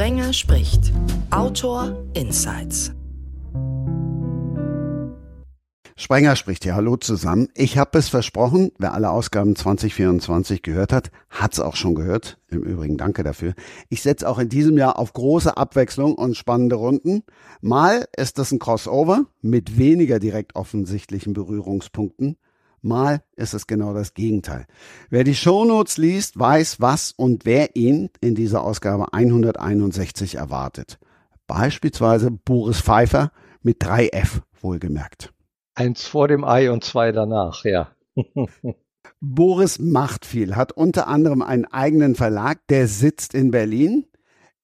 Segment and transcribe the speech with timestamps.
[0.00, 0.94] Sprenger spricht.
[1.30, 2.92] Autor Insights.
[5.94, 6.74] Sprenger spricht ja.
[6.74, 7.48] Hallo zusammen.
[7.54, 12.38] Ich habe es versprochen, wer alle Ausgaben 2024 gehört hat, hat es auch schon gehört.
[12.48, 13.52] Im Übrigen danke dafür.
[13.90, 17.22] Ich setze auch in diesem Jahr auf große Abwechslung und spannende Runden.
[17.60, 22.38] Mal ist das ein Crossover mit weniger direkt offensichtlichen Berührungspunkten.
[22.82, 24.66] Mal ist es genau das Gegenteil.
[25.10, 30.98] Wer die Shownotes liest, weiß, was und wer ihn in dieser Ausgabe 161 erwartet.
[31.46, 33.32] Beispielsweise Boris Pfeiffer
[33.62, 35.32] mit 3F wohlgemerkt.
[35.74, 37.90] Eins vor dem Ei und zwei danach, ja.
[39.20, 44.06] Boris macht viel, hat unter anderem einen eigenen Verlag, der sitzt in Berlin.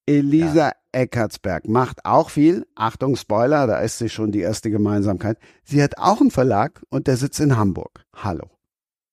[0.06, 0.72] Elisa ja.
[0.96, 2.66] Eckartsberg macht auch viel.
[2.74, 5.38] Achtung, Spoiler, da ist sie schon die erste Gemeinsamkeit.
[5.62, 8.04] Sie hat auch einen Verlag und der sitzt in Hamburg.
[8.14, 8.50] Hallo.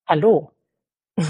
[0.08, 0.52] Hallo.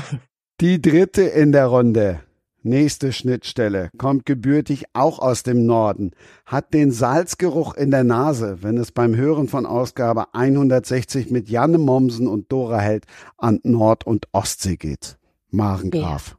[0.61, 2.21] die dritte in der Runde.
[2.65, 6.11] Nächste Schnittstelle kommt gebürtig auch aus dem Norden,
[6.45, 11.77] hat den Salzgeruch in der Nase, wenn es beim Hören von Ausgabe 160 mit Janne
[11.77, 13.05] Mommsen und Dora Held
[13.37, 15.17] an Nord- und Ostsee geht.
[15.49, 16.37] Maren Graf.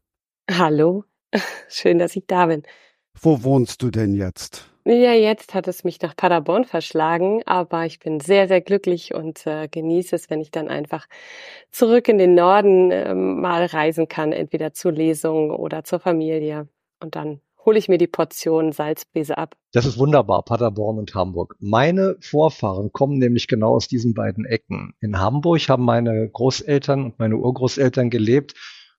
[0.49, 0.59] Ja.
[0.61, 1.05] Hallo,
[1.69, 2.63] schön, dass ich da bin.
[3.21, 4.71] Wo wohnst du denn jetzt?
[4.87, 9.47] Ja, jetzt hat es mich nach Paderborn verschlagen, aber ich bin sehr, sehr glücklich und
[9.47, 11.07] äh, genieße es, wenn ich dann einfach
[11.71, 16.69] zurück in den Norden äh, mal reisen kann, entweder zur Lesung oder zur Familie.
[17.01, 19.57] Und dann hole ich mir die Portion Salzbese ab.
[19.73, 21.57] Das ist wunderbar, Paderborn und Hamburg.
[21.61, 24.93] Meine Vorfahren kommen nämlich genau aus diesen beiden Ecken.
[25.01, 28.55] In Hamburg haben meine Großeltern und meine Urgroßeltern gelebt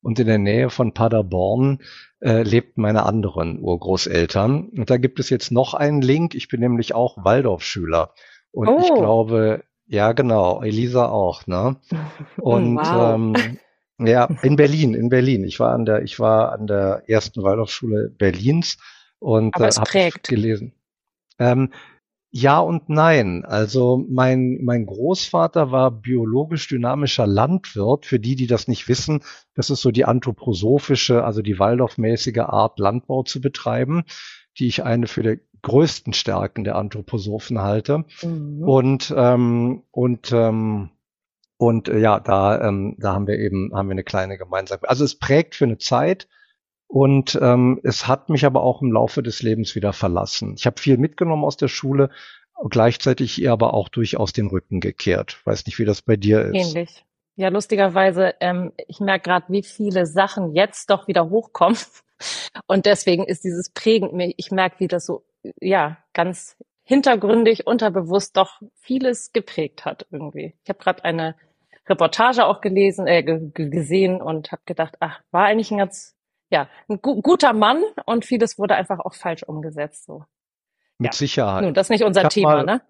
[0.05, 1.79] und in der Nähe von Paderborn
[2.19, 4.69] äh, lebten meine anderen Urgroßeltern.
[4.69, 6.35] Und da gibt es jetzt noch einen Link.
[6.35, 8.13] Ich bin nämlich auch Waldorfschüler.
[8.51, 8.79] Und oh.
[8.83, 11.77] ich glaube, ja genau, Elisa auch, ne?
[12.37, 13.15] Und wow.
[13.15, 13.57] ähm,
[13.97, 15.43] ja, in Berlin, in Berlin.
[15.43, 18.77] Ich war an der, ich war an der ersten Waldorfschule Berlins
[19.17, 20.73] und äh, habe gelesen.
[21.39, 21.71] Ähm,
[22.35, 23.45] ja und nein.
[23.45, 28.05] Also mein, mein Großvater war biologisch dynamischer Landwirt.
[28.05, 29.21] Für die, die das nicht wissen,
[29.53, 34.03] das ist so die anthroposophische, also die Waldorfmäßige Art, Landbau zu betreiben,
[34.59, 38.03] die ich eine für die größten Stärken der Anthroposophen halte.
[38.21, 38.63] Mhm.
[38.63, 40.89] Und, ähm, und, ähm,
[41.55, 44.89] und äh, ja, da, ähm, da haben wir eben, haben wir eine kleine Gemeinsamkeit.
[44.89, 46.27] Also es prägt für eine Zeit,
[46.87, 50.55] und ähm, es hat mich aber auch im Laufe des Lebens wieder verlassen.
[50.57, 52.09] Ich habe viel mitgenommen aus der Schule,
[52.69, 55.39] gleichzeitig ihr aber auch durchaus den Rücken gekehrt.
[55.45, 56.75] Weiß nicht, wie das bei dir ist.
[56.75, 57.05] Ähnlich.
[57.35, 61.77] Ja, lustigerweise, ähm, ich merke gerade, wie viele Sachen jetzt doch wieder hochkommen.
[62.67, 64.13] Und deswegen ist dieses prägend.
[64.37, 65.25] Ich merke, wie das so,
[65.59, 70.53] ja, ganz hintergründig, unterbewusst doch vieles geprägt hat irgendwie.
[70.63, 71.35] Ich habe gerade eine
[71.87, 76.14] Reportage auch gelesen, äh, gesehen und habe gedacht, ach, war eigentlich ein ganz
[76.49, 80.05] ja, ein gu guter Mann und vieles wurde einfach auch falsch umgesetzt.
[80.05, 80.23] So.
[80.97, 81.17] Mit ja.
[81.17, 81.63] Sicherheit.
[81.63, 82.81] Nun, das ist nicht unser Thema, mal, ne?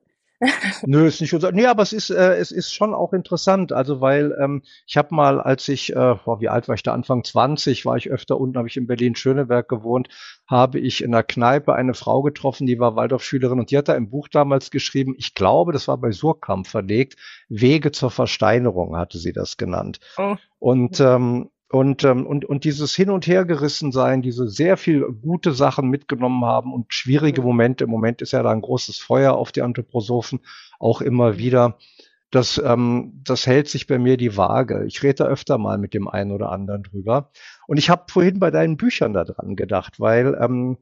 [0.86, 1.52] Nö, ist nicht unser.
[1.54, 3.72] Nee, aber es ist, äh, es ist schon auch interessant.
[3.72, 6.94] Also, weil ähm, ich habe mal, als ich, äh, boah, wie alt war ich da?
[6.94, 10.10] Anfang 20, war ich öfter unten, habe ich in Berlin-Schöneberg gewohnt,
[10.46, 13.96] habe ich in der Kneipe eine Frau getroffen, die war Waldorfschülerin und die hat da
[13.96, 17.16] im Buch damals geschrieben, ich glaube, das war bei Surkamp verlegt,
[17.48, 20.00] Wege zur Versteinerung hatte sie das genannt.
[20.18, 20.36] Oh.
[20.60, 25.52] Und ähm, und, ähm, und, und dieses Hin- und Hergerissen sein, diese sehr viel gute
[25.52, 29.52] Sachen mitgenommen haben und schwierige Momente, im Moment ist ja da ein großes Feuer auf
[29.52, 30.42] die Anthroposophen,
[30.80, 31.78] auch immer wieder,
[32.32, 34.84] das, ähm, das hält sich bei mir die Waage.
[34.86, 37.30] Ich rede da öfter mal mit dem einen oder anderen drüber.
[37.66, 40.78] Und ich habe vorhin bei deinen Büchern da dran gedacht, weil ähm,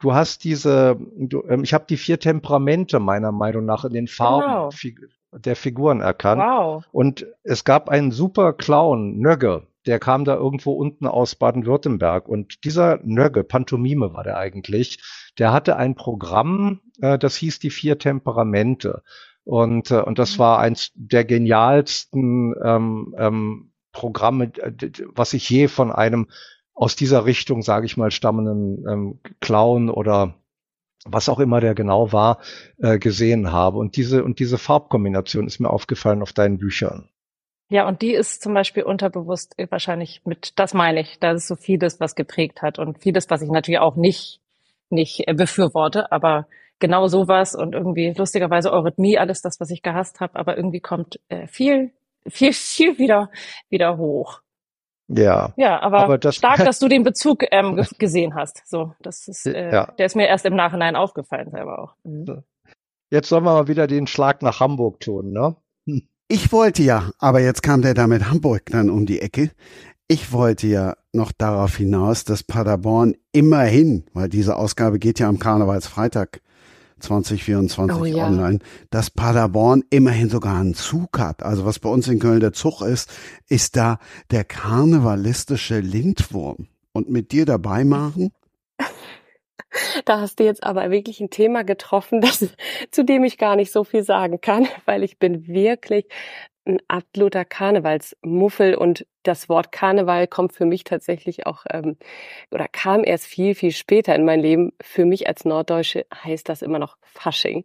[0.00, 4.08] du hast diese, du, ähm, ich habe die vier Temperamente meiner Meinung nach in den
[4.08, 5.38] Farben genau.
[5.38, 6.42] der Figuren erkannt.
[6.42, 6.84] Wow.
[6.92, 12.28] Und es gab einen super Clown, Nögge, der kam da irgendwo unten aus Baden-Württemberg.
[12.28, 15.02] Und dieser Nögge, Pantomime war der eigentlich,
[15.38, 19.02] der hatte ein Programm, äh, das hieß die vier Temperamente.
[19.44, 20.38] Und, äh, und das mhm.
[20.40, 24.52] war eins der genialsten ähm, ähm, Programme,
[25.14, 26.28] was ich je von einem
[26.74, 30.34] aus dieser Richtung, sage ich mal, stammenden ähm, Clown oder
[31.06, 32.38] was auch immer der genau war,
[32.78, 33.78] äh, gesehen habe.
[33.78, 37.08] Und diese, und diese Farbkombination ist mir aufgefallen auf deinen Büchern.
[37.68, 41.56] Ja, und die ist zum Beispiel unterbewusst wahrscheinlich mit, das meine ich, da ist so
[41.56, 44.40] vieles, was geprägt hat und vieles, was ich natürlich auch nicht,
[44.88, 46.46] nicht äh, befürworte, aber
[46.78, 51.18] genau sowas und irgendwie lustigerweise Eurythmie, alles das, was ich gehasst habe, aber irgendwie kommt
[51.28, 51.92] äh, viel,
[52.28, 53.30] viel, viel wieder,
[53.68, 54.42] wieder hoch.
[55.08, 55.52] Ja.
[55.56, 58.66] Ja, aber, aber das, stark, dass du den Bezug ähm, gesehen hast.
[58.66, 59.92] So, das ist, äh, ja.
[59.98, 61.94] der ist mir erst im Nachhinein aufgefallen selber auch.
[62.04, 62.42] Mhm.
[63.10, 65.56] Jetzt sollen wir mal wieder den Schlag nach Hamburg tun, ne?
[66.28, 69.52] Ich wollte ja, aber jetzt kam der da mit Hamburg dann um die Ecke.
[70.08, 75.38] Ich wollte ja noch darauf hinaus, dass Paderborn immerhin, weil diese Ausgabe geht ja am
[75.38, 76.40] Karnevalsfreitag
[76.98, 78.26] 2024 oh, ja.
[78.26, 78.58] online,
[78.90, 81.44] dass Paderborn immerhin sogar einen Zug hat.
[81.44, 83.08] Also was bei uns in Köln der Zug ist,
[83.48, 83.98] ist da
[84.32, 86.68] der karnevalistische Lindwurm.
[86.92, 88.30] Und mit dir dabei machen?
[90.04, 92.48] Da hast du jetzt aber wirklich ein Thema getroffen, das,
[92.90, 96.06] zu dem ich gar nicht so viel sagen kann, weil ich bin wirklich
[96.66, 101.96] ein absoluter Karnevalsmuffel und das Wort Karneval kommt für mich tatsächlich auch ähm,
[102.50, 104.72] oder kam erst viel, viel später in mein Leben.
[104.82, 107.64] Für mich als Norddeutsche heißt das immer noch Fasching.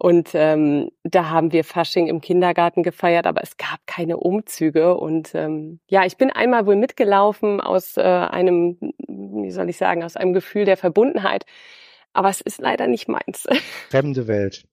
[0.00, 4.96] Und ähm, da haben wir Fasching im Kindergarten gefeiert, aber es gab keine Umzüge.
[4.96, 8.78] Und ähm, ja, ich bin einmal wohl mitgelaufen aus äh, einem,
[9.08, 11.46] wie soll ich sagen, aus einem Gefühl der Verbundenheit.
[12.12, 13.48] Aber es ist leider nicht meins.
[13.90, 14.68] Fremde Welt.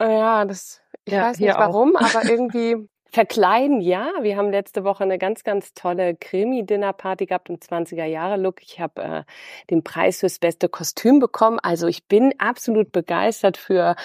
[0.00, 2.14] Ja, das, ich ja, weiß nicht warum, auch.
[2.14, 2.76] aber irgendwie
[3.10, 4.10] Verkleiden, ja.
[4.20, 8.62] Wir haben letzte Woche eine ganz, ganz tolle Krimi-Dinner-Party gehabt im 20er-Jahre-Look.
[8.62, 9.24] Ich habe äh,
[9.70, 11.58] den Preis fürs beste Kostüm bekommen.
[11.62, 13.96] Also ich bin absolut begeistert für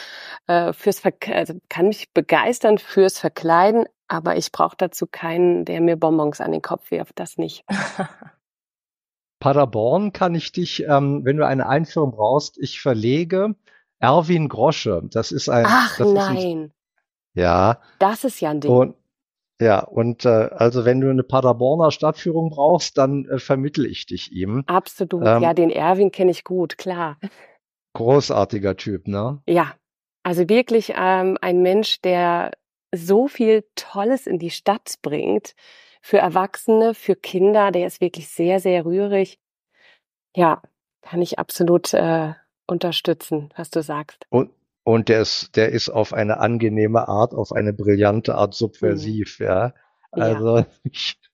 [0.47, 5.81] äh, fürs Ver also kann mich begeistern fürs Verkleiden, aber ich brauche dazu keinen, der
[5.81, 7.19] mir Bonbons an den Kopf wirft.
[7.19, 7.65] Das nicht.
[9.39, 13.55] Paderborn kann ich dich, ähm, wenn du eine Einführung brauchst, ich verlege
[13.99, 15.01] Erwin Grosche.
[15.11, 15.65] Das ist ein.
[15.67, 16.37] Ach das nein.
[16.37, 16.73] Ein,
[17.33, 17.81] ja.
[17.99, 18.71] Das ist ja ein Ding.
[18.71, 18.95] Und,
[19.61, 24.31] ja, und äh, also wenn du eine Paderborner Stadtführung brauchst, dann äh, vermittel ich dich
[24.31, 24.63] ihm.
[24.67, 25.25] Absolut.
[25.25, 27.17] Ähm, ja, den Erwin kenne ich gut, klar.
[27.93, 29.41] Großartiger Typ, ne?
[29.47, 29.75] Ja.
[30.23, 32.51] Also wirklich ähm, ein Mensch, der
[32.93, 35.53] so viel Tolles in die Stadt bringt.
[36.01, 39.39] Für Erwachsene, für Kinder, der ist wirklich sehr, sehr rührig.
[40.35, 40.61] Ja,
[41.01, 42.33] kann ich absolut äh,
[42.67, 44.25] unterstützen, was du sagst.
[44.29, 44.51] Und,
[44.83, 49.45] und der ist, der ist auf eine angenehme Art, auf eine brillante Art subversiv, mhm.
[49.45, 49.73] ja.
[50.11, 50.65] Also ja.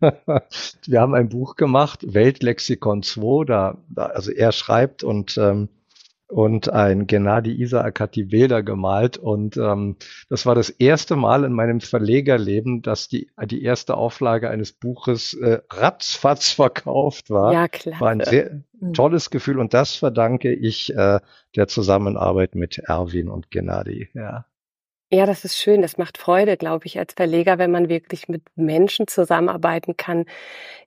[0.85, 5.69] Wir haben ein Buch gemacht, Weltlexikon 2, da, da also er schreibt und ähm,
[6.29, 9.95] und ein Gennady Isaak hat die Bilder gemalt und ähm,
[10.29, 15.33] das war das erste Mal in meinem Verlegerleben, dass die die erste Auflage eines Buches
[15.33, 17.51] äh, ratzfatz verkauft war.
[17.51, 17.99] Ja, klar.
[17.99, 18.93] War ein sehr mhm.
[18.93, 21.19] tolles Gefühl und das verdanke ich äh,
[21.55, 24.09] der Zusammenarbeit mit Erwin und Gennady.
[24.13, 24.45] Ja.
[25.11, 25.81] Ja, das ist schön.
[25.81, 30.25] Das macht Freude, glaube ich, als Verleger, wenn man wirklich mit Menschen zusammenarbeiten kann,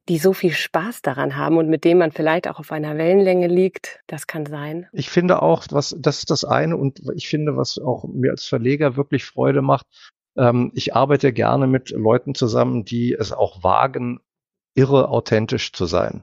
[0.08, 3.48] die so viel Spaß daran haben und mit denen man vielleicht auch auf einer Wellenlänge
[3.48, 4.00] liegt.
[4.06, 4.86] Das kann sein.
[4.92, 8.44] Ich finde auch, was, das ist das eine und ich finde, was auch mir als
[8.44, 9.86] Verleger wirklich Freude macht.
[10.36, 14.20] Ähm, ich arbeite gerne mit Leuten zusammen, die es auch wagen,
[14.74, 16.22] irre authentisch zu sein.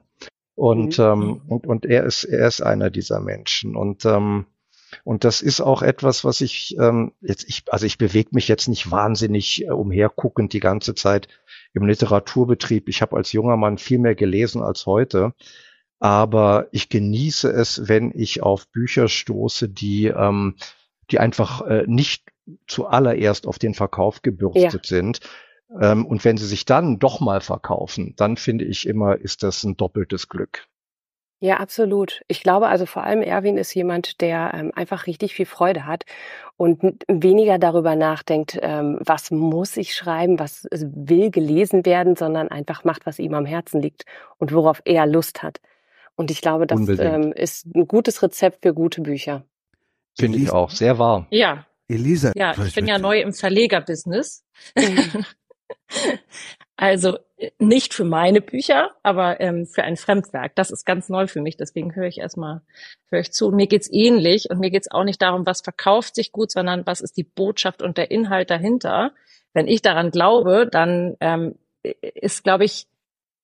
[0.54, 1.04] Und, mhm.
[1.04, 3.76] ähm, und, und er ist, er ist einer dieser Menschen.
[3.76, 4.46] Und, ähm,
[5.04, 8.68] und das ist auch etwas, was ich ähm, jetzt, ich, also ich bewege mich jetzt
[8.68, 11.28] nicht wahnsinnig äh, umherguckend die ganze Zeit
[11.72, 12.88] im Literaturbetrieb.
[12.88, 15.34] Ich habe als junger Mann viel mehr gelesen als heute.
[15.98, 20.56] Aber ich genieße es, wenn ich auf Bücher stoße, die, ähm,
[21.10, 22.24] die einfach äh, nicht
[22.66, 24.96] zuallererst auf den Verkauf gebürstet ja.
[24.96, 25.20] sind.
[25.78, 29.62] Ähm, und wenn sie sich dann doch mal verkaufen, dann finde ich immer, ist das
[29.62, 30.66] ein doppeltes Glück.
[31.42, 32.22] Ja, absolut.
[32.28, 36.04] Ich glaube also vor allem Erwin ist jemand, der ähm, einfach richtig viel Freude hat
[36.58, 42.84] und weniger darüber nachdenkt, ähm, was muss ich schreiben, was will gelesen werden, sondern einfach
[42.84, 44.04] macht, was ihm am Herzen liegt
[44.36, 45.60] und worauf er Lust hat.
[46.14, 49.42] Und ich glaube, das ähm, ist ein gutes Rezept für gute Bücher.
[50.18, 51.26] Finde ich auch, sehr wahr.
[51.30, 51.64] Ja.
[51.88, 52.32] Elisa.
[52.34, 54.44] Ja, ich bin ja neu im Verlegerbusiness.
[56.80, 60.56] Also äh, nicht für meine Bücher, aber ähm, für ein Fremdwerk.
[60.56, 61.58] Das ist ganz neu für mich.
[61.58, 62.62] Deswegen höre ich erstmal
[63.10, 63.50] höre ich zu.
[63.50, 67.02] Mir geht's ähnlich und mir geht's auch nicht darum, was verkauft sich gut, sondern was
[67.02, 69.12] ist die Botschaft und der Inhalt dahinter.
[69.52, 72.86] Wenn ich daran glaube, dann ähm, ist, glaube ich,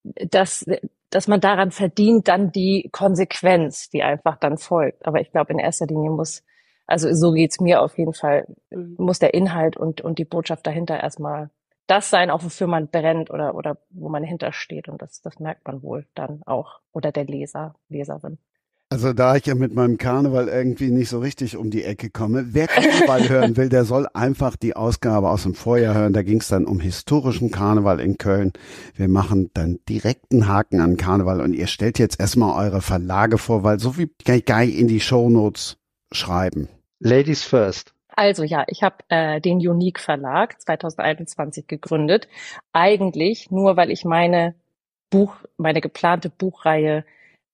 [0.03, 0.65] dass
[1.11, 5.07] dass man daran verdient, dann die Konsequenz, die einfach dann folgt.
[5.07, 6.43] Aber ich glaube, in erster Linie muss,
[6.87, 8.97] also so geht's mir auf jeden Fall, mhm.
[8.99, 11.51] muss der Inhalt und, und die Botschaft dahinter erstmal
[11.87, 14.89] das sein, auch wofür man brennt oder, oder wo man hintersteht.
[14.89, 16.81] Und das, das merkt man wohl dann auch.
[16.93, 18.39] Oder der Leser, Leserin.
[18.89, 22.55] Also da ich ja mit meinem Karneval irgendwie nicht so richtig um die Ecke komme,
[22.55, 26.13] wer Karneval hören will, der soll einfach die Ausgabe aus dem Vorjahr hören.
[26.13, 28.53] Da ging es dann um historischen Karneval in Köln.
[28.95, 33.65] Wir machen dann direkten Haken an Karneval und ihr stellt jetzt erstmal eure Verlage vor,
[33.65, 35.79] weil so viel kann ich gar nicht in die Shownotes
[36.13, 36.69] schreiben.
[37.01, 37.96] Ladies first.
[38.17, 42.29] Also ja, ich habe äh, den Unique Verlag 2021 gegründet.
[42.73, 44.55] Eigentlich nur, weil ich meine
[45.11, 47.05] Buch, meine geplante Buchreihe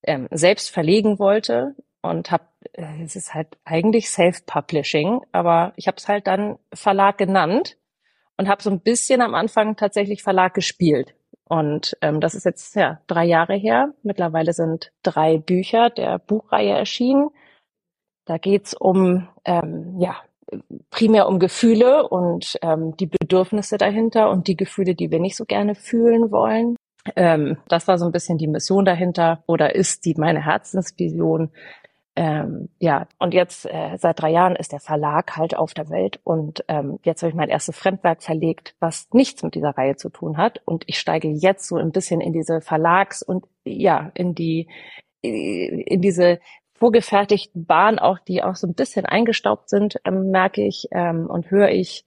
[0.04, 5.96] ähm, selbst verlegen wollte und habe, äh, es ist halt eigentlich Self-Publishing, aber ich habe
[5.98, 7.76] es halt dann Verlag genannt
[8.36, 11.14] und habe so ein bisschen am Anfang tatsächlich Verlag gespielt
[11.48, 13.94] Und ähm, das ist jetzt ja drei Jahre her.
[14.02, 17.30] Mittlerweile sind drei Bücher der Buchreihe erschienen.
[18.26, 20.16] Da geht's um ähm, ja
[20.90, 25.44] primär um Gefühle und ähm, die Bedürfnisse dahinter und die Gefühle, die wir nicht so
[25.44, 26.76] gerne fühlen wollen.
[27.16, 31.50] Ähm, das war so ein bisschen die Mission dahinter oder ist die meine Herzensvision.
[32.14, 36.20] Ähm, ja, und jetzt äh, seit drei Jahren ist der Verlag halt auf der Welt
[36.24, 40.10] und ähm, jetzt habe ich mein erstes Fremdwerk verlegt, was nichts mit dieser Reihe zu
[40.10, 44.34] tun hat und ich steige jetzt so ein bisschen in diese Verlags- und ja, in
[44.34, 44.68] die
[45.22, 46.40] in diese
[46.82, 51.48] vorgefertigten Bahnen, auch die auch so ein bisschen eingestaubt sind, ähm, merke ich ähm, und
[51.48, 52.04] höre ich,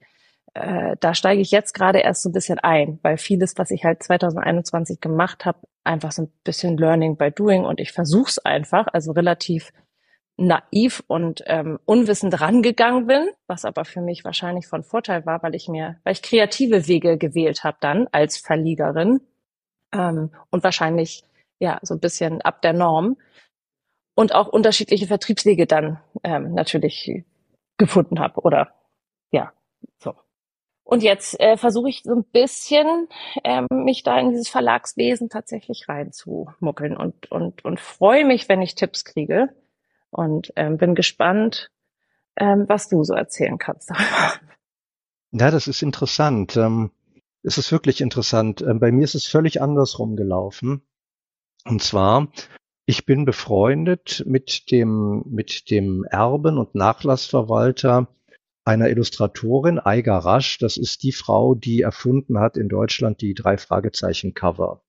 [0.52, 3.84] äh, da steige ich jetzt gerade erst so ein bisschen ein, weil vieles, was ich
[3.84, 8.38] halt 2021 gemacht habe, einfach so ein bisschen Learning by Doing und ich versuche es
[8.38, 9.72] einfach, also relativ
[10.36, 15.54] naiv und ähm, unwissend rangegangen bin, was aber für mich wahrscheinlich von Vorteil war, weil
[15.54, 19.22] ich mir, weil ich kreative Wege gewählt habe dann als Verlegerin
[19.94, 21.24] ähm, und wahrscheinlich
[21.60, 23.16] ja so ein bisschen ab der Norm
[24.16, 27.24] und auch unterschiedliche Vertriebswege dann ähm, natürlich
[27.76, 28.72] gefunden habe oder
[29.30, 29.52] ja
[29.98, 30.14] so.
[30.82, 33.08] Und jetzt äh, versuche ich so ein bisschen
[33.44, 38.74] ähm, mich da in dieses Verlagswesen tatsächlich reinzumuckeln und und und freue mich, wenn ich
[38.74, 39.50] Tipps kriege
[40.10, 41.70] und ähm, bin gespannt,
[42.36, 43.90] ähm, was du so erzählen kannst.
[45.32, 46.56] ja, das ist interessant.
[46.56, 46.90] Ähm,
[47.42, 48.62] es ist wirklich interessant.
[48.62, 50.82] Ähm, bei mir ist es völlig andersrum gelaufen.
[51.64, 52.28] Und zwar
[52.86, 58.08] ich bin befreundet mit dem, mit dem Erben und Nachlassverwalter
[58.64, 60.58] einer Illustratorin, Eiger Rasch.
[60.58, 64.82] Das ist die Frau, die erfunden hat in Deutschland die drei Fragezeichen Cover.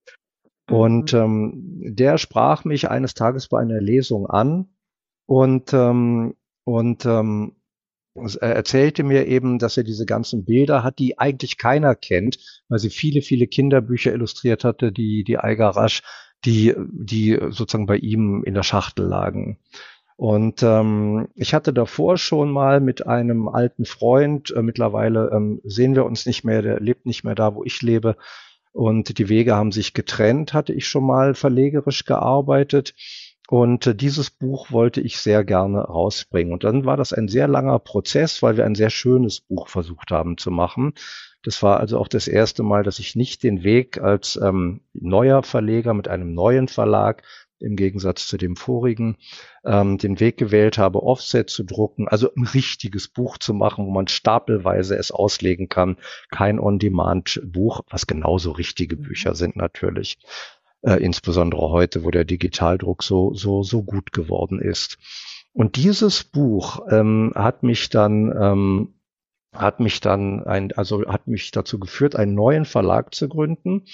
[0.70, 1.18] Und mhm.
[1.18, 4.68] ähm, der sprach mich eines Tages bei einer Lesung an
[5.26, 7.56] und, ähm, und ähm,
[8.14, 12.38] er erzählte mir eben, dass er diese ganzen Bilder hat, die eigentlich keiner kennt,
[12.68, 16.02] weil sie viele, viele Kinderbücher illustriert hatte, die, die Eiger Rasch
[16.44, 19.58] die, die sozusagen bei ihm in der Schachtel lagen.
[20.16, 25.94] Und ähm, ich hatte davor schon mal mit einem alten Freund, äh, mittlerweile ähm, sehen
[25.94, 28.16] wir uns nicht mehr, der lebt nicht mehr da, wo ich lebe.
[28.72, 32.94] Und die Wege haben sich getrennt, hatte ich schon mal verlegerisch gearbeitet.
[33.48, 36.52] Und äh, dieses Buch wollte ich sehr gerne rausbringen.
[36.52, 40.10] Und dann war das ein sehr langer Prozess, weil wir ein sehr schönes Buch versucht
[40.10, 40.94] haben zu machen.
[41.42, 45.42] Das war also auch das erste Mal, dass ich nicht den Weg als ähm, neuer
[45.42, 47.22] Verleger mit einem neuen Verlag
[47.60, 49.16] im Gegensatz zu dem vorigen,
[49.64, 53.90] ähm, den Weg gewählt habe, Offset zu drucken, also ein richtiges Buch zu machen, wo
[53.90, 55.96] man stapelweise es auslegen kann.
[56.30, 59.02] Kein On-Demand-Buch, was genauso richtige mhm.
[59.02, 60.18] Bücher sind natürlich.
[60.82, 64.98] Äh, insbesondere heute, wo der Digitaldruck so, so, so gut geworden ist.
[65.52, 68.94] Und dieses Buch ähm, hat mich dann ähm,
[69.52, 73.84] hat mich dann ein, also hat mich dazu geführt, einen neuen Verlag zu gründen.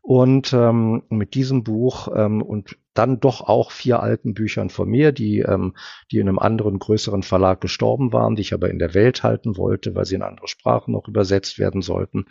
[0.00, 5.12] Und ähm, mit diesem Buch ähm, und dann doch auch vier alten Büchern von mir,
[5.12, 5.76] die, ähm,
[6.10, 9.58] die in einem anderen, größeren Verlag gestorben waren, die ich aber in der Welt halten
[9.58, 12.24] wollte, weil sie in andere Sprachen noch übersetzt werden sollten,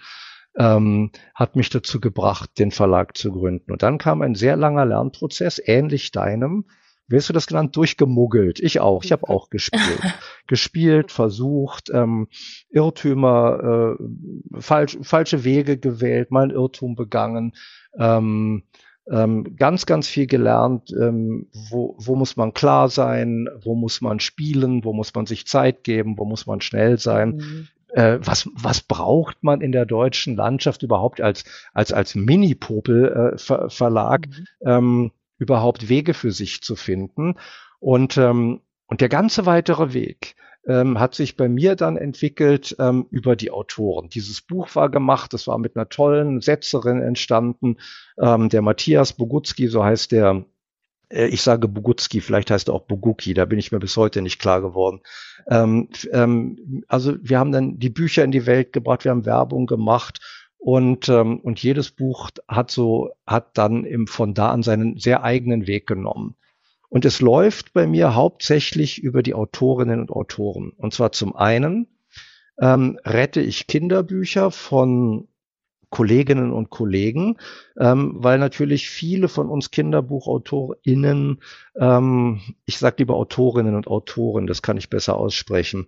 [0.58, 3.72] ähm, hat mich dazu gebracht, den Verlag zu gründen.
[3.72, 6.66] Und dann kam ein sehr langer Lernprozess, ähnlich deinem,
[7.08, 7.76] wie hast du das genannt?
[7.76, 8.60] Durchgemuggelt.
[8.60, 9.04] Ich auch.
[9.04, 9.82] Ich habe auch gespielt.
[10.48, 12.28] gespielt, versucht, ähm,
[12.70, 17.54] Irrtümer, äh, falsch, falsche Wege gewählt, mal einen Irrtum begangen.
[17.98, 18.64] Ähm,
[19.10, 24.20] ähm, ganz, ganz viel gelernt, ähm, wo, wo muss man klar sein, wo muss man
[24.20, 27.38] spielen, wo muss man sich Zeit geben, wo muss man schnell sein.
[27.38, 27.68] Mhm.
[27.94, 34.26] Äh, was, was braucht man in der deutschen Landschaft überhaupt als, als, als Mini-Popel-Verlag?
[34.26, 34.46] Äh, mhm.
[34.66, 37.36] ähm, überhaupt Wege für sich zu finden.
[37.80, 40.36] Und, ähm, und der ganze weitere Weg
[40.68, 44.10] ähm, hat sich bei mir dann entwickelt ähm, über die Autoren.
[44.10, 47.78] Dieses Buch war gemacht, das war mit einer tollen Setzerin entstanden.
[48.22, 50.46] Ähm, der Matthias Bogutski, so heißt der,
[51.10, 54.22] äh, ich sage Bogutski, vielleicht heißt er auch Boguki, da bin ich mir bis heute
[54.22, 55.02] nicht klar geworden.
[55.50, 59.68] Ähm, ähm, also wir haben dann die Bücher in die Welt gebracht, wir haben Werbung
[59.68, 60.20] gemacht
[60.58, 65.24] und, ähm, und jedes Buch hat so, hat dann im, von da an seinen sehr
[65.24, 66.36] eigenen Weg genommen.
[66.90, 70.72] Und es läuft bei mir hauptsächlich über die Autorinnen und Autoren.
[70.78, 71.88] Und zwar zum einen
[72.60, 75.28] ähm, rette ich Kinderbücher von
[75.90, 77.38] Kolleginnen und Kollegen,
[77.80, 81.42] ähm, weil natürlich viele von uns KinderbuchautorInnen,
[81.80, 85.88] ähm, ich sage lieber Autorinnen und Autoren, das kann ich besser aussprechen,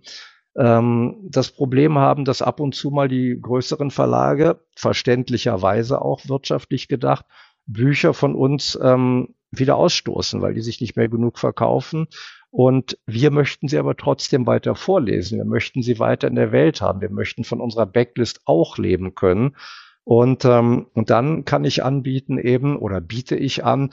[0.56, 6.88] ähm, das Problem haben, dass ab und zu mal die größeren Verlage, verständlicherweise auch wirtschaftlich
[6.88, 7.24] gedacht,
[7.66, 12.08] Bücher von uns ähm, wieder ausstoßen, weil die sich nicht mehr genug verkaufen.
[12.50, 15.38] Und wir möchten sie aber trotzdem weiter vorlesen.
[15.38, 17.00] Wir möchten sie weiter in der Welt haben.
[17.00, 19.56] Wir möchten von unserer Backlist auch leben können.
[20.04, 23.92] Und, ähm, und dann kann ich anbieten eben oder biete ich an,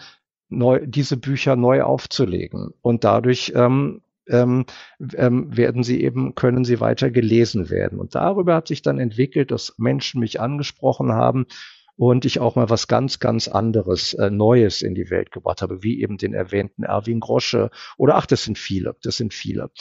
[0.50, 2.74] neu, diese Bücher neu aufzulegen.
[2.82, 4.66] Und dadurch ähm, ähm,
[5.16, 8.00] ähm, werden sie eben, können sie weiter gelesen werden.
[8.00, 11.46] Und darüber hat sich dann entwickelt, dass Menschen mich angesprochen haben
[11.96, 15.84] und ich auch mal was ganz, ganz anderes, äh, Neues in die Welt gebracht habe,
[15.84, 19.72] wie eben den erwähnten Erwin Grosche oder ach, das sind viele, das sind viele.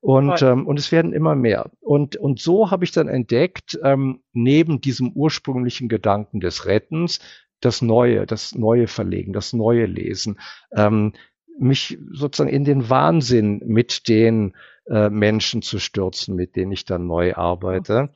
[0.00, 1.70] Und, ähm, und es werden immer mehr.
[1.80, 7.18] Und, und so habe ich dann entdeckt, ähm, neben diesem ursprünglichen Gedanken des Rettens,
[7.60, 10.38] das Neue, das Neue verlegen, das Neue lesen,
[10.74, 11.12] ähm,
[11.58, 14.54] mich sozusagen in den Wahnsinn mit den
[14.88, 18.10] äh, Menschen zu stürzen, mit denen ich dann neu arbeite,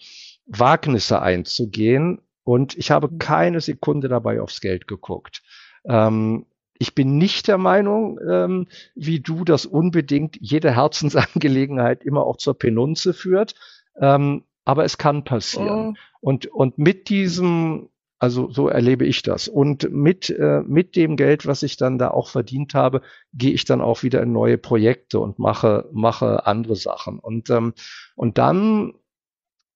[0.47, 2.21] Wagnisse einzugehen.
[2.45, 3.19] Und ich habe mhm.
[3.19, 5.43] keine Sekunde dabei aufs Geld geguckt.
[5.85, 6.47] Ähm,
[6.79, 12.59] ich bin nicht der Meinung, ähm, wie du, dass unbedingt jede Herzensangelegenheit immer auch zur
[12.59, 13.55] Penunze führt.
[14.01, 15.97] Ähm, aber es kann passieren.
[15.97, 16.29] Oh.
[16.29, 19.49] Und, und mit diesem also so erlebe ich das.
[19.49, 23.01] Und mit, äh, mit dem Geld, was ich dann da auch verdient habe,
[23.33, 27.19] gehe ich dann auch wieder in neue Projekte und mache, mache andere Sachen.
[27.19, 27.73] Und, ähm,
[28.15, 28.93] und dann,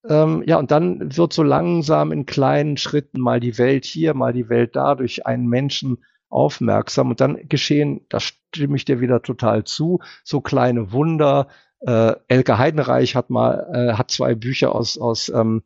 [0.07, 4.35] ähm, ja, und dann wird so langsam in kleinen Schritten mal die Welt hier, mal
[4.35, 7.09] die Welt da durch einen Menschen aufmerksam.
[7.09, 11.49] Und dann geschehen, da stimme ich dir wieder total zu, so kleine Wunder.
[11.81, 15.63] Äh, Elke Heidenreich hat mal, äh, hat zwei Bücher aus, aus ähm,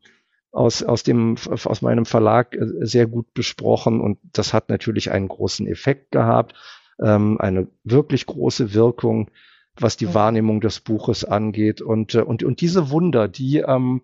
[0.51, 5.27] aus, aus, dem, aus meinem Verlag äh, sehr gut besprochen und das hat natürlich einen
[5.27, 6.55] großen Effekt gehabt,
[7.01, 9.29] ähm, eine wirklich große Wirkung,
[9.75, 11.81] was die Wahrnehmung des Buches angeht.
[11.81, 14.01] Und, äh, und, und diese Wunder, die, ähm,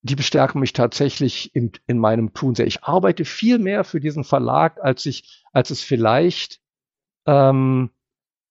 [0.00, 2.66] die bestärken mich tatsächlich in, in meinem Tun sehr.
[2.66, 6.60] Ich arbeite viel mehr für diesen Verlag, als ich, als es vielleicht
[7.26, 7.90] ähm,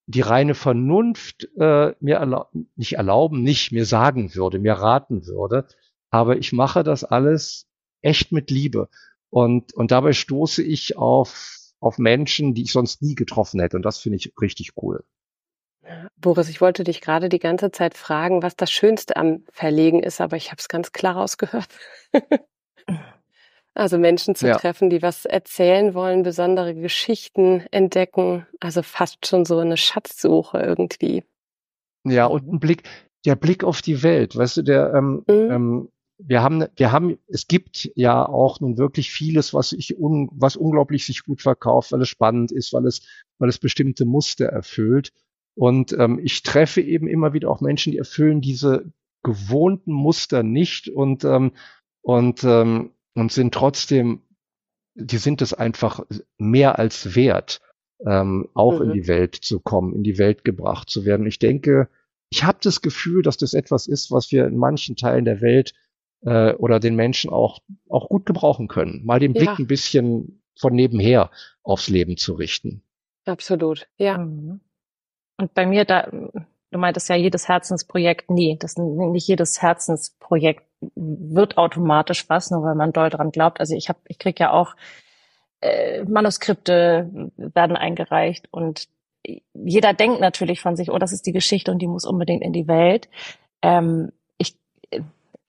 [0.05, 5.67] die reine Vernunft äh, mir erlaub, nicht erlauben, nicht mir sagen würde, mir raten würde
[6.11, 7.65] aber ich mache das alles
[8.01, 8.89] echt mit Liebe.
[9.29, 13.77] Und, und dabei stoße ich auf, auf Menschen, die ich sonst nie getroffen hätte.
[13.77, 15.03] Und das finde ich richtig cool.
[16.17, 20.21] Boris, ich wollte dich gerade die ganze Zeit fragen, was das Schönste am Verlegen ist,
[20.21, 21.67] aber ich habe es ganz klar rausgehört.
[23.73, 24.57] also Menschen zu ja.
[24.57, 31.23] treffen, die was erzählen wollen, besondere Geschichten entdecken, also fast schon so eine Schatzsuche irgendwie.
[32.03, 32.83] Ja, und ein Blick,
[33.25, 35.51] der Blick auf die Welt, weißt du, der ähm, mhm.
[35.51, 35.89] ähm,
[36.23, 40.55] wir haben, wir haben, es gibt ja auch nun wirklich vieles, was ich un, was
[40.55, 43.01] unglaublich sich gut verkauft, weil es spannend ist, weil es,
[43.39, 45.11] weil es bestimmte Muster erfüllt.
[45.55, 48.91] Und ähm, ich treffe eben immer wieder auch Menschen, die erfüllen diese
[49.23, 51.51] gewohnten Muster nicht und ähm,
[52.01, 54.21] und ähm, und sind trotzdem,
[54.95, 56.05] die sind es einfach
[56.37, 57.61] mehr als wert,
[58.05, 58.85] ähm, auch mhm.
[58.85, 61.25] in die Welt zu kommen, in die Welt gebracht zu werden.
[61.25, 61.89] Ich denke,
[62.29, 65.73] ich habe das Gefühl, dass das etwas ist, was wir in manchen Teilen der Welt
[66.25, 69.01] äh, oder den Menschen auch, auch gut gebrauchen können.
[69.05, 69.55] Mal den Blick ja.
[69.57, 71.31] ein bisschen von nebenher
[71.63, 72.83] aufs Leben zu richten.
[73.25, 74.17] Absolut, ja.
[74.17, 74.61] Mhm.
[75.37, 80.63] Und bei mir, da, du meintest ja jedes Herzensprojekt, nee, das nicht jedes Herzensprojekt
[80.95, 83.59] wird automatisch was, nur weil man doll dran glaubt.
[83.59, 84.75] Also ich habe, ich krieg ja auch
[85.61, 88.87] äh, Manuskripte werden eingereicht und
[89.53, 92.53] jeder denkt natürlich von sich, oh, das ist die Geschichte und die muss unbedingt in
[92.53, 93.09] die Welt.
[93.61, 94.11] Ähm,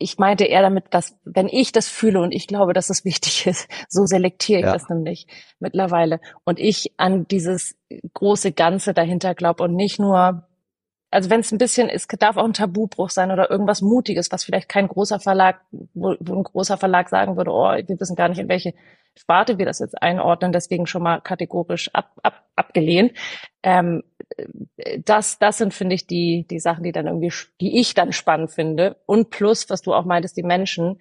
[0.02, 3.46] ich meinte eher damit, dass wenn ich das fühle und ich glaube, dass es wichtig
[3.46, 4.72] ist, so selektiere ich ja.
[4.72, 5.26] das nämlich
[5.60, 6.20] mittlerweile.
[6.44, 7.76] Und ich an dieses
[8.14, 10.46] große Ganze dahinter glaube und nicht nur,
[11.10, 14.44] also wenn es ein bisschen ist, darf auch ein Tabubruch sein oder irgendwas Mutiges, was
[14.44, 15.60] vielleicht kein großer Verlag,
[15.94, 18.74] wo, wo ein großer Verlag sagen würde, oh, wir wissen gar nicht, in welche
[19.16, 23.12] Sparte wir das jetzt einordnen, deswegen schon mal kategorisch ab, ab, abgelehnt.
[23.62, 24.02] Ähm,
[25.04, 28.50] das, das sind, finde ich, die, die Sachen, die dann irgendwie, die ich dann spannend
[28.50, 28.96] finde.
[29.06, 31.00] Und plus, was du auch meintest, die Menschen.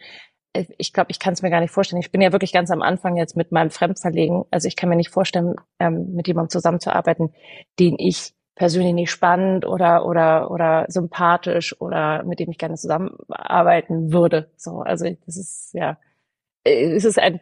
[0.53, 2.01] Äh, ich glaube, ich kann es mir gar nicht vorstellen.
[2.01, 4.43] Ich bin ja wirklich ganz am Anfang jetzt mit meinem Fremdverlegen.
[4.51, 7.33] Also ich kann mir nicht vorstellen, ähm, mit jemandem zusammenzuarbeiten,
[7.79, 14.11] den ich persönlich nicht spannend oder oder oder sympathisch oder mit dem ich gerne zusammenarbeiten
[14.11, 14.51] würde.
[14.57, 15.95] So, also das ist ja, äh,
[16.63, 17.39] es ist ein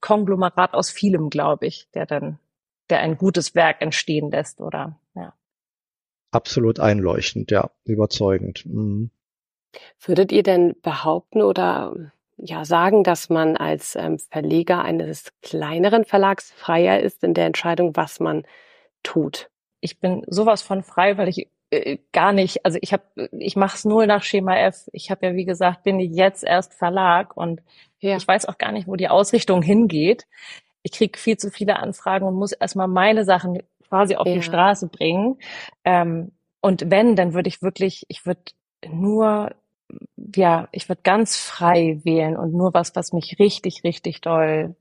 [0.00, 2.38] Konglomerat aus vielem, glaube ich, der dann
[2.90, 4.98] der ein gutes Werk entstehen lässt, oder?
[5.14, 5.34] Ja.
[6.30, 8.64] Absolut einleuchtend, ja, überzeugend.
[8.66, 9.10] Mhm.
[10.00, 16.52] Würdet ihr denn behaupten oder ja sagen, dass man als ähm, Verleger eines kleineren Verlags
[16.52, 18.46] freier ist in der Entscheidung, was man
[19.02, 19.50] tut?
[19.80, 23.76] Ich bin sowas von frei, weil ich äh, gar nicht, also ich habe, ich mache
[23.76, 24.88] es nur nach Schema F.
[24.92, 27.60] Ich habe ja wie gesagt, bin ich jetzt erst Verlag und
[28.00, 28.16] ja.
[28.16, 30.26] ich weiß auch gar nicht, wo die Ausrichtung hingeht
[30.82, 34.34] ich kriege viel zu viele Anfragen und muss erstmal meine Sachen quasi auf ja.
[34.34, 35.38] die Straße bringen.
[35.84, 38.42] Ähm, und wenn, dann würde ich wirklich, ich würde
[38.86, 39.54] nur
[40.36, 44.76] ja, ich würde ganz frei wählen und nur was, was mich richtig, richtig doll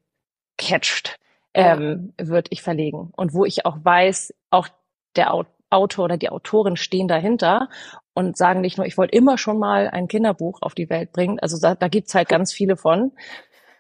[0.58, 1.18] catcht,
[1.54, 3.12] ähm, würde ich verlegen.
[3.16, 4.68] Und wo ich auch weiß, auch
[5.16, 5.34] der
[5.70, 7.70] Autor oder die Autorin stehen dahinter
[8.18, 11.40] und sagen nicht nur, ich wollte immer schon mal ein Kinderbuch auf die Welt bringen.
[11.40, 13.12] Also da, da gibt's halt ganz viele von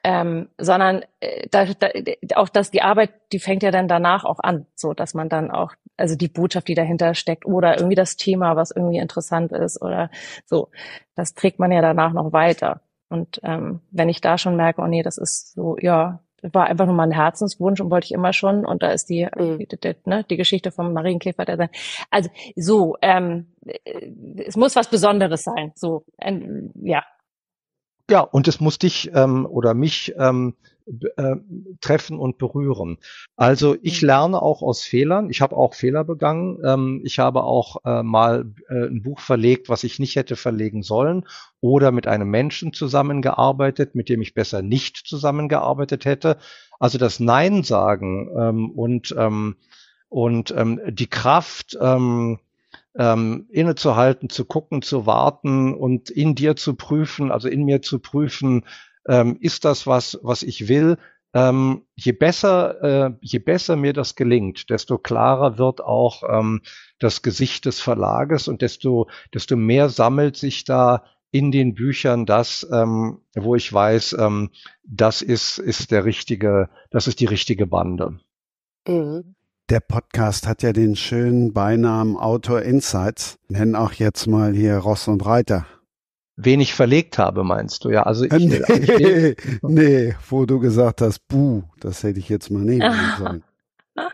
[0.03, 1.89] ähm, sondern äh, da, da,
[2.35, 5.51] auch dass die Arbeit, die fängt ja dann danach auch an, so dass man dann
[5.51, 9.81] auch, also die Botschaft, die dahinter steckt oder irgendwie das Thema, was irgendwie interessant ist
[9.81, 10.09] oder
[10.45, 10.69] so,
[11.15, 12.79] das trägt man ja danach noch weiter.
[13.09, 16.85] Und ähm, wenn ich da schon merke, oh nee, das ist so, ja, war einfach
[16.85, 18.65] nur mal ein Herzenswunsch und wollte ich immer schon.
[18.65, 19.59] Und da ist die, mhm.
[19.59, 21.45] die, die, ne, die Geschichte vom Marienkäfer.
[21.45, 21.69] Der,
[22.11, 24.11] also so, ähm, äh,
[24.45, 25.71] es muss was Besonderes sein.
[25.75, 27.03] So, ähm, ja,
[28.09, 30.55] ja, und es muss dich ähm, oder mich ähm,
[31.17, 31.35] äh,
[31.81, 32.97] treffen und berühren.
[33.35, 34.07] Also ich mhm.
[34.07, 35.29] lerne auch aus Fehlern.
[35.29, 36.59] Ich habe auch Fehler begangen.
[36.63, 40.83] Ähm, ich habe auch äh, mal äh, ein Buch verlegt, was ich nicht hätte verlegen
[40.83, 41.25] sollen,
[41.59, 46.37] oder mit einem Menschen zusammengearbeitet, mit dem ich besser nicht zusammengearbeitet hätte.
[46.79, 49.57] Also das Nein sagen ähm, und ähm,
[50.09, 52.39] und ähm, die Kraft ähm,
[52.97, 57.99] ähm, innezuhalten, zu gucken, zu warten und in dir zu prüfen, also in mir zu
[57.99, 58.65] prüfen,
[59.07, 60.97] ähm, ist das was, was ich will?
[61.33, 66.61] Ähm, je besser, äh, je besser mir das gelingt, desto klarer wird auch ähm,
[66.99, 72.65] das Gesicht des Verlages und desto, desto mehr sammelt sich da in den Büchern das,
[72.71, 74.49] ähm, wo ich weiß, ähm,
[74.83, 78.19] das ist, ist der richtige, das ist die richtige Bande.
[78.87, 79.35] Mhm.
[79.69, 83.37] Der Podcast hat ja den schönen Beinamen Autor Insights.
[83.49, 85.67] Nennen auch jetzt mal hier Ross und Reiter.
[86.37, 87.89] Wenig verlegt habe, meinst du?
[87.89, 92.49] Ja, also ich, nee, ich, nee, wo du gesagt hast, buh, das hätte ich jetzt
[92.49, 93.43] mal nehmen sollen.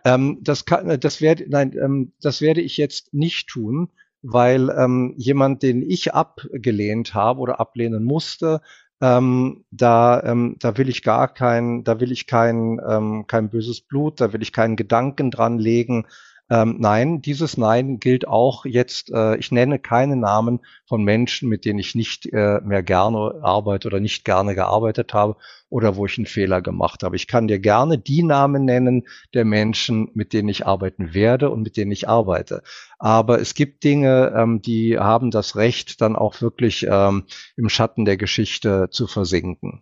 [0.05, 3.89] ähm, das kann, das werde, nein, ähm, das werde ich jetzt nicht tun,
[4.23, 8.61] weil ähm, jemand, den ich abgelehnt habe oder ablehnen musste,
[9.03, 13.81] ähm, da, ähm, da will ich gar kein, da will ich kein, ähm, kein böses
[13.81, 16.07] Blut, da will ich keinen Gedanken dran legen,
[16.49, 21.63] ähm, nein, dieses Nein gilt auch jetzt, äh, ich nenne keine Namen von Menschen, mit
[21.63, 25.37] denen ich nicht äh, mehr gerne arbeite oder nicht gerne gearbeitet habe
[25.69, 27.15] oder wo ich einen Fehler gemacht habe.
[27.15, 31.63] Ich kann dir gerne die Namen nennen der Menschen, mit denen ich arbeiten werde und
[31.63, 32.61] mit denen ich arbeite.
[32.99, 37.23] Aber es gibt Dinge, ähm, die haben das Recht, dann auch wirklich ähm,
[37.55, 39.81] im Schatten der Geschichte zu versinken.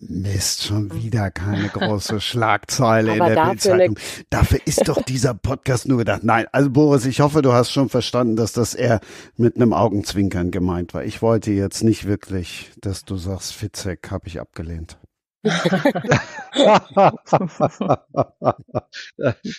[0.00, 3.98] Mist, schon wieder keine große Schlagzeile in der Bildzeitung.
[4.30, 6.24] Dafür ist doch dieser Podcast nur gedacht.
[6.24, 9.00] Nein, also Boris, ich hoffe, du hast schon verstanden, dass das eher
[9.36, 11.04] mit einem Augenzwinkern gemeint war.
[11.04, 14.98] Ich wollte jetzt nicht wirklich, dass du sagst, Fitzek habe ich abgelehnt.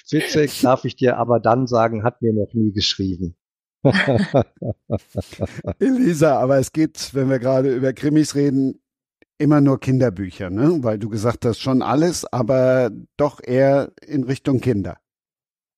[0.08, 3.36] Fitzek darf ich dir aber dann sagen, hat mir noch nie geschrieben.
[5.80, 8.80] Elisa, aber es geht, wenn wir gerade über Krimis reden,
[9.42, 10.78] immer nur Kinderbücher, ne?
[10.84, 14.98] Weil du gesagt hast, schon alles, aber doch eher in Richtung Kinder.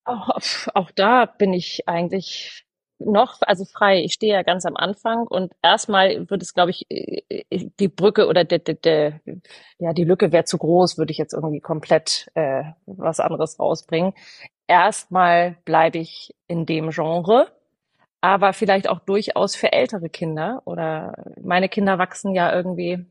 [0.05, 0.37] Auch,
[0.73, 2.65] auch da bin ich eigentlich
[2.99, 4.03] noch, also frei.
[4.03, 7.21] Ich stehe ja ganz am Anfang und erstmal würde es, glaube ich, äh,
[7.79, 9.13] die Brücke oder de, de, de,
[9.79, 14.13] ja, die Lücke wäre zu groß, würde ich jetzt irgendwie komplett äh, was anderes rausbringen.
[14.67, 17.51] Erstmal bleibe ich in dem Genre,
[18.21, 23.05] aber vielleicht auch durchaus für ältere Kinder oder meine Kinder wachsen ja irgendwie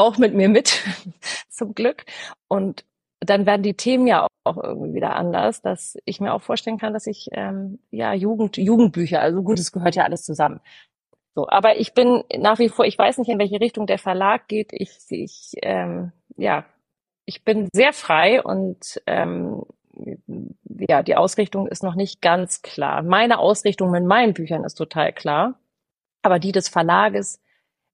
[0.00, 0.82] auch mit mir mit,
[1.48, 2.04] zum Glück.
[2.48, 2.84] Und
[3.20, 6.94] dann werden die Themen ja auch irgendwie wieder anders, dass ich mir auch vorstellen kann,
[6.94, 10.60] dass ich ähm, ja Jugend, Jugendbücher, also gut, es gehört ja alles zusammen.
[11.34, 14.48] So, aber ich bin nach wie vor, ich weiß nicht, in welche Richtung der Verlag
[14.48, 14.72] geht.
[14.72, 16.64] Ich, ich ähm, ja,
[17.26, 19.62] ich bin sehr frei und ähm,
[20.88, 23.02] ja, die Ausrichtung ist noch nicht ganz klar.
[23.02, 25.60] Meine Ausrichtung mit meinen Büchern ist total klar,
[26.22, 27.40] aber die des Verlages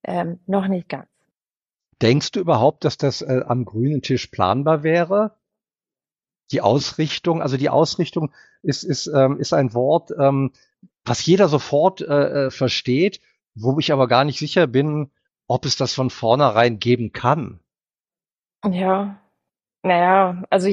[0.05, 1.07] ähm, noch nicht ganz.
[2.03, 5.37] Denkst du überhaupt, dass das äh, am grünen Tisch planbar wäre?
[6.53, 8.33] Die Ausrichtung, also die Ausrichtung
[8.63, 10.53] ist, ist, ähm, ist ein Wort, ähm,
[11.05, 13.21] was jeder sofort äh, äh versteht,
[13.55, 15.11] wo ich aber gar nicht sicher bin,
[15.49, 17.61] ob es das von vornherein geben kann.
[18.65, 19.21] Ja,
[19.83, 20.69] naja, also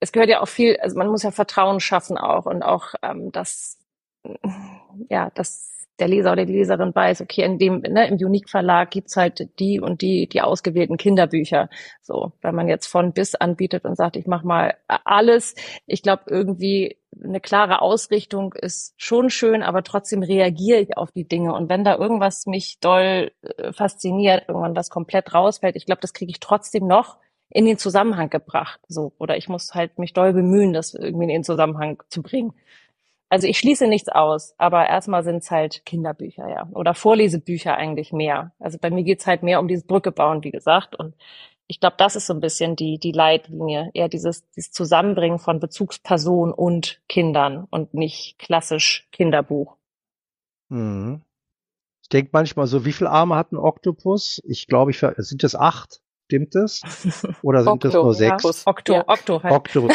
[0.00, 3.32] es gehört ja auch viel, also man muss ja Vertrauen schaffen auch und auch ähm,
[3.32, 3.78] das,
[5.08, 8.90] ja, das der Leser oder die Leserin weiß, okay, in dem, ne, im Unique Verlag
[8.90, 11.68] gibt's halt die und die, die ausgewählten Kinderbücher.
[12.02, 15.54] So, wenn man jetzt von bis anbietet und sagt, ich mache mal alles,
[15.86, 21.26] ich glaube irgendwie eine klare Ausrichtung ist schon schön, aber trotzdem reagiere ich auf die
[21.26, 21.54] Dinge.
[21.54, 26.12] Und wenn da irgendwas mich doll äh, fasziniert, irgendwann was komplett rausfällt, ich glaube, das
[26.12, 27.18] kriege ich trotzdem noch
[27.50, 28.80] in den Zusammenhang gebracht.
[28.88, 32.52] So, oder ich muss halt mich doll bemühen, das irgendwie in den Zusammenhang zu bringen.
[33.30, 36.68] Also ich schließe nichts aus, aber erstmal sind es halt Kinderbücher, ja.
[36.72, 38.52] Oder Vorlesebücher eigentlich mehr.
[38.58, 40.96] Also bei mir geht's halt mehr um dieses Brücke bauen, wie gesagt.
[40.96, 41.14] Und
[41.66, 43.90] ich glaube, das ist so ein bisschen die, die Leitlinie.
[43.92, 49.76] Eher dieses, dieses Zusammenbringen von Bezugsperson und Kindern und nicht klassisch Kinderbuch.
[50.70, 51.22] Mhm.
[52.02, 54.40] Ich denke manchmal so, wie viele Arme hat ein Oktopus?
[54.46, 56.00] Ich glaube, ich sind das acht?
[56.24, 56.82] Stimmt das?
[57.42, 58.44] Oder sind Okto, das nur sechs?
[58.44, 59.04] Ja, Okto, Ja.
[59.08, 59.54] Okto halt.
[59.54, 59.88] Okto.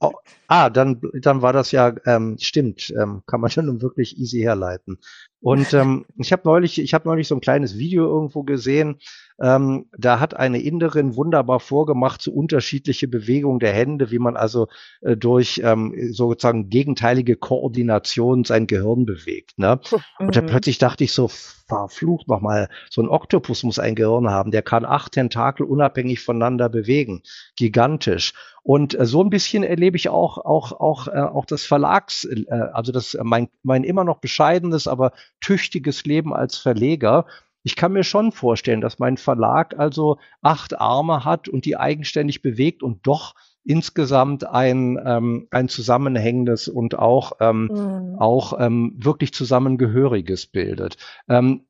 [0.52, 4.40] ah, dann, dann war das ja, ähm, stimmt, ähm, kann man ja nun wirklich easy
[4.40, 4.98] herleiten.
[5.40, 9.00] Und ähm, ich habe neulich, ich habe neulich so ein kleines Video irgendwo gesehen.
[9.40, 14.68] Ähm, da hat eine Inderin wunderbar vorgemacht, so unterschiedliche Bewegungen der Hände, wie man also
[15.00, 19.58] äh, durch ähm, sozusagen gegenteilige Koordination sein Gehirn bewegt.
[19.58, 19.80] Ne?
[20.26, 20.46] Und dann Mhm.
[20.46, 24.84] plötzlich dachte ich so, verflucht nochmal, so ein Oktopus muss ein Gehirn haben, der kann
[24.84, 27.22] acht Tentakel unabhängig voneinander bewegen.
[27.56, 28.34] Gigantisch.
[28.62, 32.46] Und äh, so ein bisschen erlebe ich auch, auch, auch, äh, auch das Verlags, äh,
[32.72, 37.26] also das, äh, mein, mein immer noch bescheidenes, aber tüchtiges Leben als Verleger.
[37.64, 42.42] Ich kann mir schon vorstellen, dass mein Verlag also acht Arme hat und die eigenständig
[42.42, 48.18] bewegt und doch insgesamt ein, ähm, ein zusammenhängendes und auch ähm, Mhm.
[48.18, 50.96] auch ähm, wirklich zusammengehöriges bildet.
[51.28, 51.66] Ähm,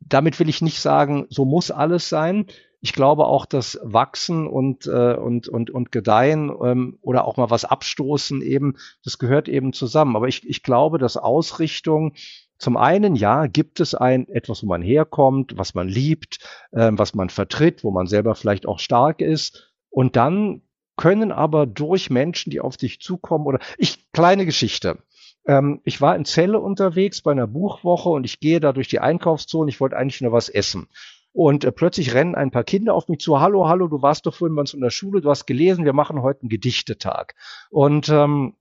[0.00, 2.46] damit will ich nicht sagen, so muss alles sein.
[2.86, 7.50] Ich glaube auch, dass Wachsen und, äh, und, und, und Gedeihen ähm, oder auch mal
[7.50, 10.14] was abstoßen eben, das gehört eben zusammen.
[10.14, 12.14] Aber ich, ich glaube, dass Ausrichtung
[12.58, 16.38] zum einen, ja, gibt es ein etwas, wo man herkommt, was man liebt,
[16.72, 19.74] ähm, was man vertritt, wo man selber vielleicht auch stark ist.
[19.90, 20.62] Und dann
[20.96, 24.98] können aber durch Menschen, die auf dich zukommen oder ich, kleine Geschichte.
[25.44, 29.00] Ähm, ich war in Celle unterwegs bei einer Buchwoche und ich gehe da durch die
[29.00, 29.70] Einkaufszone.
[29.70, 30.86] Ich wollte eigentlich nur was essen.
[31.36, 33.38] Und äh, plötzlich rennen ein paar Kinder auf mich zu.
[33.40, 35.92] Hallo, hallo, du warst doch vorhin bei uns in der Schule, du hast gelesen, wir
[35.92, 37.34] machen heute einen Gedichtetag.
[37.68, 38.54] Und ähm,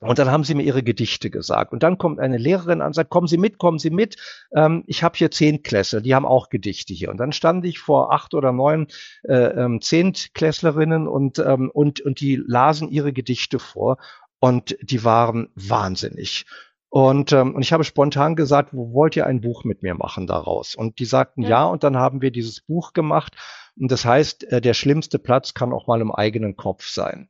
[0.00, 1.72] und dann haben sie mir ihre Gedichte gesagt.
[1.72, 4.16] Und dann kommt eine Lehrerin an und sagt, kommen Sie mit, kommen Sie mit.
[4.54, 7.10] Ähm, ich habe hier Zehntklässler, die haben auch Gedichte hier.
[7.10, 8.86] Und dann stand ich vor acht oder neun
[9.24, 13.96] äh, ähm, Zehntklässlerinnen und, ähm, und, und die lasen ihre Gedichte vor.
[14.38, 16.46] Und die waren wahnsinnig.
[16.90, 20.26] Und, ähm, und ich habe spontan gesagt, wo wollt ihr ein Buch mit mir machen
[20.26, 20.74] daraus?
[20.74, 21.64] Und die sagten ja, Ja.
[21.66, 23.36] und dann haben wir dieses Buch gemacht.
[23.78, 27.28] Und das heißt, äh, der schlimmste Platz kann auch mal im eigenen Kopf sein.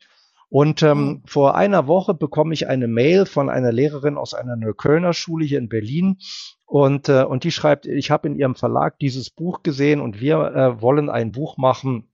[0.49, 1.23] Und ähm, Mhm.
[1.27, 5.59] vor einer Woche bekomme ich eine Mail von einer Lehrerin aus einer Neuköllner Schule hier
[5.59, 6.19] in Berlin.
[6.65, 10.39] Und, äh, und die schreibt, ich habe in ihrem Verlag dieses Buch gesehen und wir
[10.55, 12.09] äh, wollen ein Buch machen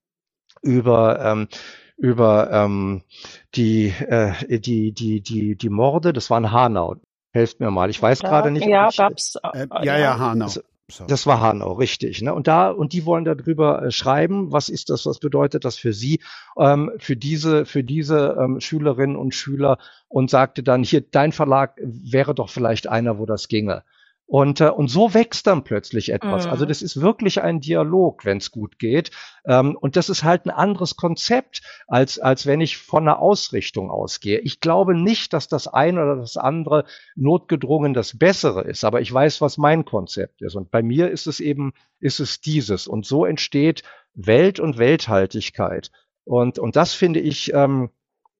[0.62, 1.48] über, ähm,
[1.96, 3.02] über ähm,
[3.54, 6.12] die, äh, die, die, die, die Morde.
[6.12, 6.96] Das war in Hanau.
[7.35, 7.90] Helft mir mal.
[7.90, 9.37] Ich weiß Ja, gerade nicht, Ja, ich, gab's.
[9.53, 10.44] Äh, ja, ja, Hanau.
[10.47, 11.05] Also, So.
[11.07, 12.23] das war Hanau, richtig.
[12.23, 12.33] Ne?
[12.33, 14.53] Und da und die wollen darüber äh, schreiben.
[14.53, 15.05] Was ist das?
[15.05, 16.20] Was bedeutet das für Sie,
[16.57, 19.79] ähm, für diese für diese ähm, Schülerinnen und Schüler?
[20.09, 23.83] Und sagte dann hier, dein Verlag wäre doch vielleicht einer, wo das ginge.
[24.26, 26.46] Und, äh, und so wächst dann plötzlich etwas.
[26.46, 26.52] Mhm.
[26.52, 29.10] Also das ist wirklich ein Dialog, wenn es gut geht.
[29.46, 33.90] Ähm, und das ist halt ein anderes Konzept, als, als wenn ich von einer Ausrichtung
[33.90, 34.38] ausgehe.
[34.40, 36.84] Ich glaube nicht, dass das eine oder das andere
[37.14, 40.54] notgedrungen das Bessere ist, aber ich weiß, was mein Konzept ist.
[40.54, 42.87] Und bei mir ist es eben, ist es dieses.
[42.87, 43.82] Und so entsteht
[44.14, 45.90] Welt und Welthaltigkeit.
[46.24, 47.90] Und, und das finde ich, ähm,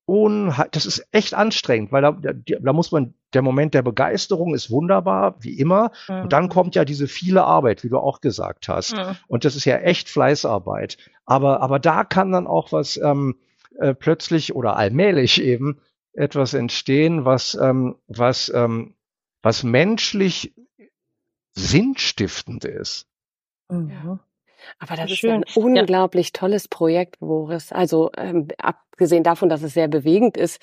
[0.07, 4.71] unhe das ist echt anstrengend, weil da, da, muss man, der Moment der Begeisterung ist
[4.71, 5.93] wunderbar, wie immer.
[6.09, 8.95] Und dann kommt ja diese viele Arbeit, wie du auch gesagt hast.
[8.95, 9.17] Mhm.
[9.29, 10.99] Und das ist ja echt Fleißarbeit.
[11.25, 13.37] Aber, aber da kann dann auch was ähm,
[13.79, 15.81] äh, plötzlich oder allmählich eben
[16.13, 18.95] etwas entstehen, was, ähm, was, ähm,
[19.43, 20.55] was menschlich
[21.55, 23.09] sinnstiftend ist.
[23.71, 24.21] Mhm.
[24.79, 25.65] Aber das Wie ist ein schön.
[25.75, 25.81] Ja.
[25.81, 27.73] unglaublich tolles Projekt, Boris.
[27.73, 30.61] Also ähm, abgesehen davon, dass es sehr bewegend ist,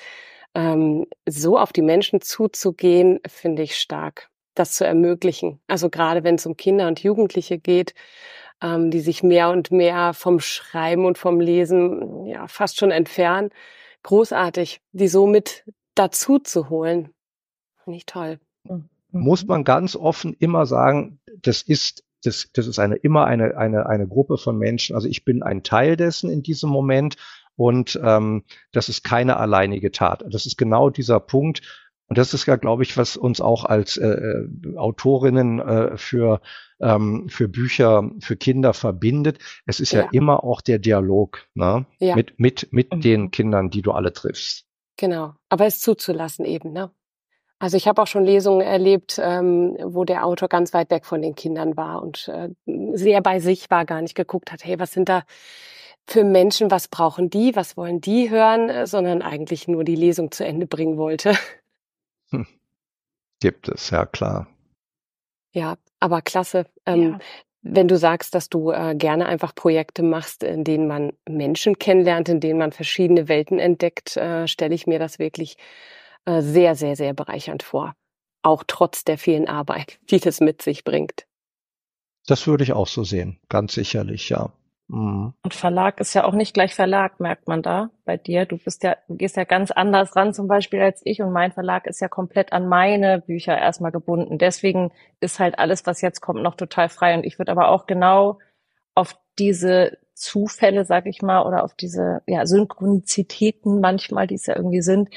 [0.53, 5.61] ähm, so auf die Menschen zuzugehen, finde ich stark, das zu ermöglichen.
[5.67, 7.93] Also gerade wenn es um Kinder und Jugendliche geht,
[8.61, 13.49] ähm, die sich mehr und mehr vom Schreiben und vom Lesen ja fast schon entfernen.
[14.03, 15.63] Großartig, die so mit
[15.95, 17.13] dazu zu holen.
[17.83, 18.39] Finde ich toll.
[18.63, 18.89] Mhm.
[19.11, 23.85] muss man ganz offen immer sagen, das ist, das, das ist eine, immer eine, eine,
[23.87, 24.95] eine Gruppe von Menschen.
[24.95, 27.15] Also ich bin ein Teil dessen in diesem Moment
[27.55, 30.23] und ähm, das ist keine alleinige Tat.
[30.29, 31.61] Das ist genau dieser Punkt.
[32.07, 36.41] Und das ist ja, glaube ich, was uns auch als äh, äh, Autorinnen äh, für,
[36.81, 39.39] ähm, für Bücher für Kinder verbindet.
[39.65, 40.09] Es ist ja, Ja.
[40.11, 41.85] immer auch der Dialog ne?
[41.99, 42.15] Ja.
[42.15, 43.01] mit, mit, mit Mhm.
[43.01, 44.65] den Kindern, die du alle triffst.
[44.97, 46.91] Genau, aber es zuzulassen eben, ne?
[47.61, 51.21] Also ich habe auch schon Lesungen erlebt, ähm, wo der Autor ganz weit weg von
[51.21, 54.93] den Kindern war und äh, sehr bei sich war, gar nicht geguckt hat, hey, was
[54.93, 55.21] sind da
[56.07, 60.31] für Menschen, was brauchen die, was wollen die hören, äh, sondern eigentlich nur die Lesung
[60.31, 61.37] zu Ende bringen wollte.
[63.39, 64.47] Gibt es, ja klar.
[65.53, 66.65] Ja, aber klasse.
[66.87, 67.19] Ähm, ja.
[67.61, 72.27] Wenn du sagst, dass du äh, gerne einfach Projekte machst, in denen man Menschen kennenlernt,
[72.27, 75.57] in denen man verschiedene Welten entdeckt, äh, stelle ich mir das wirklich
[76.25, 77.95] äh, sehr, sehr, sehr bereichernd vor.
[78.43, 81.25] Auch trotz der vielen Arbeit, die das mit sich bringt.
[82.27, 84.51] Das würde ich auch so sehen, ganz sicherlich, ja.
[84.91, 85.33] Mhm.
[85.41, 88.45] Und Verlag ist ja auch nicht gleich Verlag, merkt man da bei dir.
[88.45, 91.53] Du bist ja, du gehst ja ganz anders ran zum Beispiel als ich und mein
[91.53, 94.37] Verlag ist ja komplett an meine Bücher erstmal gebunden.
[94.37, 97.15] Deswegen ist halt alles, was jetzt kommt, noch total frei.
[97.15, 98.39] Und ich würde aber auch genau
[98.93, 104.57] auf diese Zufälle, sag ich mal, oder auf diese ja, Synchronizitäten manchmal, die es ja
[104.57, 105.09] irgendwie sind,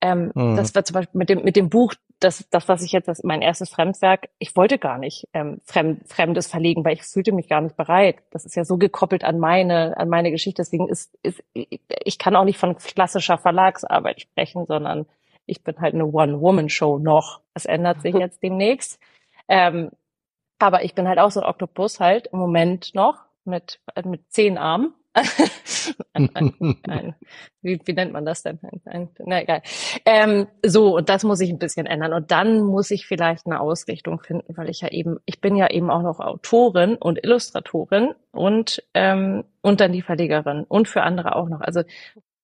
[0.00, 0.56] ähm, mhm.
[0.56, 3.22] Das war zum Beispiel mit dem, mit dem Buch, das, das, was ich jetzt, das,
[3.22, 7.48] mein erstes Fremdwerk, ich wollte gar nicht ähm, Fremd, Fremdes verlegen, weil ich fühlte mich
[7.48, 8.16] gar nicht bereit.
[8.30, 10.62] Das ist ja so gekoppelt an meine, an meine Geschichte.
[10.62, 15.06] Deswegen ist, ist, ich kann auch nicht von klassischer Verlagsarbeit sprechen, sondern
[15.46, 17.40] ich bin halt eine One-Woman-Show noch.
[17.54, 18.98] Das ändert sich jetzt demnächst.
[19.48, 19.90] Ähm,
[20.58, 24.58] aber ich bin halt auch so ein Oktopus halt im Moment noch mit, mit zehn
[24.58, 24.94] Armen
[26.12, 27.14] ein, ein,
[27.62, 28.60] wie, wie nennt man das denn?
[28.84, 29.62] Ein, na egal.
[30.04, 32.12] Ähm, so, und das muss ich ein bisschen ändern.
[32.12, 35.68] Und dann muss ich vielleicht eine Ausrichtung finden, weil ich ja eben, ich bin ja
[35.70, 41.34] eben auch noch Autorin und Illustratorin und, ähm, und dann die Verlegerin und für andere
[41.36, 41.60] auch noch.
[41.60, 41.82] Also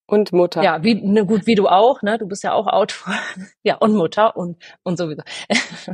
[0.08, 0.62] und Mutter.
[0.62, 2.16] Ja, wie, ne, gut, wie du auch, ne?
[2.18, 3.14] Du bist ja auch Autor.
[3.62, 5.22] ja, und Mutter und, und sowieso.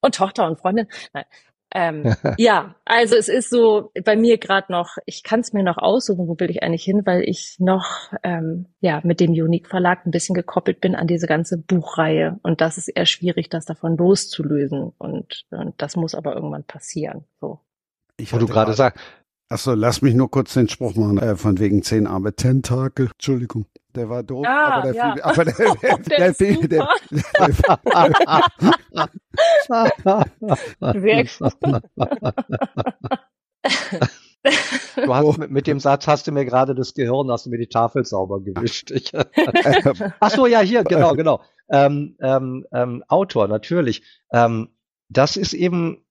[0.00, 0.88] und Tochter und Freundin.
[1.12, 1.24] Nein.
[1.76, 5.76] Ähm, ja, also es ist so bei mir gerade noch, ich kann es mir noch
[5.76, 10.06] aussuchen, wo will ich eigentlich hin, weil ich noch ähm, ja mit dem Unique Verlag
[10.06, 13.98] ein bisschen gekoppelt bin an diese ganze Buchreihe und das ist eher schwierig, das davon
[13.98, 17.24] loszulösen und, und das muss aber irgendwann passieren.
[17.42, 17.60] So.
[18.16, 18.98] Ich wo du gerade sagst.
[19.48, 23.10] Achso, lass mich nur kurz den Spruch machen, äh, von wegen zehn Arme Tentakel.
[23.12, 23.66] Entschuldigung.
[23.96, 25.12] Der war doof, ah, aber der, ja.
[25.12, 26.88] viel, aber der, der, der, der, der,
[35.04, 37.58] Du hast mit, mit, dem Satz hast du mir gerade das Gehirn, hast du mir
[37.58, 38.90] die Tafel sauber gewischt.
[38.90, 39.12] Ich,
[40.20, 41.40] Ach so, ja, hier, genau, genau.
[41.68, 44.02] Ähm, ähm, ähm, Autor, natürlich.
[44.32, 44.68] Ähm,
[45.08, 46.05] das ist eben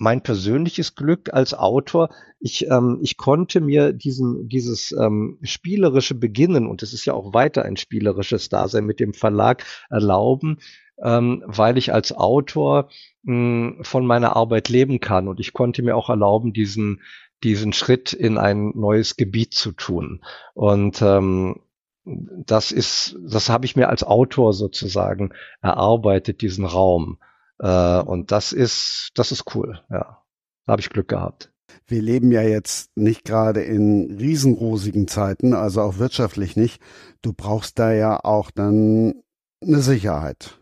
[0.00, 2.08] mein persönliches Glück als Autor,
[2.40, 7.34] ich, ähm, ich konnte mir diesen, dieses ähm, spielerische Beginnen, und es ist ja auch
[7.34, 10.56] weiter ein spielerisches Dasein mit dem Verlag, erlauben,
[11.02, 12.88] ähm, weil ich als Autor
[13.24, 15.28] mh, von meiner Arbeit leben kann.
[15.28, 17.02] Und ich konnte mir auch erlauben, diesen,
[17.44, 20.22] diesen Schritt in ein neues Gebiet zu tun.
[20.54, 21.60] Und ähm,
[22.06, 27.18] das ist, das habe ich mir als Autor sozusagen erarbeitet, diesen Raum.
[27.60, 30.22] Äh, und das ist, das ist cool, ja.
[30.66, 31.52] Da habe ich Glück gehabt.
[31.86, 36.80] Wir leben ja jetzt nicht gerade in riesenrosigen Zeiten, also auch wirtschaftlich nicht.
[37.22, 39.22] Du brauchst da ja auch dann
[39.62, 40.58] eine Sicherheit.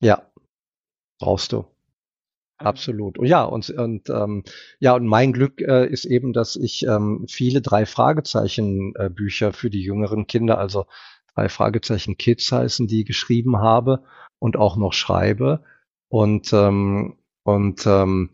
[0.00, 0.22] Ja,
[1.18, 1.64] brauchst du.
[2.58, 3.18] Absolut.
[3.18, 4.44] Und ja, und, und ähm,
[4.78, 9.52] ja, und mein Glück äh, ist eben, dass ich ähm, viele drei Fragezeichen äh, Bücher
[9.52, 10.86] für die jüngeren Kinder, also
[11.34, 14.04] drei Fragezeichen Kids heißen, die geschrieben habe
[14.38, 15.64] und auch noch schreibe.
[16.12, 18.28] Und, ähm, und ähm,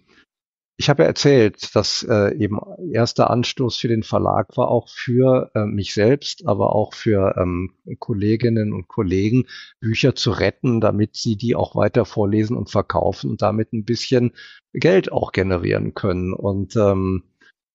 [0.77, 2.59] ich habe ja erzählt, dass äh, eben
[2.93, 7.75] erster Anstoß für den Verlag war auch für äh, mich selbst, aber auch für ähm,
[8.01, 9.47] Kolleginnen und Kollegen,
[9.81, 14.33] Bücher zu retten, damit sie die auch weiter vorlesen und verkaufen und damit ein bisschen
[14.73, 16.33] Geld auch generieren können.
[16.33, 17.23] Und ähm,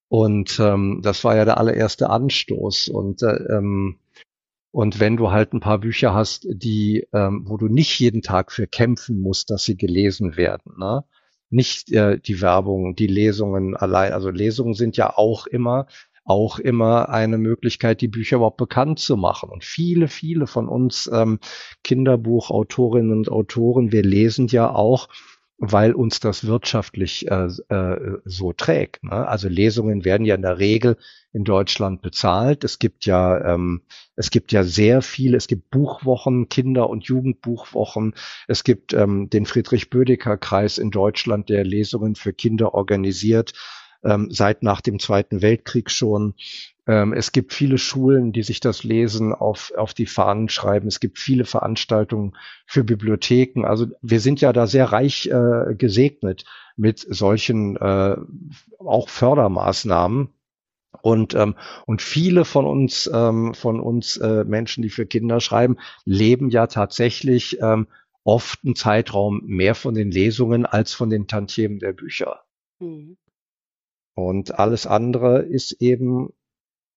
[0.08, 2.88] und ähm, das war ja der allererste Anstoß.
[2.88, 3.96] Und äh, ähm,
[4.74, 8.50] und wenn du halt ein paar Bücher hast, die, ähm, wo du nicht jeden Tag
[8.50, 11.04] für kämpfen musst, dass sie gelesen werden, ne?
[11.48, 14.12] nicht äh, die Werbung, die Lesungen allein.
[14.12, 15.86] Also Lesungen sind ja auch immer
[16.24, 19.48] auch immer eine Möglichkeit, die Bücher überhaupt bekannt zu machen.
[19.50, 21.38] Und viele, viele von uns ähm,
[21.84, 25.08] Kinderbuchautorinnen und Autoren, wir lesen ja auch
[25.58, 29.04] weil uns das wirtschaftlich äh, äh, so trägt.
[29.04, 29.12] Ne?
[29.12, 30.96] Also Lesungen werden ja in der Regel
[31.32, 32.64] in Deutschland bezahlt.
[32.64, 33.82] Es gibt ja ähm,
[34.16, 35.36] es gibt ja sehr viele.
[35.36, 38.14] Es gibt Buchwochen, Kinder- und Jugendbuchwochen.
[38.48, 43.52] Es gibt ähm, den Friedrich Bödecker Kreis in Deutschland, der Lesungen für Kinder organisiert
[44.04, 46.34] ähm, seit nach dem Zweiten Weltkrieg schon.
[46.86, 50.88] Ähm, es gibt viele Schulen, die sich das Lesen auf, auf die Fahnen schreiben.
[50.88, 53.64] Es gibt viele Veranstaltungen für Bibliotheken.
[53.64, 56.44] Also wir sind ja da sehr reich äh, gesegnet
[56.76, 58.16] mit solchen äh,
[58.78, 60.28] auch Fördermaßnahmen.
[61.02, 61.54] Und, ähm,
[61.86, 66.66] und viele von uns, ähm, von uns äh, Menschen, die für Kinder schreiben, leben ja
[66.66, 67.88] tatsächlich ähm,
[68.22, 72.44] oft einen Zeitraum mehr von den Lesungen als von den Tantiemen der Bücher.
[72.78, 73.16] Mhm.
[74.14, 76.32] Und alles andere ist eben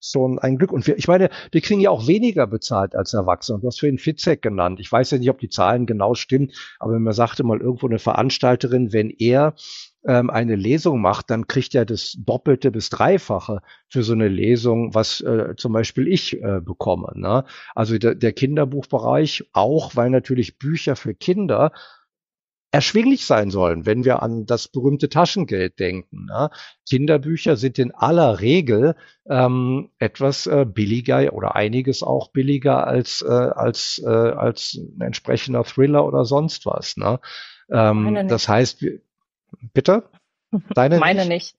[0.01, 0.71] schon ein Glück.
[0.71, 3.59] Und wir, ich meine, wir kriegen ja auch weniger bezahlt als Erwachsene.
[3.59, 4.79] Du hast vorhin Fitzek genannt.
[4.79, 7.99] Ich weiß ja nicht, ob die Zahlen genau stimmen, aber mir sagte mal irgendwo eine
[7.99, 9.55] Veranstalterin, wenn er
[10.05, 14.93] ähm, eine Lesung macht, dann kriegt er das Doppelte bis Dreifache für so eine Lesung,
[14.93, 17.11] was äh, zum Beispiel ich äh, bekomme.
[17.15, 17.43] Ne?
[17.75, 21.71] Also der, der Kinderbuchbereich auch, weil natürlich Bücher für Kinder
[22.71, 26.25] erschwinglich sein sollen, wenn wir an das berühmte Taschengeld denken.
[26.25, 26.49] Ne?
[26.87, 28.95] Kinderbücher sind in aller Regel
[29.29, 35.63] ähm, etwas äh, billiger oder einiges auch billiger als äh, als äh, als ein entsprechender
[35.63, 36.97] Thriller oder sonst was.
[36.97, 37.19] Ne?
[37.69, 38.85] Ähm, das heißt,
[39.73, 40.03] bitte
[40.73, 41.29] deine meine nicht.
[41.29, 41.55] nicht.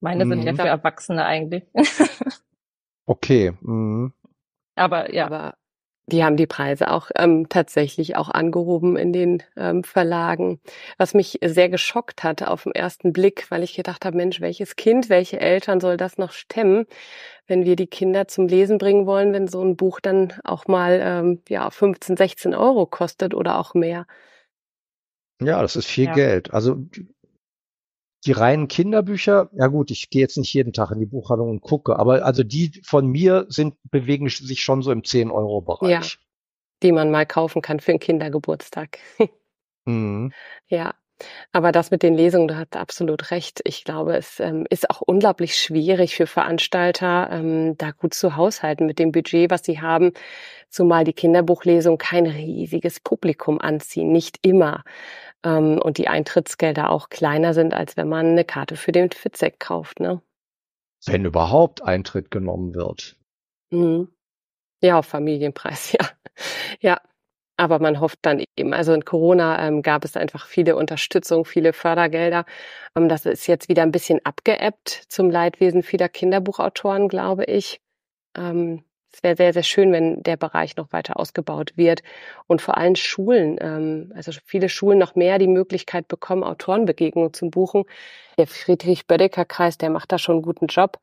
[0.00, 0.30] Meine mhm.
[0.30, 0.56] sind ja mhm.
[0.56, 1.64] für Erwachsene eigentlich.
[3.06, 3.52] okay.
[3.60, 4.12] Mhm.
[4.76, 5.26] Aber ja.
[5.26, 5.54] Aber
[6.10, 10.60] die haben die Preise auch ähm, tatsächlich auch angehoben in den ähm, Verlagen,
[10.96, 14.76] was mich sehr geschockt hat auf den ersten Blick, weil ich gedacht habe, Mensch, welches
[14.76, 16.86] Kind, welche Eltern soll das noch stemmen,
[17.46, 21.00] wenn wir die Kinder zum Lesen bringen wollen, wenn so ein Buch dann auch mal
[21.02, 24.06] ähm, ja 15, 16 Euro kostet oder auch mehr.
[25.40, 26.14] Ja, das ist viel ja.
[26.14, 26.52] Geld.
[26.52, 26.78] Also
[28.28, 31.60] die reinen Kinderbücher, ja gut, ich gehe jetzt nicht jeden Tag in die Buchhandlung und
[31.62, 35.90] gucke, aber also die von mir sind, bewegen sich schon so im 10-Euro-Bereich.
[35.90, 36.02] Ja,
[36.82, 38.98] die man mal kaufen kann für einen Kindergeburtstag.
[39.86, 40.32] mhm.
[40.66, 40.94] Ja.
[41.50, 43.60] Aber das mit den Lesungen, du hast absolut recht.
[43.64, 48.86] Ich glaube, es ähm, ist auch unglaublich schwierig für Veranstalter, ähm, da gut zu haushalten
[48.86, 50.12] mit dem Budget, was sie haben,
[50.68, 54.84] zumal die Kinderbuchlesung kein riesiges Publikum anziehen, nicht immer
[55.44, 59.60] ähm, und die Eintrittsgelder auch kleiner sind, als wenn man eine Karte für den Fitzek
[59.60, 60.00] kauft.
[60.00, 60.20] Ne?
[61.06, 63.16] Wenn überhaupt Eintritt genommen wird.
[63.70, 64.08] Mhm.
[64.82, 66.08] Ja, auf Familienpreis, ja.
[66.80, 67.00] Ja,
[67.56, 71.72] aber man hofft dann eben, also in Corona ähm, gab es einfach viele Unterstützung, viele
[71.72, 72.44] Fördergelder.
[72.96, 77.80] Ähm, das ist jetzt wieder ein bisschen abgeebbt zum Leidwesen vieler Kinderbuchautoren, glaube ich.
[78.36, 82.02] Ähm, es wäre sehr, sehr schön, wenn der Bereich noch weiter ausgebaut wird
[82.46, 87.50] und vor allem Schulen, ähm, also viele Schulen noch mehr die Möglichkeit bekommen, Autorenbegegnungen zu
[87.50, 87.84] buchen.
[88.36, 90.98] Der Friedrich-Bödecker-Kreis, der macht da schon einen guten Job.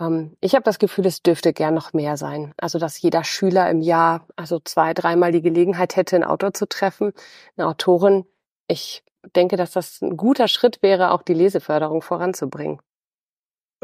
[0.00, 2.52] Ähm, ich habe das Gefühl, es dürfte gern noch mehr sein.
[2.56, 6.66] Also, dass jeder Schüler im Jahr also zwei, dreimal die Gelegenheit hätte, einen Autor zu
[6.68, 7.12] treffen,
[7.56, 8.26] eine Autorin.
[8.68, 12.80] Ich denke, dass das ein guter Schritt wäre, auch die Leseförderung voranzubringen.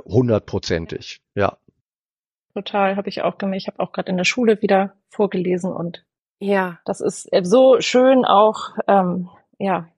[0.05, 1.59] Hundertprozentig, ja.
[2.55, 3.63] Total, habe ich auch gemerkt.
[3.63, 6.05] Ich habe auch gerade in der Schule wieder vorgelesen und
[6.39, 9.29] ja, das ist äh, so schön auch, ähm,
[9.59, 9.89] ja,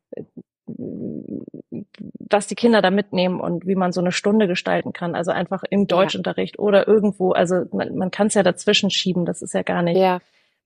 [2.31, 5.15] was die Kinder da mitnehmen und wie man so eine Stunde gestalten kann.
[5.15, 6.63] Also einfach im Deutschunterricht ja.
[6.63, 7.33] oder irgendwo.
[7.33, 9.25] Also man, man kann es ja dazwischen schieben.
[9.25, 10.21] Das ist ja gar nicht, ja.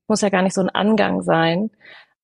[0.08, 1.70] muss ja gar nicht so ein Angang sein.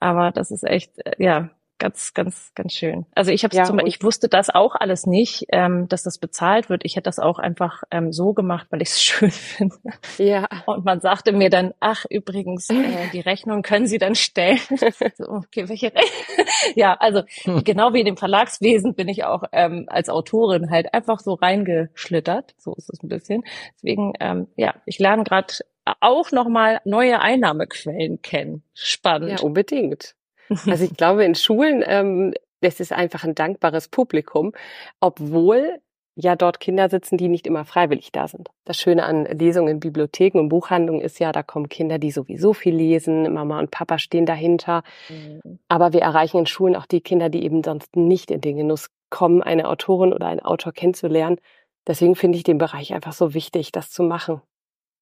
[0.01, 3.07] Aber das ist echt, äh, ja, ganz, ganz, ganz schön.
[3.14, 6.18] Also ich habe ja, zum Beispiel, ich wusste das auch alles nicht, ähm, dass das
[6.18, 6.85] bezahlt wird.
[6.85, 9.77] Ich hätte das auch einfach ähm, so gemacht, weil ich es schön finde.
[10.18, 10.49] Ja.
[10.66, 12.75] Und man sagte mir dann, ach übrigens, äh,
[13.12, 14.61] die Rechnung können Sie dann stellen.
[15.16, 16.47] so, okay, welche Rechnung?
[16.75, 17.64] ja, also hm.
[17.64, 22.55] genau wie in dem Verlagswesen bin ich auch ähm, als Autorin halt einfach so reingeschlittert.
[22.59, 23.45] So ist es ein bisschen.
[23.77, 25.55] Deswegen, ähm, ja, ich lerne gerade
[26.01, 28.62] auch nochmal neue Einnahmequellen kennen.
[28.72, 29.41] Spannend.
[29.41, 30.14] Ja, unbedingt.
[30.66, 34.53] Also ich glaube, in Schulen, ähm, das ist einfach ein dankbares Publikum,
[35.01, 35.80] obwohl
[36.16, 38.49] ja dort Kinder sitzen, die nicht immer freiwillig da sind.
[38.64, 42.53] Das Schöne an Lesungen in Bibliotheken und Buchhandlungen ist ja, da kommen Kinder, die sowieso
[42.53, 44.82] viel lesen, Mama und Papa stehen dahinter.
[45.09, 45.59] Mhm.
[45.68, 48.90] Aber wir erreichen in Schulen auch die Kinder, die eben sonst nicht in den Genuss
[49.11, 51.38] kommen, eine Autorin oder einen Autor kennenzulernen.
[51.86, 54.40] Deswegen finde ich den Bereich einfach so wichtig, das zu machen.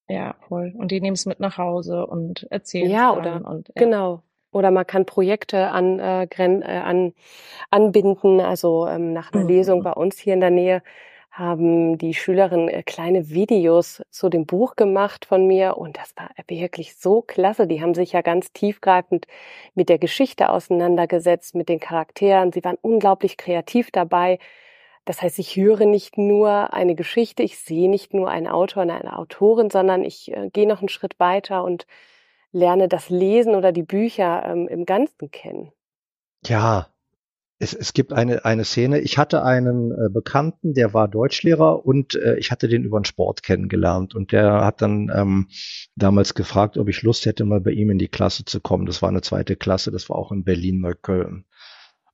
[0.09, 0.75] Ja, voll.
[0.77, 2.93] Und die nehmen es mit nach Hause und erzählen es.
[2.93, 3.75] Ja, oder und, ja.
[3.77, 4.23] genau.
[4.53, 7.15] Oder man kann Projekte an, äh, äh, an,
[7.71, 8.41] anbinden.
[8.41, 9.49] Also ähm, nach einer mhm.
[9.49, 10.83] Lesung bei uns hier in der Nähe
[11.33, 16.29] haben die Schülerinnen äh, kleine Videos zu dem Buch gemacht von mir und das war
[16.47, 17.67] wirklich so klasse.
[17.67, 19.27] Die haben sich ja ganz tiefgreifend
[19.75, 22.53] mit der Geschichte auseinandergesetzt, mit den Charakteren.
[22.53, 24.39] Sie waren unglaublich kreativ dabei.
[25.07, 28.91] Das heißt, ich höre nicht nur eine Geschichte, ich sehe nicht nur einen Autor und
[28.91, 31.87] eine Autorin, sondern ich äh, gehe noch einen Schritt weiter und
[32.53, 35.73] lerne das Lesen oder die Bücher ähm, im Ganzen kennen.
[36.45, 36.93] Ja,
[37.63, 38.99] es, es gibt eine, eine Szene.
[38.99, 43.05] Ich hatte einen äh, Bekannten, der war Deutschlehrer und äh, ich hatte den über den
[43.05, 44.15] Sport kennengelernt.
[44.15, 45.49] Und der hat dann ähm,
[45.95, 48.85] damals gefragt, ob ich Lust hätte, mal bei ihm in die Klasse zu kommen.
[48.85, 51.45] Das war eine zweite Klasse, das war auch in Berlin-Neukölln.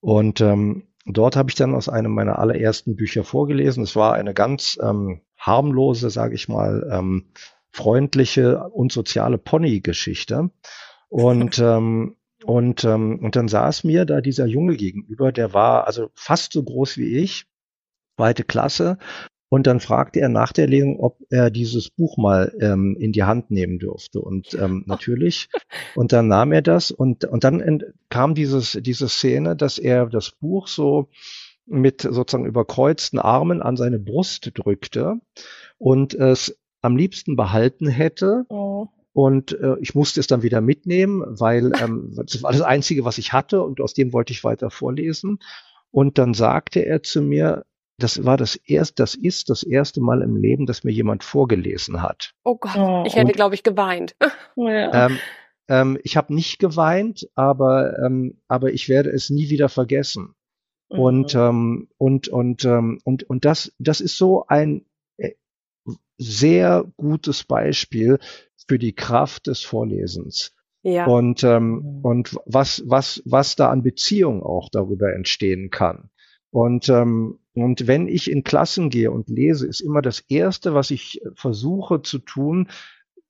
[0.01, 3.83] Und ähm, dort habe ich dann aus einem meiner allerersten Bücher vorgelesen.
[3.83, 7.25] Es war eine ganz ähm, harmlose, sage ich mal, ähm,
[7.71, 10.51] freundliche und soziale Pony-Geschichte.
[11.09, 12.15] Und ähm,
[12.45, 16.63] und ähm, und dann saß mir da dieser Junge gegenüber, der war also fast so
[16.63, 17.45] groß wie ich,
[18.17, 18.97] zweite Klasse
[19.49, 23.23] Und dann fragte er nach der Lesung, ob er dieses Buch mal ähm, in die
[23.23, 24.21] Hand nehmen dürfte.
[24.21, 25.49] Und ähm, natürlich.
[25.95, 30.31] Und dann nahm er das und, und dann kam dieses, diese Szene, dass er das
[30.31, 31.09] Buch so
[31.65, 35.19] mit sozusagen überkreuzten Armen an seine Brust drückte
[35.77, 38.45] und es am liebsten behalten hätte.
[38.49, 38.87] Oh.
[39.13, 43.17] Und äh, ich musste es dann wieder mitnehmen, weil ähm, das war das Einzige, was
[43.17, 45.39] ich hatte und aus dem wollte ich weiter vorlesen.
[45.91, 47.65] Und dann sagte er zu mir,
[47.97, 52.01] das war das erste, das ist das erste Mal im Leben, dass mir jemand vorgelesen
[52.01, 52.33] hat.
[52.43, 53.03] Oh Gott, oh.
[53.05, 54.15] ich hätte, glaube ich, geweint.
[54.55, 55.07] Ja.
[55.07, 55.17] Ähm,
[55.69, 60.35] ähm, ich habe nicht geweint, aber ähm, aber ich werde es nie wieder vergessen.
[60.89, 60.99] Mhm.
[60.99, 64.85] Und ähm, und und ähm, und und das das ist so ein
[66.19, 68.19] sehr gutes Beispiel
[68.67, 70.53] für die Kraft des Vorlesens.
[70.83, 71.07] Ja.
[71.07, 71.99] Und ähm, mhm.
[72.03, 76.09] und was was was da an Beziehung auch darüber entstehen kann.
[76.51, 80.91] Und, ähm, und wenn ich in Klassen gehe und lese, ist immer das Erste, was
[80.91, 82.69] ich versuche zu tun,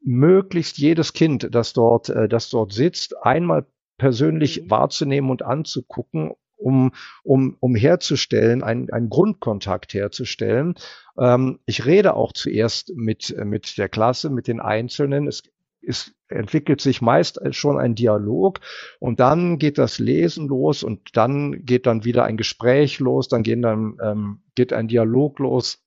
[0.01, 3.65] möglichst jedes Kind, das dort, äh, das dort sitzt, einmal
[3.97, 4.69] persönlich mhm.
[4.69, 6.91] wahrzunehmen und anzugucken, um,
[7.23, 10.75] um, um herzustellen, einen, einen Grundkontakt herzustellen.
[11.17, 15.27] Ähm, ich rede auch zuerst mit, mit der Klasse, mit den Einzelnen.
[15.27, 15.43] Es
[15.81, 18.59] es entwickelt sich meist schon ein Dialog
[18.99, 23.43] und dann geht das Lesen los und dann geht dann wieder ein Gespräch los, dann
[23.43, 25.81] gehen dann ähm, geht ein Dialog los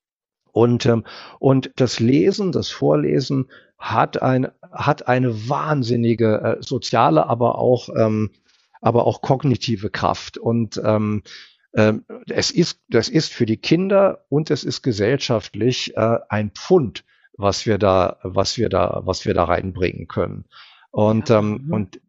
[0.52, 1.04] und ähm,
[1.38, 8.30] und das Lesen, das Vorlesen hat ein hat eine wahnsinnige äh, soziale, aber auch ähm,
[8.83, 11.22] aber auch kognitive Kraft und ähm,
[11.74, 17.05] ähm, es ist das ist für die Kinder und es ist gesellschaftlich äh, ein Pfund
[17.37, 20.45] was wir da, was wir da, was wir da reinbringen können.
[20.91, 21.39] Und, ja.
[21.39, 21.72] ähm, mhm.
[21.72, 22.01] und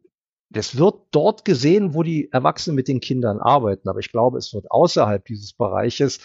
[0.49, 3.89] das wird dort gesehen, wo die Erwachsenen mit den Kindern arbeiten.
[3.89, 6.19] Aber ich glaube, es wird außerhalb dieses Bereiches,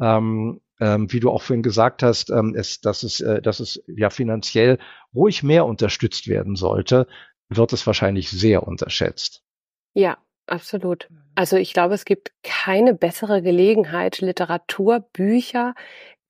[0.00, 3.82] ähm, ähm, wie du auch vorhin gesagt hast, ähm, es, dass, es, äh, dass es
[3.88, 4.78] ja finanziell
[5.14, 7.08] ruhig mehr unterstützt werden sollte,
[7.48, 9.42] wird es wahrscheinlich sehr unterschätzt.
[9.94, 11.08] Ja, absolut.
[11.34, 15.74] Also ich glaube, es gibt keine bessere Gelegenheit, Literatur, Bücher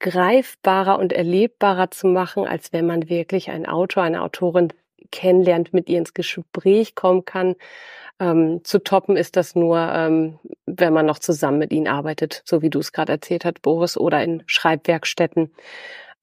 [0.03, 4.73] greifbarer und erlebbarer zu machen, als wenn man wirklich einen Autor, eine Autorin
[5.11, 7.55] kennenlernt, mit ihr ins Gespräch kommen kann.
[8.19, 12.63] Ähm, zu toppen ist das nur, ähm, wenn man noch zusammen mit ihnen arbeitet, so
[12.63, 15.53] wie du es gerade erzählt hast, Boris, oder in Schreibwerkstätten,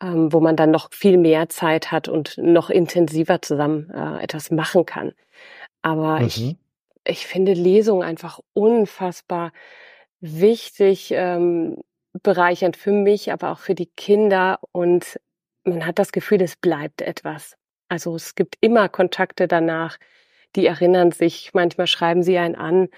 [0.01, 4.51] ähm, wo man dann noch viel mehr Zeit hat und noch intensiver zusammen äh, etwas
[4.51, 5.13] machen kann.
[5.81, 6.27] Aber mhm.
[6.27, 6.55] ich,
[7.09, 9.51] ich finde Lesungen einfach unfassbar
[10.21, 11.77] wichtig, ähm,
[12.23, 15.19] bereichernd für mich, aber auch für die Kinder und
[15.63, 17.55] man hat das Gefühl, es bleibt etwas.
[17.89, 19.97] Also es gibt immer Kontakte danach,
[20.55, 22.89] die erinnern sich, manchmal schreiben sie einen an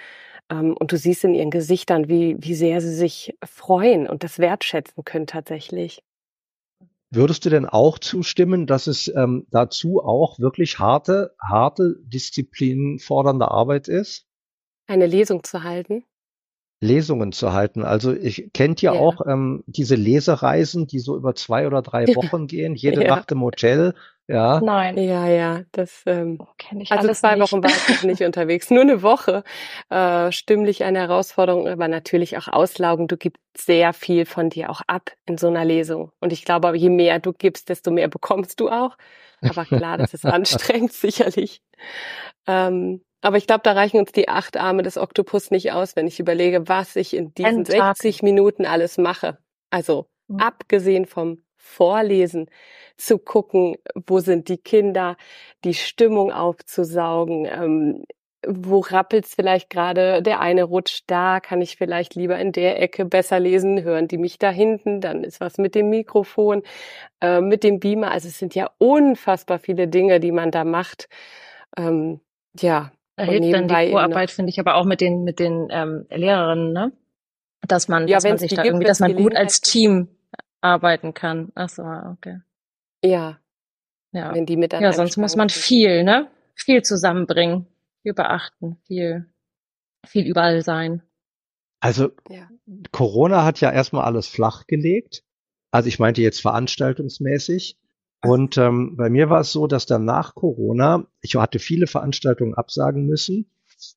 [0.52, 4.40] ähm, und du siehst in ihren Gesichtern, wie, wie sehr sie sich freuen und das
[4.40, 6.04] wertschätzen können tatsächlich.
[7.14, 13.90] Würdest du denn auch zustimmen, dass es ähm, dazu auch wirklich harte, harte, disziplinfordernde Arbeit
[13.90, 14.28] ist?
[14.88, 16.06] Eine Lesung zu halten?
[16.82, 17.86] Lesungen zu halten.
[17.86, 19.00] Also ich kennt ja, ja.
[19.00, 23.16] auch ähm, diese Lesereisen, die so über zwei oder drei Wochen gehen, jede ja.
[23.16, 23.94] Nacht im Hotel.
[24.28, 24.60] Ja.
[24.62, 24.98] Nein.
[24.98, 27.44] Ja, ja, das ähm, kenne ich Also zwei nicht.
[27.44, 29.44] Wochen war ich nicht unterwegs, nur eine Woche.
[29.90, 33.08] Äh, stimmlich eine Herausforderung, aber natürlich auch Auslaugen.
[33.08, 36.12] Du gibst sehr viel von dir auch ab in so einer Lesung.
[36.20, 38.98] Und ich glaube, je mehr du gibst, desto mehr bekommst du auch.
[39.42, 41.62] Aber klar, das ist anstrengend sicherlich.
[42.48, 46.08] Ähm, aber ich glaube, da reichen uns die acht Arme des Oktopus nicht aus, wenn
[46.08, 49.38] ich überlege, was ich in diesen 60 Minuten alles mache.
[49.70, 50.40] Also mhm.
[50.40, 52.50] abgesehen vom Vorlesen,
[52.98, 55.18] zu gucken, wo sind die Kinder,
[55.64, 58.04] die Stimmung aufzusaugen, ähm,
[58.48, 63.06] wo rappelt's vielleicht gerade, der eine rutscht da, kann ich vielleicht lieber in der Ecke
[63.06, 66.64] besser lesen, hören die mich da hinten, dann ist was mit dem Mikrofon,
[67.22, 68.12] äh, mit dem Beamer.
[68.12, 71.08] Also es sind ja unfassbar viele Dinge, die man da macht.
[71.78, 72.20] Ähm,
[72.60, 76.06] ja, da hilft dann die Vorarbeit, finde ich, aber auch mit den, mit den ähm,
[76.10, 76.92] Lehrerinnen, ne?
[77.68, 80.08] Dass man, ja, dass man sich da gibt, irgendwie, dass man gut als Team
[80.62, 81.52] arbeiten kann.
[81.56, 82.40] Ach so, okay.
[83.04, 83.40] Ja.
[84.12, 84.34] Ja.
[84.34, 86.30] Wenn die mit Ja, sonst muss man viel, ne?
[86.56, 87.68] Viel zusammenbringen,
[88.02, 89.32] viel beachten, viel,
[90.06, 91.02] viel überall sein.
[91.80, 92.48] Also ja.
[92.92, 95.24] Corona hat ja erstmal alles flach gelegt.
[95.72, 97.78] Also ich meinte jetzt veranstaltungsmäßig.
[98.24, 102.54] Und ähm, bei mir war es so, dass dann nach Corona, ich hatte viele Veranstaltungen
[102.54, 103.50] absagen müssen.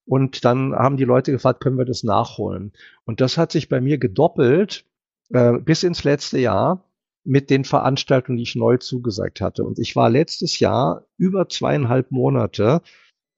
[0.07, 2.73] Und dann haben die Leute gefragt, können wir das nachholen?
[3.05, 4.87] Und das hat sich bei mir gedoppelt
[5.31, 6.85] äh, bis ins letzte Jahr
[7.23, 9.65] mit den Veranstaltungen, die ich neu zugesagt hatte.
[9.65, 12.83] Und ich war letztes Jahr über zweieinhalb Monate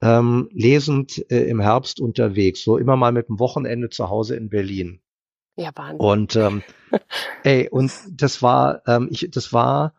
[0.03, 4.51] ähm, lesend äh, im Herbst unterwegs, so immer mal mit dem Wochenende zu Hause in
[4.51, 5.01] Berlin.
[5.57, 6.01] Ja, Wahnsinn.
[6.01, 6.63] Und ähm,
[7.45, 9.95] ey, und das war, ähm, ich, das war,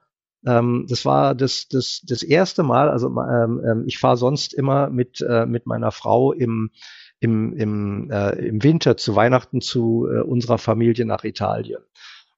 [0.45, 2.89] ähm, das war das, das, das erste Mal.
[2.89, 6.71] Also ähm, ähm, ich fahre sonst immer mit äh, mit meiner Frau im
[7.19, 11.81] im, im, äh, im Winter zu Weihnachten zu äh, unserer Familie nach Italien.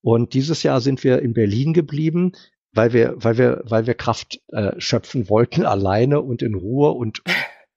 [0.02, 2.32] Und dieses Jahr sind wir in Berlin geblieben,
[2.72, 7.22] weil wir, weil wir, weil wir Kraft äh, schöpfen wollten, alleine und in Ruhe und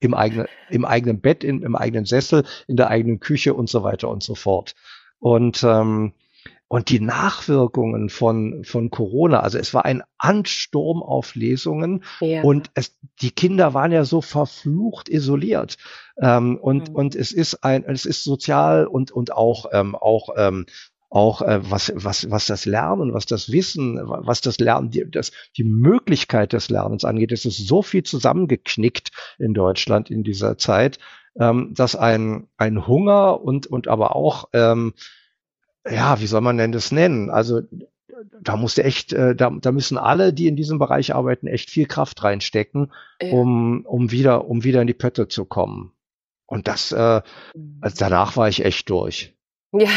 [0.00, 3.82] im eigenen, im eigenen Bett, in, im eigenen Sessel, in der eigenen Küche und so
[3.82, 4.74] weiter und so fort.
[5.18, 6.12] Und ähm,
[6.72, 12.40] und die Nachwirkungen von, von Corona, also es war ein Ansturm auf Lesungen ja.
[12.40, 15.76] und es, die Kinder waren ja so verflucht isoliert.
[16.18, 16.94] Ähm, und, mhm.
[16.94, 20.64] und es ist ein, es ist sozial und, und auch, ähm, auch, ähm,
[21.10, 25.30] auch äh, was, was, was das Lernen, was das Wissen, was das Lernen, die, das,
[25.58, 30.98] die Möglichkeit des Lernens angeht, es ist so viel zusammengeknickt in Deutschland in dieser Zeit,
[31.38, 34.94] ähm, dass ein, ein Hunger und, und aber auch ähm,
[35.88, 37.30] ja, wie soll man denn das nennen?
[37.30, 37.62] Also
[38.40, 41.86] da musste echt, äh, da, da müssen alle, die in diesem Bereich arbeiten, echt viel
[41.86, 43.32] Kraft reinstecken, ja.
[43.32, 45.92] um, um wieder, um wieder in die Pötte zu kommen.
[46.46, 47.22] Und das, äh,
[47.54, 47.78] mhm.
[47.80, 49.34] also danach war ich echt durch.
[49.72, 49.88] Ja,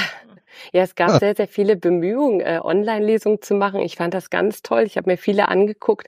[0.71, 3.81] ja, es gab sehr, sehr viele Bemühungen, äh, Online-Lesungen zu machen.
[3.81, 4.83] Ich fand das ganz toll.
[4.83, 6.07] Ich habe mir viele angeguckt,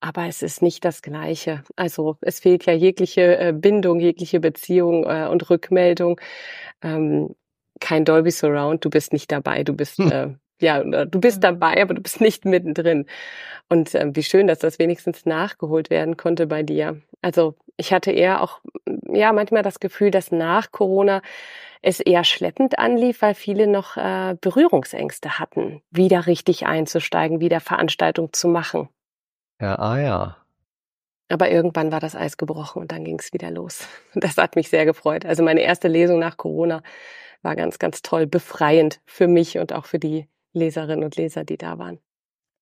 [0.00, 1.62] aber es ist nicht das Gleiche.
[1.76, 6.20] Also es fehlt ja jegliche äh, Bindung, jegliche Beziehung äh, und Rückmeldung.
[6.82, 7.34] Ähm,
[7.80, 10.12] kein Dolby Surround, du bist nicht dabei, du bist hm.
[10.12, 10.28] äh,
[10.60, 13.06] ja, du bist dabei, aber du bist nicht mittendrin.
[13.68, 17.00] Und äh, wie schön, dass das wenigstens nachgeholt werden konnte bei dir.
[17.20, 18.60] Also ich hatte eher auch,
[19.12, 21.20] ja, manchmal das Gefühl, dass nach Corona
[21.82, 28.32] es eher schleppend anlief, weil viele noch äh, Berührungsängste hatten, wieder richtig einzusteigen, wieder Veranstaltung
[28.32, 28.88] zu machen.
[29.60, 30.36] Ja, ah ja.
[31.28, 33.86] Aber irgendwann war das Eis gebrochen und dann ging es wieder los.
[34.14, 35.26] Das hat mich sehr gefreut.
[35.26, 36.82] Also meine erste Lesung nach Corona
[37.46, 41.56] war ganz, ganz toll, befreiend für mich und auch für die Leserinnen und Leser, die
[41.56, 42.00] da waren.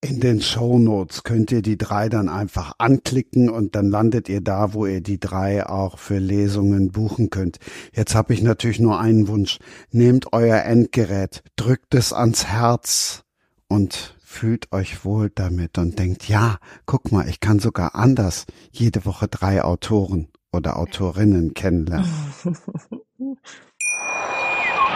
[0.02, 4.42] In den Show Notes könnt ihr die drei dann einfach anklicken und dann landet ihr
[4.42, 7.56] da, wo ihr die drei auch für Lesungen buchen könnt.
[7.94, 9.58] Jetzt habe ich natürlich nur einen Wunsch.
[9.90, 13.24] Nehmt euer Endgerät, drückt es ans Herz
[13.68, 19.06] und fühlt euch wohl damit und denkt, ja, guck mal, ich kann sogar anders jede
[19.06, 22.10] Woche drei Autoren oder Autorinnen kennenlernen.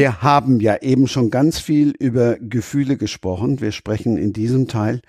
[0.00, 3.60] Wir haben ja eben schon ganz viel über Gefühle gesprochen.
[3.60, 5.02] Wir sprechen in diesem Teil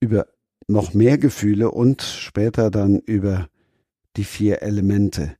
[0.00, 0.28] über
[0.66, 3.48] noch mehr Gefühle und später dann über
[4.16, 5.36] die vier Elemente.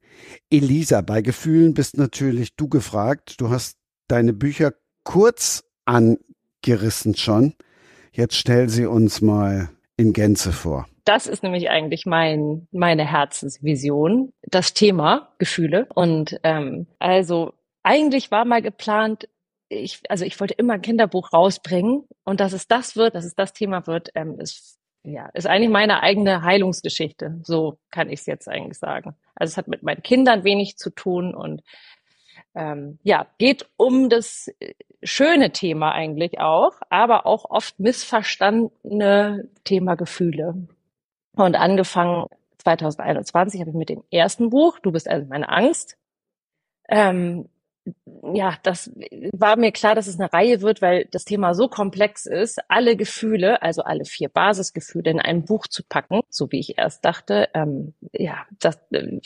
[0.51, 3.41] Elisa, bei Gefühlen bist natürlich du gefragt.
[3.41, 7.55] Du hast deine Bücher kurz angerissen schon.
[8.12, 10.87] Jetzt stell sie uns mal in Gänze vor.
[11.07, 15.87] Das ist nämlich eigentlich mein, meine Herzensvision, das Thema Gefühle.
[15.95, 17.55] Und ähm, also
[17.85, 19.28] eigentlich war mal geplant,
[19.68, 23.35] ich, also ich wollte immer ein Kinderbuch rausbringen und dass es das wird, dass es
[23.35, 27.41] das Thema wird, ähm, ist ja ist eigentlich meine eigene Heilungsgeschichte.
[27.45, 29.14] So kann ich es jetzt eigentlich sagen.
[29.35, 31.62] Also es hat mit meinen Kindern wenig zu tun und
[32.55, 39.95] ähm, ja geht um das äh, schöne Thema eigentlich auch, aber auch oft missverstandene Thema
[39.95, 40.66] Gefühle.
[41.37, 42.26] Und angefangen
[42.59, 45.99] 2021 habe ich mit dem ersten Buch, Du bist also meine Angst,
[46.89, 47.49] ähm,
[48.32, 48.91] ja, das
[49.32, 52.97] war mir klar, dass es eine Reihe wird, weil das Thema so komplex ist, alle
[52.97, 57.49] Gefühle, also alle vier Basisgefühle in ein Buch zu packen, so wie ich erst dachte,
[57.55, 59.20] ähm, ja, das äh,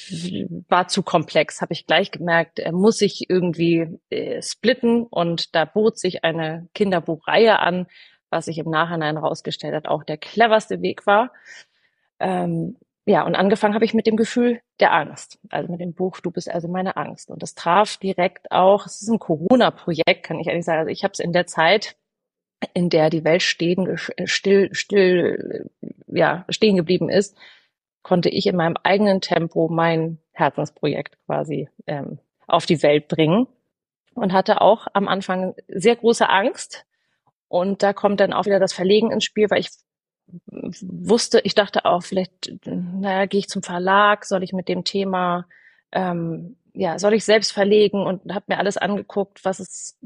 [0.68, 5.64] war zu komplex, habe ich gleich gemerkt, äh, muss ich irgendwie äh, splitten und da
[5.64, 7.86] bot sich eine Kinderbuchreihe an,
[8.30, 11.32] was sich im Nachhinein herausgestellt hat, auch der cleverste Weg war.
[12.20, 12.76] Ähm,
[13.09, 16.30] ja, und angefangen habe ich mit dem Gefühl der Angst, also mit dem Buch Du
[16.30, 17.30] bist also meine Angst.
[17.30, 20.80] Und das traf direkt auch, es ist ein Corona-Projekt, kann ich ehrlich sagen.
[20.80, 21.96] Also ich habe es in der Zeit,
[22.74, 25.70] in der die Welt stehen, still, still,
[26.06, 27.34] ja, stehen geblieben ist,
[28.02, 33.46] konnte ich in meinem eigenen Tempo mein Herzensprojekt quasi ähm, auf die Welt bringen
[34.16, 36.84] und hatte auch am Anfang sehr große Angst.
[37.48, 39.70] Und da kommt dann auch wieder das Verlegen ins Spiel, weil ich
[40.46, 45.46] wusste, ich dachte auch, vielleicht, naja, gehe ich zum Verlag, soll ich mit dem Thema,
[45.92, 49.98] ähm, ja, soll ich selbst verlegen und habe mir alles angeguckt, was es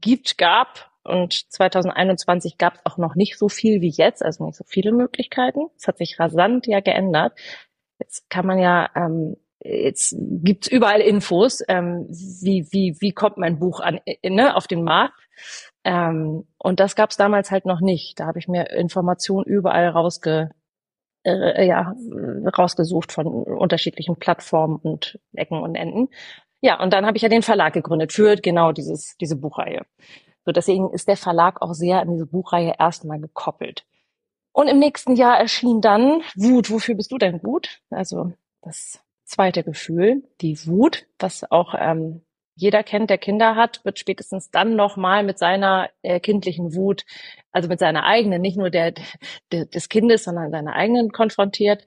[0.00, 4.56] gibt, gab Und 2021 gab es auch noch nicht so viel wie jetzt, also nicht
[4.56, 5.66] so viele Möglichkeiten.
[5.76, 7.32] Es hat sich rasant ja geändert.
[7.98, 13.58] Jetzt kann man ja, ähm, jetzt gibt's überall Infos, ähm, wie, wie, wie kommt mein
[13.58, 15.18] Buch an, äh, ne, auf den Markt.
[15.88, 18.20] Ähm, und das gab's damals halt noch nicht.
[18.20, 20.50] Da habe ich mir Informationen überall rausge,
[21.24, 21.94] äh, ja,
[22.58, 26.10] rausgesucht von unterschiedlichen Plattformen und Ecken und Enden.
[26.60, 29.86] Ja, und dann habe ich ja den Verlag gegründet für genau dieses, diese Buchreihe.
[30.44, 33.86] So deswegen ist der Verlag auch sehr an diese Buchreihe erstmal gekoppelt.
[34.52, 36.70] Und im nächsten Jahr erschien dann Wut.
[36.70, 37.80] Wofür bist du denn Wut?
[37.88, 42.20] Also das zweite Gefühl, die Wut, was auch ähm,
[42.58, 47.04] jeder kennt, der Kinder hat, wird spätestens dann nochmal mit seiner äh, kindlichen Wut,
[47.52, 48.94] also mit seiner eigenen, nicht nur der,
[49.52, 51.86] der des Kindes, sondern seiner eigenen konfrontiert.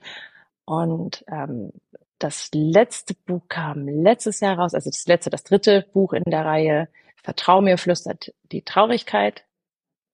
[0.66, 1.74] Und ähm,
[2.20, 6.46] das letzte Buch kam letztes Jahr raus, also das letzte, das dritte Buch in der
[6.46, 6.88] Reihe
[7.22, 9.44] Vertrau mir flüstert die Traurigkeit.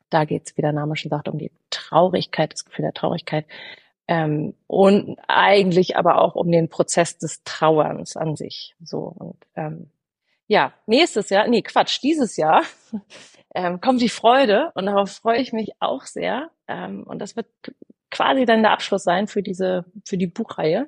[0.09, 3.45] Da geht's, wie der Name schon sagt, um die Traurigkeit, das Gefühl der Traurigkeit.
[4.07, 8.75] Ähm, und eigentlich aber auch um den Prozess des Trauerns an sich.
[8.81, 9.91] So und ähm,
[10.47, 12.63] ja, nächstes Jahr, nee, Quatsch, dieses Jahr
[13.55, 16.49] ähm, kommt die Freude und darauf freue ich mich auch sehr.
[16.67, 17.47] Ähm, und das wird
[18.09, 20.87] quasi dann der Abschluss sein für diese, für die Buchreihe.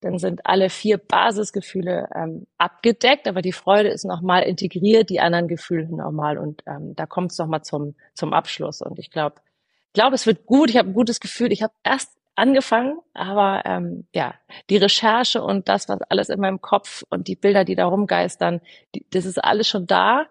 [0.00, 5.46] Dann sind alle vier Basisgefühle ähm, abgedeckt, aber die Freude ist nochmal integriert, die anderen
[5.46, 6.38] Gefühle nochmal.
[6.38, 8.82] Und ähm, da kommt es nochmal zum, zum Abschluss.
[8.82, 9.36] Und ich glaube,
[9.86, 10.70] ich glaube, es wird gut.
[10.70, 11.52] Ich habe ein gutes Gefühl.
[11.52, 14.34] Ich habe erst angefangen, aber ähm, ja,
[14.70, 18.60] die Recherche und das, was alles in meinem Kopf und die Bilder, die da rumgeistern,
[18.94, 20.26] die, das ist alles schon da.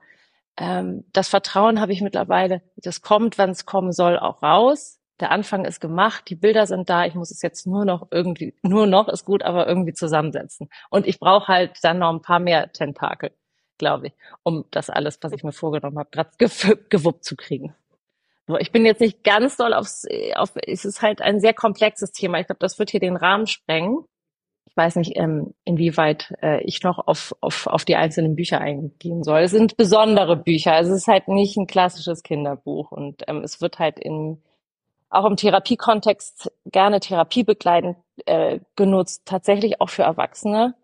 [0.57, 4.99] Ähm, das Vertrauen habe ich mittlerweile, das kommt, wann es kommen soll, auch raus.
[5.19, 8.55] Der Anfang ist gemacht, die Bilder sind da, ich muss es jetzt nur noch irgendwie,
[8.63, 10.69] nur noch ist gut, aber irgendwie zusammensetzen.
[10.89, 13.31] Und ich brauche halt dann noch ein paar mehr Tentakel,
[13.77, 16.31] glaube ich, um das alles, was ich mir vorgenommen habe, gerade
[16.89, 17.75] gewuppt zu kriegen.
[18.59, 22.39] Ich bin jetzt nicht ganz doll aufs, auf, es ist halt ein sehr komplexes Thema.
[22.39, 24.05] Ich glaube, das wird hier den Rahmen sprengen.
[24.65, 29.23] Ich weiß nicht, ähm, inwieweit äh, ich noch auf, auf, auf die einzelnen Bücher eingehen
[29.23, 29.41] soll.
[29.41, 30.73] Es sind besondere Bücher.
[30.73, 34.41] Also es ist halt nicht ein klassisches Kinderbuch und ähm, es wird halt in,
[35.09, 40.75] auch im Therapiekontext gerne therapiebegleitend äh, genutzt, tatsächlich auch für Erwachsene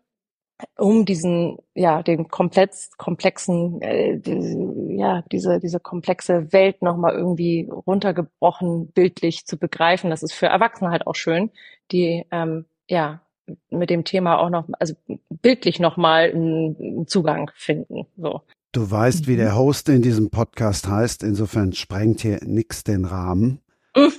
[0.77, 7.69] um diesen, ja, den komplett komplexen, äh, die, ja, diese, diese komplexe Welt nochmal irgendwie
[7.69, 10.09] runtergebrochen, bildlich zu begreifen.
[10.09, 11.51] Das ist für Erwachsene halt auch schön,
[11.91, 13.21] die, ähm, ja,
[13.69, 14.95] mit dem Thema auch noch, also
[15.29, 18.41] bildlich nochmal einen Zugang finden, so.
[18.73, 19.57] Du weißt, wie der mhm.
[19.57, 21.23] Host in diesem Podcast heißt.
[21.23, 23.61] Insofern sprengt hier nix den Rahmen.
[23.95, 24.13] Mhm.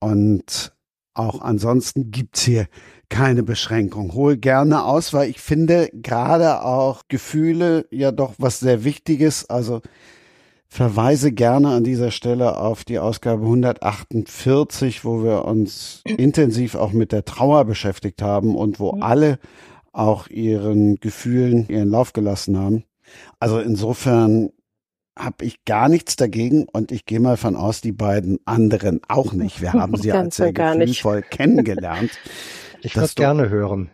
[0.00, 0.76] Und
[1.18, 2.66] auch ansonsten gibt's hier
[3.08, 4.14] keine Beschränkung.
[4.14, 9.48] Hol gerne aus, weil ich finde gerade auch Gefühle ja doch was sehr Wichtiges.
[9.48, 9.80] Also
[10.68, 17.12] verweise gerne an dieser Stelle auf die Ausgabe 148, wo wir uns intensiv auch mit
[17.12, 19.38] der Trauer beschäftigt haben und wo alle
[19.92, 22.84] auch ihren Gefühlen ihren Lauf gelassen haben.
[23.40, 24.50] Also insofern
[25.18, 29.32] habe ich gar nichts dagegen und ich gehe mal von aus, die beiden anderen auch
[29.32, 29.60] nicht.
[29.60, 32.10] Wir haben sie als sehr gefühlvoll kennengelernt.
[32.80, 33.90] Ich würde gerne hören.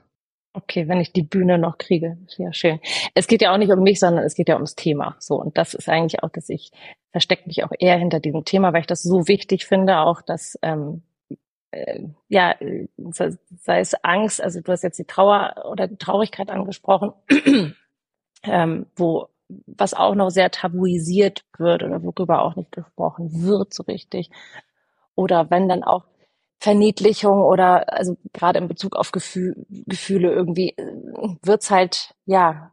[0.53, 2.81] Okay, wenn ich die Bühne noch kriege, ja schön.
[3.14, 5.16] Es geht ja auch nicht um mich, sondern es geht ja ums Thema.
[5.18, 6.70] So und das ist eigentlich auch, dass ich
[7.11, 10.59] verstecke mich auch eher hinter diesem Thema, weil ich das so wichtig finde, auch dass
[10.61, 11.03] ähm,
[11.70, 12.55] äh, ja
[13.11, 17.12] sei es Angst, also du hast jetzt die Trauer oder die Traurigkeit angesprochen,
[18.45, 23.82] ähm, wo was auch noch sehr tabuisiert wird oder worüber auch nicht gesprochen wird so
[23.84, 24.30] richtig.
[25.14, 26.05] Oder wenn dann auch
[26.59, 30.92] Verniedlichung oder also gerade in Bezug auf Gefühl, Gefühle irgendwie äh,
[31.42, 32.72] wird's halt ja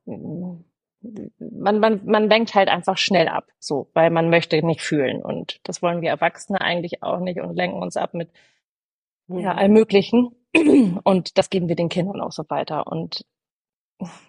[1.39, 5.22] man, man, man denkt halt einfach schnell ab, so, weil man möchte nicht fühlen.
[5.24, 8.30] Und das wollen wir Erwachsene eigentlich auch nicht und lenken uns ab mit
[9.28, 9.59] ja, mhm.
[9.59, 10.36] allem Möglichen.
[11.03, 12.88] Und das geben wir den Kindern auch so weiter.
[12.88, 13.26] Und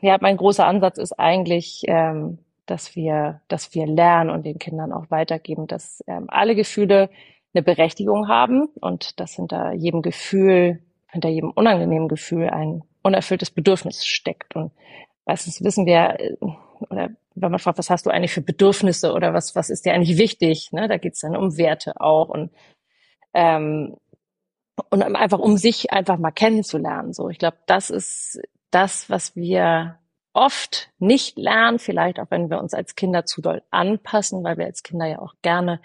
[0.00, 4.92] ja, mein großer Ansatz ist eigentlich, ähm, dass wir, dass wir lernen und den Kindern
[4.92, 7.10] auch weitergeben, dass ähm, alle Gefühle
[7.54, 14.06] eine Berechtigung haben und dass hinter jedem Gefühl, hinter jedem unangenehmen Gefühl ein unerfülltes Bedürfnis
[14.06, 14.54] steckt.
[14.56, 14.72] Und
[15.26, 16.36] meistens wissen wir, äh,
[16.90, 19.94] oder wenn man fragt, was hast du eigentlich für Bedürfnisse oder was, was ist dir
[19.94, 20.88] eigentlich wichtig, ne?
[20.88, 22.50] da geht es dann um Werte auch und
[23.34, 23.96] ähm,
[24.90, 27.12] und einfach um sich einfach mal kennenzulernen.
[27.12, 28.40] So, ich glaube, das ist
[28.72, 29.98] das, was wir
[30.32, 34.66] oft nicht lernen, vielleicht auch wenn wir uns als Kinder zu doll anpassen, weil wir
[34.66, 35.80] als Kinder ja auch gerne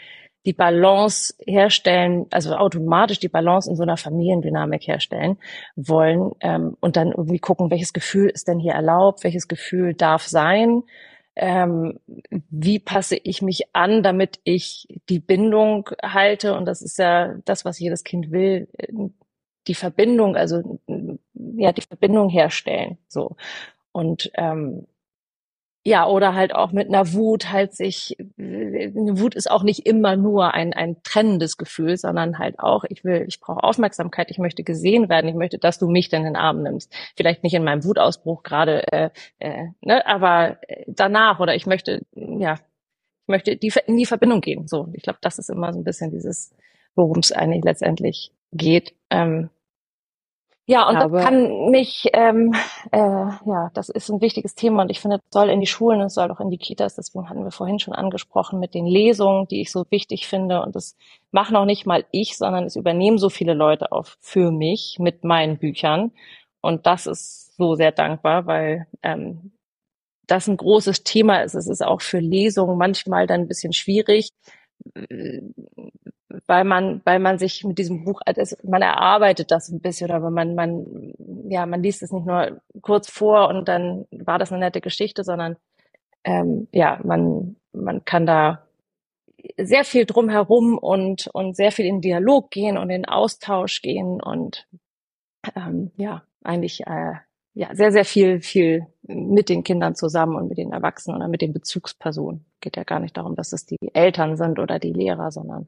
[0.45, 5.37] die Balance herstellen, also automatisch die Balance in so einer Familiendynamik herstellen
[5.75, 10.23] wollen ähm, und dann irgendwie gucken, welches Gefühl ist denn hier erlaubt, welches Gefühl darf
[10.23, 10.83] sein,
[11.35, 11.99] ähm,
[12.49, 16.55] wie passe ich mich an, damit ich die Bindung halte.
[16.55, 18.69] Und das ist ja das, was jedes Kind will,
[19.67, 20.79] die Verbindung, also
[21.57, 22.97] ja, die Verbindung herstellen.
[23.07, 23.35] So.
[23.91, 24.87] Und ähm,
[25.87, 30.17] ja, oder halt auch mit einer Wut halt sich, eine Wut ist auch nicht immer
[30.17, 34.63] nur ein, ein trennendes Gefühl, sondern halt auch, ich will, ich brauche Aufmerksamkeit, ich möchte
[34.63, 36.93] gesehen werden, ich möchte, dass du mich in den Arm nimmst.
[37.15, 42.55] Vielleicht nicht in meinem Wutausbruch gerade, äh, äh, ne, aber danach oder ich möchte, ja,
[42.55, 44.67] ich möchte die, in die Verbindung gehen.
[44.67, 46.53] So, ich glaube, das ist immer so ein bisschen dieses,
[46.95, 48.93] worum es eigentlich letztendlich geht.
[49.09, 49.49] Ähm,
[50.67, 52.53] ja, und glaube, das kann mich, ähm,
[52.91, 56.01] äh, ja, das ist ein wichtiges Thema und ich finde, es soll in die Schulen,
[56.01, 59.47] es soll auch in die Kitas, deswegen hatten wir vorhin schon angesprochen mit den Lesungen,
[59.47, 60.97] die ich so wichtig finde und das
[61.31, 65.23] machen auch nicht mal ich, sondern es übernehmen so viele Leute auf für mich mit
[65.23, 66.11] meinen Büchern
[66.61, 69.53] und das ist so sehr dankbar, weil ähm,
[70.27, 71.55] das ein großes Thema ist.
[71.55, 74.29] Es ist auch für Lesungen manchmal dann ein bisschen schwierig,
[76.47, 80.29] weil man, weil man sich mit diesem Buch, also man erarbeitet das ein bisschen, aber
[80.29, 81.13] man, man,
[81.49, 85.23] ja, man liest es nicht nur kurz vor und dann war das eine nette Geschichte,
[85.23, 85.57] sondern
[86.23, 88.67] ähm, ja, man, man kann da
[89.57, 94.67] sehr viel drumherum und, und sehr viel in Dialog gehen und in Austausch gehen und
[95.55, 97.13] ähm, ja, eigentlich äh,
[97.53, 101.41] ja, sehr, sehr viel, viel mit den Kindern zusammen und mit den Erwachsenen oder mit
[101.41, 102.45] den Bezugspersonen.
[102.61, 105.67] Geht ja gar nicht darum, dass es die Eltern sind oder die Lehrer, sondern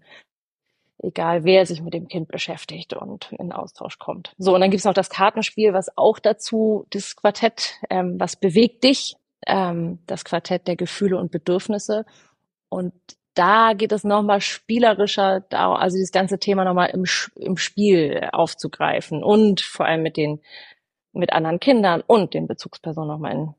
[1.02, 4.34] egal wer sich mit dem Kind beschäftigt und in Austausch kommt.
[4.38, 8.84] So, und dann gibt's noch das Kartenspiel, was auch dazu, das Quartett, ähm, was bewegt
[8.84, 9.16] dich,
[9.48, 12.06] ähm, das Quartett der Gefühle und Bedürfnisse.
[12.70, 12.94] Und
[13.34, 19.62] da geht es nochmal spielerischer, also dieses ganze Thema nochmal im, im Spiel aufzugreifen und
[19.62, 20.42] vor allem mit den
[21.14, 23.54] mit anderen Kindern und den Bezugspersonen nochmal in,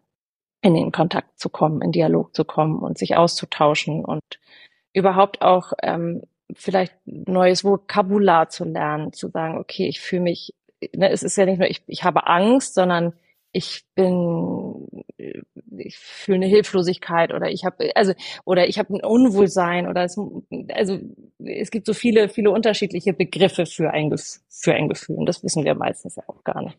[0.63, 4.23] in den Kontakt zu kommen, in Dialog zu kommen und sich auszutauschen und
[4.93, 6.23] überhaupt auch ähm,
[6.55, 10.55] vielleicht neues Vokabular zu lernen, zu sagen, okay, ich fühle mich,
[10.95, 13.13] ne, es ist ja nicht nur, ich, ich habe Angst, sondern
[13.53, 15.05] ich bin,
[15.77, 18.13] ich fühle eine Hilflosigkeit oder ich habe, also
[18.45, 20.17] oder ich habe ein Unwohlsein oder es,
[20.73, 20.99] also
[21.39, 24.15] es gibt so viele, viele unterschiedliche Begriffe für ein,
[24.49, 26.79] für ein Gefühl und das wissen wir meistens ja auch gar nicht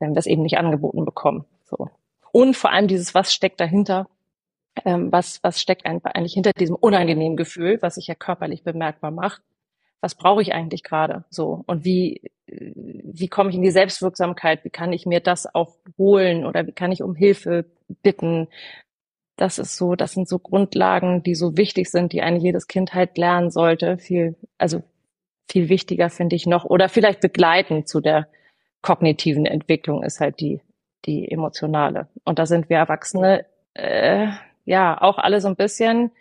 [0.00, 1.44] wenn wir es eben nicht angeboten bekommen.
[1.64, 1.88] So.
[2.32, 4.08] Und vor allem dieses, was steckt dahinter?
[4.84, 9.42] Ähm, was, was steckt eigentlich hinter diesem unangenehmen Gefühl, was sich ja körperlich bemerkbar macht?
[10.00, 11.24] Was brauche ich eigentlich gerade?
[11.28, 11.62] So.
[11.66, 14.64] Und wie, wie komme ich in die Selbstwirksamkeit?
[14.64, 16.46] Wie kann ich mir das auch holen?
[16.46, 17.66] Oder wie kann ich um Hilfe
[18.02, 18.48] bitten?
[19.36, 22.94] Das ist so, das sind so Grundlagen, die so wichtig sind, die eigentlich jedes Kind
[22.94, 23.98] halt lernen sollte.
[23.98, 24.82] Viel, also
[25.50, 26.64] viel wichtiger finde ich noch.
[26.64, 28.28] Oder vielleicht begleiten zu der,
[28.82, 30.60] kognitiven Entwicklung ist halt die,
[31.06, 32.08] die emotionale.
[32.24, 34.28] Und da sind wir Erwachsene, äh,
[34.64, 36.12] ja, auch alle so ein bisschen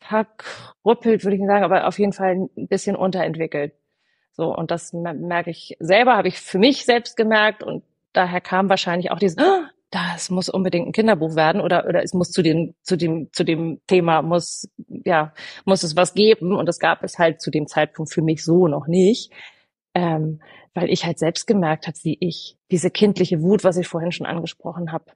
[0.00, 3.74] verkrüppelt, würde ich sagen, aber auf jeden Fall ein bisschen unterentwickelt.
[4.32, 8.68] So, und das merke ich selber, habe ich für mich selbst gemerkt und daher kam
[8.68, 12.42] wahrscheinlich auch dieses, oh, das muss unbedingt ein Kinderbuch werden oder oder es muss zu
[12.42, 14.70] dem zu dem zu dem Thema muss
[15.04, 15.34] ja
[15.64, 18.68] muss es was geben und das gab es halt zu dem Zeitpunkt für mich so
[18.68, 19.32] noch nicht
[19.94, 20.40] ähm,
[20.74, 24.26] weil ich halt selbst gemerkt habe, wie ich diese kindliche Wut, was ich vorhin schon
[24.26, 25.06] angesprochen habe,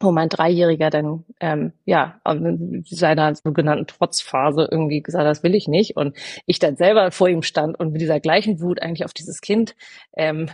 [0.00, 5.68] wo mein Dreijähriger dann ähm, ja in seiner sogenannten Trotzphase irgendwie gesagt, das will ich
[5.68, 6.16] nicht, und
[6.46, 9.76] ich dann selber vor ihm stand und mit dieser gleichen Wut eigentlich auf dieses Kind
[10.16, 10.48] ähm,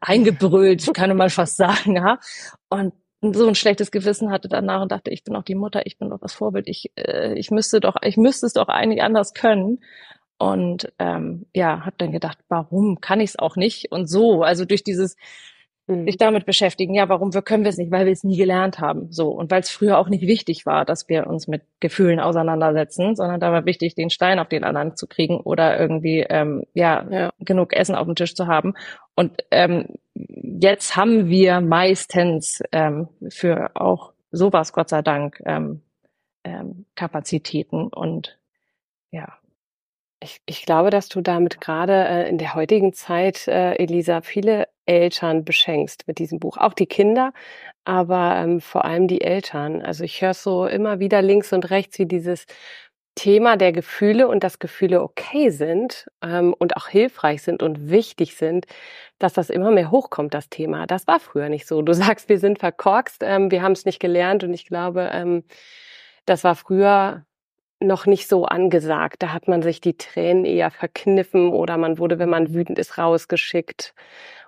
[0.00, 2.18] eingebrüllt, kann man fast sagen, ja,
[2.70, 5.96] und so ein schlechtes Gewissen hatte danach und dachte, ich bin auch die Mutter, ich
[5.96, 9.32] bin doch das Vorbild, ich äh, ich müsste doch, ich müsste es doch eigentlich anders
[9.32, 9.78] können
[10.42, 13.92] und ähm, ja, habe dann gedacht, warum kann ich es auch nicht?
[13.92, 15.16] Und so, also durch dieses
[15.86, 16.04] mhm.
[16.04, 18.80] sich damit beschäftigen, ja, warum wir können wir es nicht, weil wir es nie gelernt
[18.80, 22.18] haben, so und weil es früher auch nicht wichtig war, dass wir uns mit Gefühlen
[22.18, 26.64] auseinandersetzen, sondern da war wichtig, den Stein auf den anderen zu kriegen oder irgendwie ähm,
[26.74, 27.30] ja, ja.
[27.38, 28.74] genug Essen auf dem Tisch zu haben.
[29.14, 35.82] Und ähm, jetzt haben wir meistens ähm, für auch sowas, Gott sei Dank, ähm,
[36.42, 38.40] ähm, Kapazitäten und
[39.12, 39.38] ja,
[40.22, 44.68] ich, ich glaube, dass du damit gerade äh, in der heutigen Zeit, äh, Elisa, viele
[44.86, 46.56] Eltern beschenkst mit diesem Buch.
[46.56, 47.32] Auch die Kinder,
[47.84, 49.82] aber ähm, vor allem die Eltern.
[49.82, 52.46] Also ich höre so immer wieder links und rechts, wie dieses
[53.14, 58.36] Thema der Gefühle und dass Gefühle okay sind ähm, und auch hilfreich sind und wichtig
[58.36, 58.66] sind,
[59.18, 60.86] dass das immer mehr hochkommt, das Thema.
[60.86, 61.82] Das war früher nicht so.
[61.82, 65.44] Du sagst, wir sind verkorkst, ähm, wir haben es nicht gelernt und ich glaube, ähm,
[66.26, 67.26] das war früher
[67.82, 69.22] noch nicht so angesagt.
[69.22, 72.98] Da hat man sich die Tränen eher verkniffen oder man wurde, wenn man wütend ist,
[72.98, 73.94] rausgeschickt.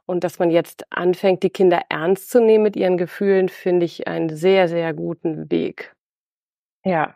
[0.07, 4.07] Und dass man jetzt anfängt, die Kinder ernst zu nehmen mit ihren Gefühlen, finde ich
[4.07, 5.95] einen sehr, sehr guten Weg.
[6.85, 7.15] Ja.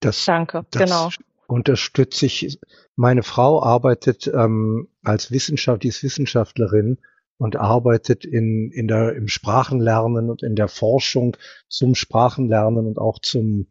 [0.00, 1.08] Das, Danke, das genau.
[1.46, 2.60] unterstütze ich.
[2.96, 6.98] Meine Frau arbeitet ähm, als Wissenschaft, die ist Wissenschaftlerin
[7.38, 11.36] und arbeitet in, in der, im Sprachenlernen und in der Forschung
[11.68, 13.68] zum Sprachenlernen und auch zum,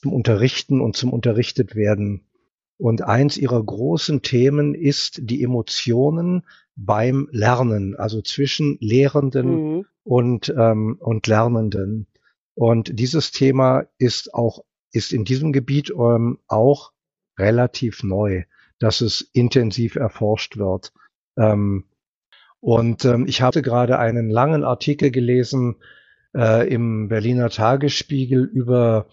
[0.00, 2.24] zum Unterrichten und zum Unterrichtetwerden.
[2.78, 6.44] Und eins ihrer großen Themen ist die Emotionen
[6.76, 9.86] beim Lernen, also zwischen Lehrenden Mhm.
[10.04, 12.06] und, ähm, und Lernenden.
[12.54, 16.92] Und dieses Thema ist auch, ist in diesem Gebiet ähm, auch
[17.38, 18.44] relativ neu,
[18.78, 20.92] dass es intensiv erforscht wird.
[21.36, 21.84] Ähm,
[22.60, 25.76] und ähm, ich hatte gerade einen langen Artikel gelesen
[26.34, 29.08] äh, im Berliner Tagesspiegel über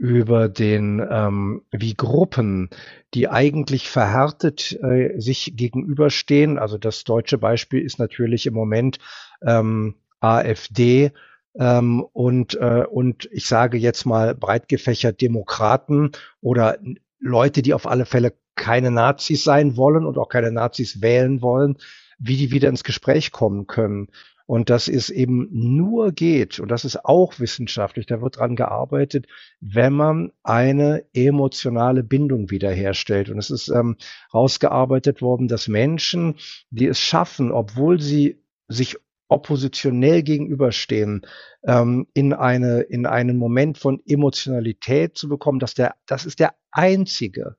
[0.00, 2.70] über den ähm, wie Gruppen,
[3.12, 6.58] die eigentlich verhärtet äh, sich gegenüberstehen.
[6.58, 8.98] Also das deutsche Beispiel ist natürlich im Moment
[9.44, 11.12] ähm, AfD
[11.54, 16.78] ähm, und äh, und ich sage jetzt mal breit gefächert Demokraten oder
[17.18, 21.76] Leute, die auf alle Fälle keine Nazis sein wollen und auch keine Nazis wählen wollen,
[22.18, 24.08] wie die wieder ins Gespräch kommen können.
[24.50, 29.28] Und dass es eben nur geht, und das ist auch wissenschaftlich, da wird dran gearbeitet,
[29.60, 33.30] wenn man eine emotionale Bindung wiederherstellt.
[33.30, 33.96] Und es ist ähm,
[34.34, 36.34] rausgearbeitet worden, dass Menschen,
[36.70, 38.96] die es schaffen, obwohl sie sich
[39.28, 41.24] oppositionell gegenüberstehen,
[41.62, 46.56] ähm, in eine, in einen Moment von Emotionalität zu bekommen, dass der, das ist der
[46.72, 47.54] einzige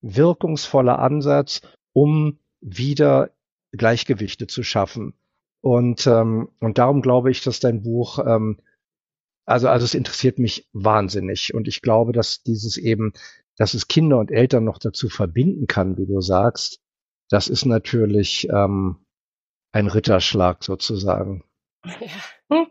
[0.00, 1.60] wirkungsvolle Ansatz,
[1.92, 3.32] um wieder
[3.72, 5.12] Gleichgewichte zu schaffen.
[5.62, 8.60] Und, ähm, und darum glaube ich, dass dein Buch, ähm,
[9.46, 11.54] also, also es interessiert mich wahnsinnig.
[11.54, 13.12] Und ich glaube, dass dieses eben,
[13.56, 16.80] dass es Kinder und Eltern noch dazu verbinden kann, wie du sagst,
[17.30, 19.06] das ist natürlich ähm,
[19.72, 21.44] ein Ritterschlag sozusagen.
[21.84, 22.66] Ja.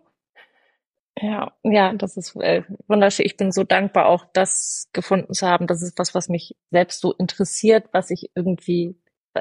[1.20, 3.26] Ja, ja, das ist äh, wunderschön.
[3.26, 5.68] Ich bin so dankbar, auch das gefunden zu haben.
[5.68, 8.98] Das ist was, was mich selbst so interessiert, was ich irgendwie,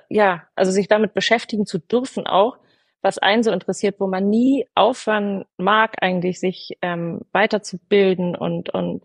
[0.08, 2.58] ja, also sich damit beschäftigen zu dürfen auch,
[3.02, 9.02] was einen so interessiert, wo man nie aufhören mag, eigentlich sich ähm, weiterzubilden und und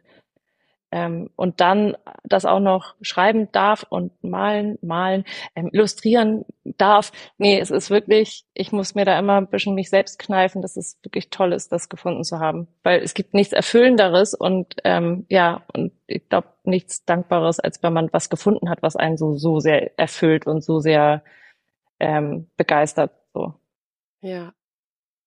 [0.95, 5.25] ähm, und dann das auch noch schreiben darf und malen, malen,
[5.55, 7.11] ähm, illustrieren darf.
[7.37, 10.77] Nee, es ist wirklich, ich muss mir da immer ein bisschen mich selbst kneifen, dass
[10.77, 12.67] es wirklich toll ist, das gefunden zu haben.
[12.83, 17.91] Weil es gibt nichts Erfüllenderes und ähm, ja, und ich glaube nichts Dankbares, als wenn
[17.93, 21.23] man was gefunden hat, was einen so, so sehr erfüllt und so sehr
[21.99, 23.11] ähm, begeistert.
[24.25, 24.53] Ja.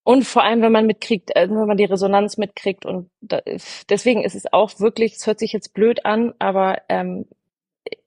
[0.05, 2.86] Und vor allem, wenn man mitkriegt, äh, wenn man die Resonanz mitkriegt.
[2.86, 3.40] Und da,
[3.88, 7.26] deswegen ist es auch wirklich, es hört sich jetzt blöd an, aber ähm,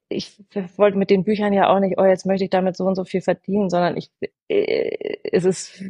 [0.10, 0.38] ich
[0.78, 3.06] wollte mit den Büchern ja auch nicht, oh, jetzt möchte ich damit so und so
[3.06, 4.12] viel verdienen, sondern ich,
[4.50, 5.84] äh, es ist,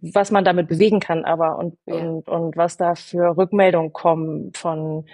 [0.00, 1.94] was man damit bewegen kann, aber und, Ja.
[1.96, 5.06] und, und was da für Rückmeldungen kommen von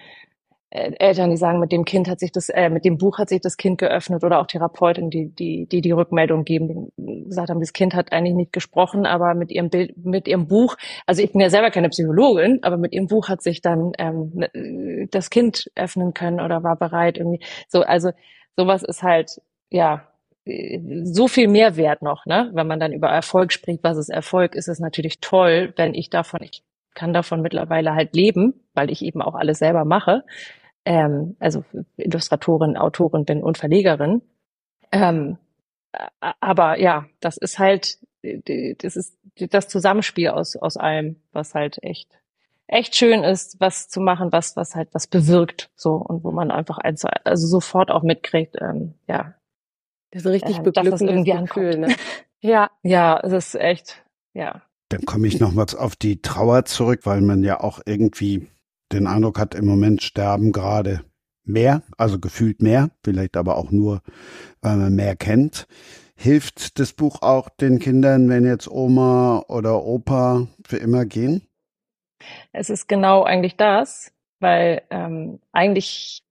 [0.74, 3.42] Eltern, die sagen, mit dem Kind hat sich das, äh, mit dem Buch hat sich
[3.42, 7.60] das Kind geöffnet oder auch Therapeutinnen, die, die, die die Rückmeldung geben, die gesagt haben,
[7.60, 11.32] das Kind hat eigentlich nicht gesprochen, aber mit ihrem Bild, mit ihrem Buch, also ich
[11.32, 15.28] bin ja selber keine Psychologin, aber mit ihrem Buch hat sich dann ähm, ne- das
[15.28, 17.44] Kind öffnen können oder war bereit irgendwie.
[17.68, 18.12] So, also
[18.56, 20.08] sowas ist halt, ja,
[20.46, 22.50] äh, so viel Mehrwert noch, ne?
[22.54, 26.08] Wenn man dann über Erfolg spricht, was ist Erfolg, ist es natürlich toll, wenn ich
[26.08, 26.62] davon, ich
[26.94, 30.24] kann davon mittlerweile halt leben, weil ich eben auch alles selber mache
[30.84, 31.64] ähm, also
[31.96, 34.22] Illustratorin, Autorin bin und Verlegerin.
[34.90, 35.38] Ähm,
[36.40, 42.08] aber ja, das ist halt, das ist das Zusammenspiel aus, aus allem, was halt echt,
[42.66, 46.50] echt schön ist, was zu machen, was, was halt was bewirkt, so, und wo man
[46.50, 49.34] einfach eins, also sofort auch mitkriegt, ähm, ja,
[50.10, 51.94] Das ist ein richtig äh, dass das beglückendes irgendwie Gefühl, ne?
[52.40, 52.70] Ja.
[52.82, 54.02] Ja, es ist echt,
[54.34, 54.62] ja.
[54.88, 58.48] Dann komme ich nochmals auf die Trauer zurück, weil man ja auch irgendwie
[58.93, 61.05] den Eindruck hat, im Moment sterben gerade
[61.45, 64.03] mehr, also gefühlt mehr, vielleicht aber auch nur,
[64.61, 65.66] weil man mehr kennt.
[66.14, 71.43] Hilft das Buch auch den Kindern, wenn jetzt Oma oder Opa für immer gehen?
[72.53, 76.22] Es ist genau eigentlich das, weil ähm, eigentlich,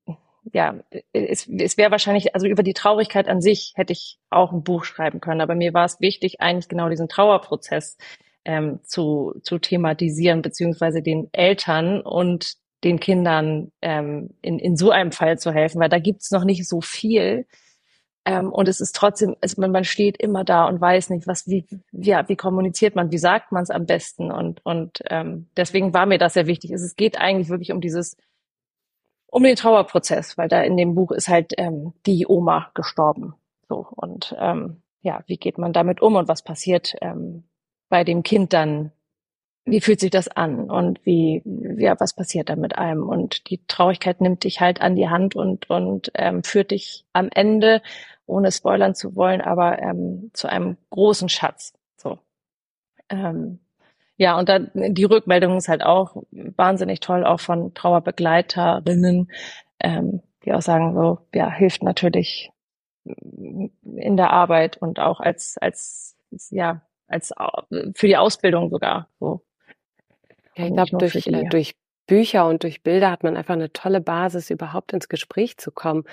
[0.54, 0.76] ja,
[1.12, 4.86] es, es wäre wahrscheinlich, also über die Traurigkeit an sich hätte ich auch ein Buch
[4.86, 7.98] schreiben können, aber mir war es wichtig, eigentlich genau diesen Trauerprozess
[8.46, 15.12] ähm, zu, zu thematisieren, beziehungsweise den Eltern und den Kindern ähm, in, in so einem
[15.12, 17.46] Fall zu helfen, weil da gibt's noch nicht so viel.
[18.26, 21.48] Ähm, und es ist trotzdem, es, man, man steht immer da und weiß nicht, was,
[21.48, 24.32] wie, ja, wie kommuniziert man, wie sagt man es am besten.
[24.32, 26.72] Und, und ähm, deswegen war mir das sehr wichtig.
[26.72, 28.18] Es, es geht eigentlich wirklich um dieses,
[29.28, 33.34] um den Trauerprozess, weil da in dem Buch ist halt ähm, die Oma gestorben.
[33.70, 37.44] So und ähm, ja, wie geht man damit um und was passiert ähm,
[37.92, 38.92] bei dem Kind dann
[39.66, 41.44] wie fühlt sich das an und wie,
[41.78, 43.08] ja, was passiert da mit einem?
[43.08, 47.30] Und die Traurigkeit nimmt dich halt an die Hand und, und ähm, führt dich am
[47.34, 47.82] Ende,
[48.26, 51.74] ohne spoilern zu wollen, aber ähm, zu einem großen Schatz.
[51.96, 52.18] So.
[53.10, 53.60] Ähm,
[54.18, 59.32] ja, und dann die Rückmeldung ist halt auch wahnsinnig toll, auch von Trauerbegleiterinnen,
[59.80, 62.52] ähm, die auch sagen, so, ja, hilft natürlich
[63.04, 66.16] in der Arbeit und auch als, als,
[66.50, 66.82] ja,
[67.12, 67.34] als
[67.96, 69.08] für die Ausbildung sogar.
[69.20, 69.42] So.
[70.56, 71.76] Ja, ich glaube, durch, äh, durch
[72.08, 76.04] Bücher und durch Bilder hat man einfach eine tolle Basis, überhaupt ins Gespräch zu kommen.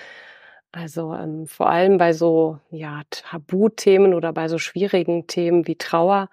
[0.70, 6.28] Also ähm, vor allem bei so ja, Tabuthemen oder bei so schwierigen Themen wie Trauer,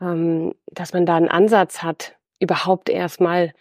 [0.00, 3.52] ähm, dass man da einen Ansatz hat, überhaupt erstmal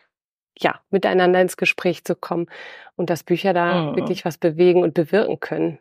[0.60, 2.48] ja miteinander ins Gespräch zu kommen
[2.96, 3.96] und dass Bücher da mhm.
[3.96, 5.80] wirklich was bewegen und bewirken können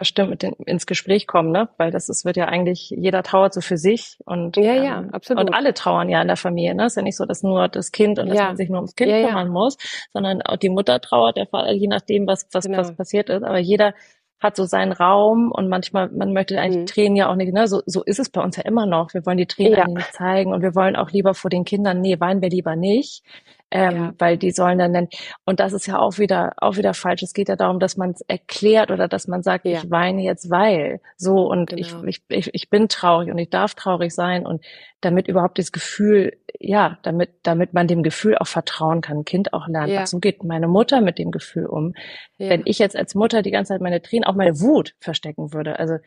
[0.00, 1.68] bestimmt mit den, ins Gespräch kommen, ne?
[1.76, 5.10] Weil das ist, wird ja eigentlich, jeder trauert so für sich und, ja, ja, ähm,
[5.12, 5.44] absolut.
[5.44, 6.86] und alle trauern ja in der Familie, ne?
[6.86, 8.46] Es ist ja nicht so, dass nur das Kind und dass ja.
[8.46, 9.52] man sich nur ums Kind ja, kümmern ja.
[9.52, 9.76] muss,
[10.12, 12.78] sondern auch die Mutter trauert, der Vater, je nachdem, was, was, genau.
[12.78, 13.44] was passiert ist.
[13.44, 13.94] Aber jeder
[14.40, 16.86] hat so seinen Raum und manchmal, man möchte eigentlich mhm.
[16.86, 17.68] Tränen ja auch nicht, ne?
[17.68, 19.14] So, so ist es bei uns ja immer noch.
[19.14, 19.86] Wir wollen die Tränen ja.
[19.86, 23.22] nicht zeigen und wir wollen auch lieber vor den Kindern, nee, weinen wir lieber nicht
[23.70, 24.14] ähm, ja.
[24.18, 25.08] weil die sollen dann nennen.
[25.44, 27.22] Und das ist ja auch wieder auch wieder falsch.
[27.22, 29.78] Es geht ja darum, dass man es erklärt oder dass man sagt, ja.
[29.78, 32.04] ich weine jetzt weil so und genau.
[32.04, 34.64] ich, ich ich bin traurig und ich darf traurig sein und
[35.00, 39.52] damit überhaupt das Gefühl, ja, damit damit man dem Gefühl auch vertrauen kann, ein Kind
[39.52, 39.90] auch lernt.
[39.92, 40.02] Ja.
[40.02, 41.94] Ach, so geht meine Mutter mit dem Gefühl um.
[42.38, 45.78] Wenn ich jetzt als Mutter die ganze Zeit meine Tränen, auch meine Wut verstecken würde,
[45.78, 45.98] also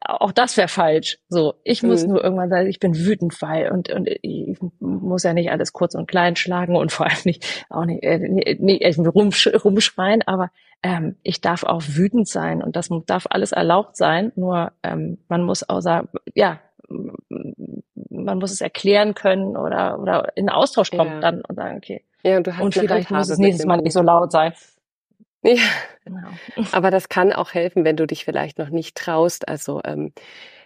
[0.00, 1.18] auch das wäre falsch.
[1.28, 2.12] So, ich muss mhm.
[2.12, 5.94] nur irgendwann sagen, ich bin wütend, weil und und ich muss ja nicht alles kurz
[5.94, 10.50] und klein schlagen und vor allem nicht auch nicht, äh, nicht irgendwie rumsch rumschreien, aber
[10.82, 14.32] ähm, ich darf auch wütend sein und das darf alles erlaubt sein.
[14.36, 20.48] Nur ähm, man muss auch sagen, ja, man muss es erklären können oder oder in
[20.48, 21.20] Austausch kommen ja.
[21.20, 22.04] dann und sagen, okay.
[22.24, 24.52] Ja, und, du hast und vielleicht muss es nächstes Mal nicht so laut sein.
[25.42, 25.62] Ja,
[26.04, 26.28] genau.
[26.72, 29.48] Aber das kann auch helfen, wenn du dich vielleicht noch nicht traust.
[29.48, 30.12] Also ähm,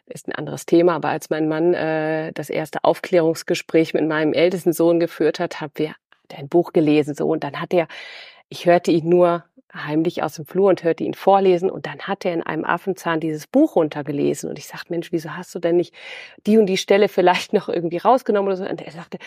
[0.06, 4.72] ist ein anderes Thema, aber als mein Mann äh, das erste Aufklärungsgespräch mit meinem ältesten
[4.72, 5.94] Sohn geführt hat, haben wir
[6.34, 7.88] ein Buch gelesen so und dann hat er,
[8.48, 9.44] ich hörte ihn nur
[9.84, 13.20] heimlich aus dem Flur und hörte ihn vorlesen und dann hat er in einem Affenzahn
[13.20, 15.94] dieses Buch runtergelesen und ich sagte, Mensch, wieso hast du denn nicht
[16.46, 18.64] die und die Stelle vielleicht noch irgendwie rausgenommen oder so?
[18.64, 19.18] Und er sagte,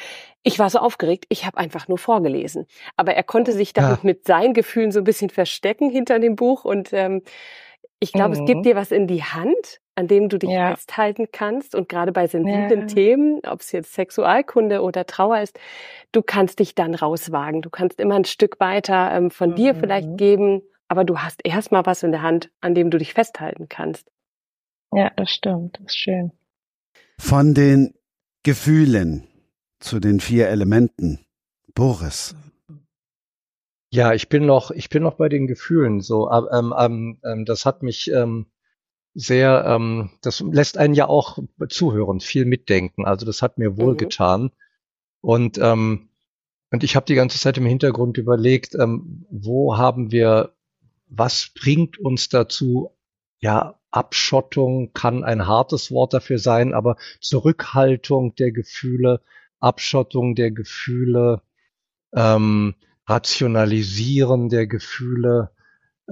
[0.44, 2.66] ich war so aufgeregt, ich habe einfach nur vorgelesen.
[2.96, 4.00] Aber er konnte sich dann ja.
[4.04, 7.22] mit seinen Gefühlen so ein bisschen verstecken hinter dem Buch und ähm,
[8.00, 8.42] ich glaube, mhm.
[8.42, 8.64] es gibt mhm.
[8.64, 10.70] dir was in die Hand, an dem du dich ja.
[10.70, 11.76] festhalten kannst.
[11.76, 12.86] Und gerade bei sensiblen ja.
[12.86, 15.60] Themen, ob es jetzt Sexualkunde oder Trauer ist,
[16.14, 17.62] du kannst dich dann rauswagen.
[17.62, 19.56] Du kannst immer ein Stück weiter ähm, von mhm.
[19.56, 23.14] dir vielleicht geben, aber du hast erstmal was in der Hand, an dem du dich
[23.14, 24.10] festhalten kannst.
[24.94, 25.78] Ja, das stimmt.
[25.78, 26.32] Das ist schön.
[27.20, 27.94] Von den
[28.44, 29.28] Gefühlen
[29.80, 31.20] zu den vier Elementen.
[31.76, 32.36] Boris.
[33.92, 36.00] Ja, ich bin noch, ich bin noch bei den Gefühlen.
[36.00, 38.46] So, ähm, ähm, das hat mich ähm,
[39.14, 41.40] sehr, ähm, das lässt einen ja auch
[41.70, 43.06] zuhören, viel mitdenken.
[43.06, 43.98] Also das hat mir wohl mhm.
[43.98, 44.52] getan.
[45.22, 46.10] Und ähm,
[46.72, 50.54] und ich habe die ganze Zeit im Hintergrund überlegt, ähm, wo haben wir,
[51.08, 52.92] was bringt uns dazu?
[53.40, 59.22] Ja, Abschottung kann ein hartes Wort dafür sein, aber Zurückhaltung der Gefühle,
[59.60, 61.42] Abschottung der Gefühle,
[62.14, 62.76] ähm,
[63.08, 65.52] Rationalisieren der Gefühle,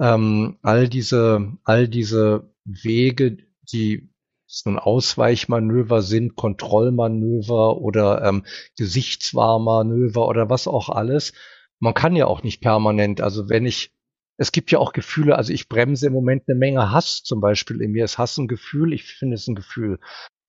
[0.00, 3.38] ähm, all diese, all diese Wege,
[3.72, 4.10] die
[4.46, 8.44] so ein Ausweichmanöver sind, Kontrollmanöver oder ähm,
[8.76, 11.34] Gesichtswahrmanöver oder was auch alles.
[11.80, 13.92] Man kann ja auch nicht permanent, also wenn ich,
[14.38, 17.82] es gibt ja auch Gefühle, also ich bremse im Moment eine Menge Hass zum Beispiel
[17.82, 18.04] in mir.
[18.04, 18.92] Ist Hass ein Gefühl?
[18.92, 19.98] Ich finde es ein Gefühl.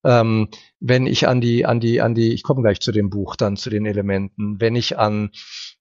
[0.06, 0.48] Ähm,
[0.80, 3.58] wenn ich an die, an die, an die, ich komme gleich zu dem Buch dann,
[3.58, 5.32] zu den Elementen, wenn ich an,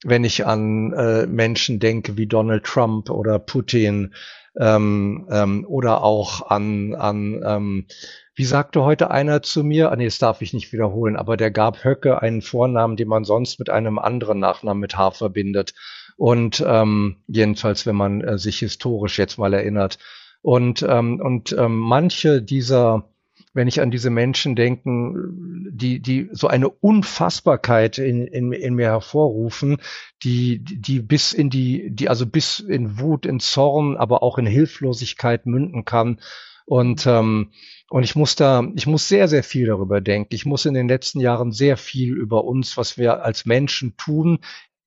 [0.04, 4.14] wenn ich an äh, Menschen denke wie Donald Trump oder Putin
[4.58, 7.86] ähm, ähm, oder auch an, an ähm,
[8.34, 11.50] wie sagte heute einer zu mir, ah, nee, das darf ich nicht wiederholen, aber der
[11.50, 15.74] gab Höcke einen Vornamen, den man sonst mit einem anderen Nachnamen mit H verbindet.
[16.16, 19.98] Und ähm, jedenfalls, wenn man äh, sich historisch jetzt mal erinnert.
[20.40, 23.08] Und, ähm, und ähm, manche dieser
[23.54, 28.86] wenn ich an diese Menschen denken, die, die so eine Unfassbarkeit in, in, in mir
[28.86, 29.78] hervorrufen,
[30.22, 34.46] die, die bis in die, die also bis in Wut, in Zorn, aber auch in
[34.46, 36.20] Hilflosigkeit münden kann.
[36.66, 37.52] Und, ähm,
[37.88, 40.34] und ich muss da, ich muss sehr, sehr viel darüber denken.
[40.34, 44.40] Ich muss in den letzten Jahren sehr viel über uns, was wir als Menschen tun,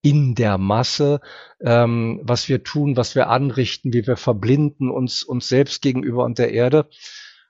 [0.03, 1.21] in der Masse,
[1.61, 6.39] ähm, was wir tun, was wir anrichten, wie wir verblinden uns uns selbst gegenüber und
[6.39, 6.87] der Erde.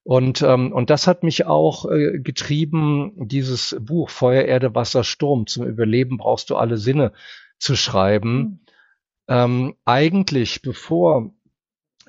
[0.04, 5.46] Und, ähm, und das hat mich auch äh, getrieben, dieses Buch Feuer, Erde, Wasser, Sturm,
[5.46, 7.12] zum Überleben brauchst du alle Sinne
[7.60, 8.38] zu schreiben.
[8.38, 8.60] Mhm.
[9.28, 11.32] Ähm, eigentlich, bevor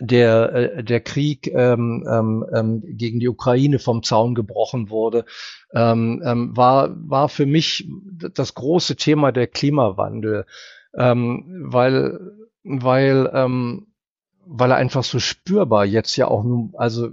[0.01, 5.27] der, äh, der Krieg ähm, ähm, ähm, gegen die Ukraine vom Zaun gebrochen wurde,
[5.75, 7.89] ähm, ähm, war, war für mich
[8.35, 10.47] das große Thema der Klimawandel,
[10.97, 12.19] ähm, weil,
[12.65, 13.87] weil, ähm,
[14.45, 17.11] weil er einfach so spürbar jetzt ja auch nun, also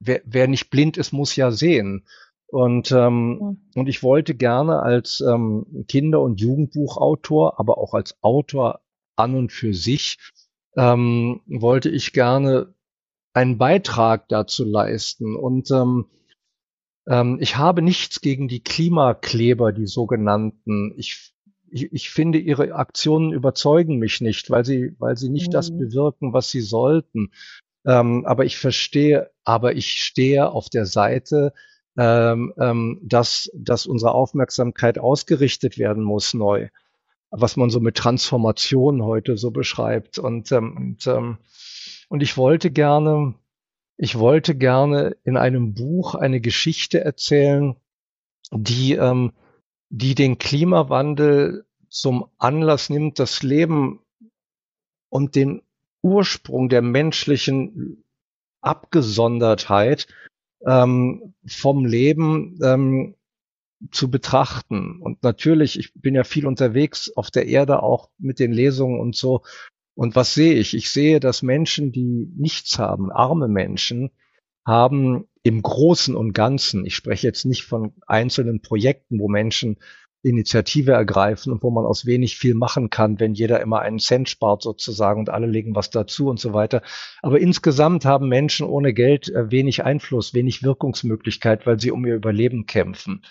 [0.00, 2.04] wer, wer nicht blind ist, muss ja sehen.
[2.50, 8.80] Und, ähm, und ich wollte gerne als ähm, Kinder- und Jugendbuchautor, aber auch als Autor
[9.16, 10.18] an und für sich,
[10.76, 12.74] ähm, wollte ich gerne
[13.34, 15.36] einen Beitrag dazu leisten.
[15.36, 16.06] Und ähm,
[17.06, 20.94] ähm, ich habe nichts gegen die Klimakleber, die sogenannten.
[20.96, 21.34] Ich,
[21.70, 25.52] ich, ich finde, ihre Aktionen überzeugen mich nicht, weil sie, weil sie nicht mhm.
[25.52, 27.30] das bewirken, was sie sollten.
[27.86, 31.52] Ähm, aber ich verstehe, aber ich stehe auf der Seite,
[31.96, 36.68] ähm, ähm, dass, dass unsere Aufmerksamkeit ausgerichtet werden muss neu
[37.30, 40.18] was man so mit Transformation heute so beschreibt.
[40.18, 41.38] Und, ähm, und, ähm,
[42.08, 43.34] und ich wollte gerne,
[43.96, 47.76] ich wollte gerne in einem Buch eine Geschichte erzählen,
[48.50, 49.32] die, ähm,
[49.90, 54.00] die den Klimawandel zum Anlass nimmt, das Leben
[55.10, 55.62] und den
[56.02, 58.04] Ursprung der menschlichen
[58.60, 60.06] Abgesondertheit
[60.66, 63.14] ähm, vom Leben ähm,
[63.90, 65.00] zu betrachten.
[65.00, 69.14] Und natürlich, ich bin ja viel unterwegs auf der Erde, auch mit den Lesungen und
[69.14, 69.42] so.
[69.94, 70.74] Und was sehe ich?
[70.74, 74.10] Ich sehe, dass Menschen, die nichts haben, arme Menschen,
[74.66, 79.78] haben im Großen und Ganzen, ich spreche jetzt nicht von einzelnen Projekten, wo Menschen
[80.22, 84.28] Initiative ergreifen und wo man aus wenig viel machen kann, wenn jeder immer einen Cent
[84.28, 86.82] spart sozusagen und alle legen was dazu und so weiter.
[87.22, 92.16] Aber insgesamt haben Menschen ohne Geld äh, wenig Einfluss, wenig Wirkungsmöglichkeit, weil sie um ihr
[92.16, 93.22] Überleben kämpfen.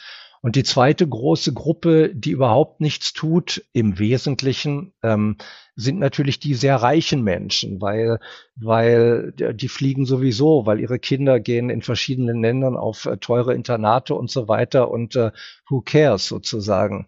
[0.41, 5.37] Und die zweite große Gruppe, die überhaupt nichts tut, im Wesentlichen, ähm,
[5.75, 8.19] sind natürlich die sehr reichen Menschen, weil,
[8.55, 14.15] weil die fliegen sowieso, weil ihre Kinder gehen in verschiedenen Ländern auf äh, teure Internate
[14.15, 15.31] und so weiter und äh,
[15.69, 17.07] who cares sozusagen.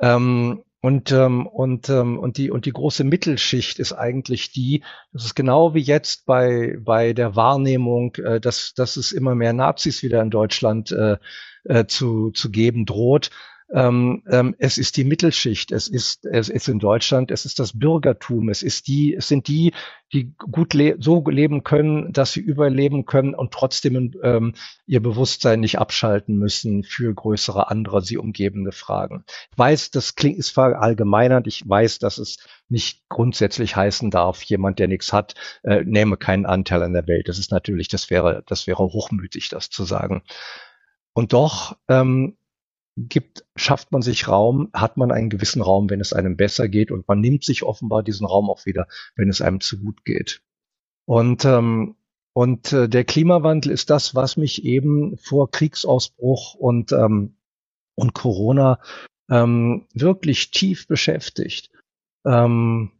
[0.00, 4.82] Ähm, und, ähm, und, ähm, und, die, und die große Mittelschicht ist eigentlich die,
[5.12, 9.52] das ist genau wie jetzt bei, bei der Wahrnehmung, äh, dass, dass es immer mehr
[9.52, 11.18] Nazis wieder in Deutschland äh,
[11.64, 13.30] äh, zu, zu geben droht.
[13.72, 17.78] Ähm, ähm, es ist die Mittelschicht, es ist, es ist in Deutschland, es ist das
[17.78, 19.72] Bürgertum, es ist die, es sind die,
[20.12, 24.54] die gut le so leben können, dass sie überleben können und trotzdem ähm,
[24.86, 29.24] ihr Bewusstsein nicht abschalten müssen für größere andere sie umgebende Fragen.
[29.52, 31.46] Ich weiß, das klingt ist verallgemeinernd.
[31.46, 32.38] Ich weiß, dass es
[32.68, 37.28] nicht grundsätzlich heißen darf, jemand, der nichts hat, äh, nehme keinen Anteil an der Welt.
[37.28, 40.22] Das ist natürlich, das wäre, das wäre hochmütig, das zu sagen.
[41.12, 42.36] Und doch ähm,
[42.96, 46.90] gibt, schafft man sich Raum, hat man einen gewissen Raum, wenn es einem besser geht
[46.90, 50.42] und man nimmt sich offenbar diesen Raum auch wieder, wenn es einem zu gut geht.
[51.06, 51.96] Und, ähm,
[52.32, 57.36] und äh, der Klimawandel ist das, was mich eben vor Kriegsausbruch und, ähm,
[57.96, 58.80] und Corona
[59.28, 61.70] ähm, wirklich tief beschäftigt,
[62.24, 62.92] ähm,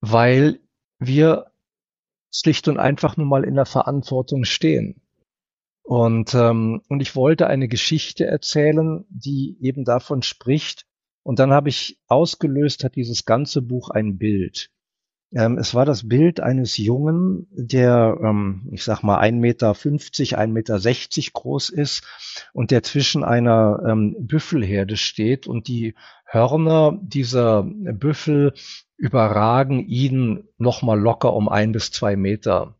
[0.00, 0.60] weil
[0.98, 1.52] wir
[2.32, 5.01] schlicht und einfach nur mal in der Verantwortung stehen.
[5.82, 10.86] Und, ähm, und ich wollte eine Geschichte erzählen, die eben davon spricht.
[11.22, 14.70] Und dann habe ich ausgelöst, hat dieses ganze Buch ein Bild.
[15.34, 20.46] Ähm, es war das Bild eines Jungen, der, ähm, ich sag mal, 1,50 Meter, 1,60
[20.48, 22.04] Meter groß ist
[22.52, 25.94] und der zwischen einer ähm, Büffelherde steht und die
[26.26, 28.52] Hörner dieser Büffel
[28.96, 32.76] überragen ihn nochmal locker um ein bis zwei Meter.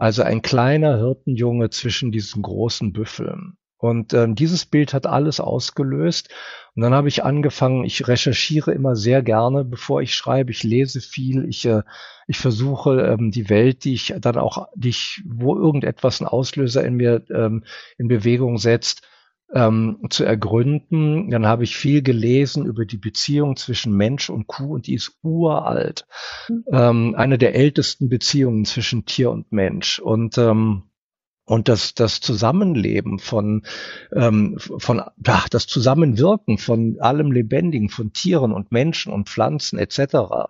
[0.00, 3.58] Also ein kleiner Hirtenjunge zwischen diesen großen Büffeln.
[3.76, 6.30] Und ähm, dieses Bild hat alles ausgelöst.
[6.74, 10.52] Und dann habe ich angefangen, ich recherchiere immer sehr gerne, bevor ich schreibe.
[10.52, 11.82] Ich lese viel, ich, äh,
[12.26, 16.82] ich versuche ähm, die Welt, die ich dann auch, die ich, wo irgendetwas einen Auslöser
[16.82, 17.64] in mir ähm,
[17.98, 19.02] in Bewegung setzt,
[19.54, 21.30] ähm, zu ergründen.
[21.30, 25.18] Dann habe ich viel gelesen über die Beziehung zwischen Mensch und Kuh und die ist
[25.22, 26.06] uralt.
[26.48, 26.64] Mhm.
[26.72, 29.98] Ähm, eine der ältesten Beziehungen zwischen Tier und Mensch.
[29.98, 30.84] Und ähm,
[31.50, 33.62] und das, das Zusammenleben von,
[34.14, 40.48] ähm, von ach, das Zusammenwirken von allem Lebendigen, von Tieren und Menschen und Pflanzen etc.,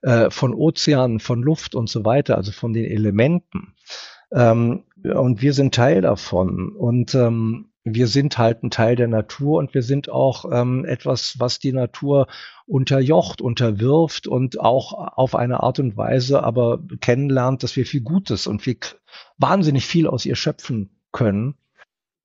[0.00, 3.74] äh, von Ozeanen, von Luft und so weiter, also von den Elementen.
[4.32, 6.70] Ähm, und wir sind Teil davon.
[6.70, 11.38] Und, ähm, wir sind halt ein Teil der Natur und wir sind auch ähm, etwas,
[11.38, 12.26] was die Natur
[12.66, 18.46] unterjocht, unterwirft und auch auf eine Art und Weise aber kennenlernt, dass wir viel Gutes
[18.46, 18.76] und wir
[19.38, 21.54] wahnsinnig viel aus ihr schöpfen können.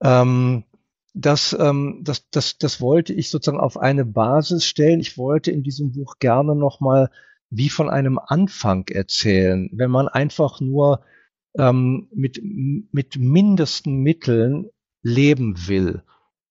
[0.03, 0.65] Ähm,
[1.14, 4.99] das, ähm, das, das, das wollte ich sozusagen auf eine Basis stellen.
[4.99, 7.10] Ich wollte in diesem Buch gerne nochmal
[7.49, 11.06] wie von einem Anfang erzählen, wenn man einfach nur
[11.57, 14.69] ähm, mit, mit mindesten Mitteln
[15.06, 16.02] leben will.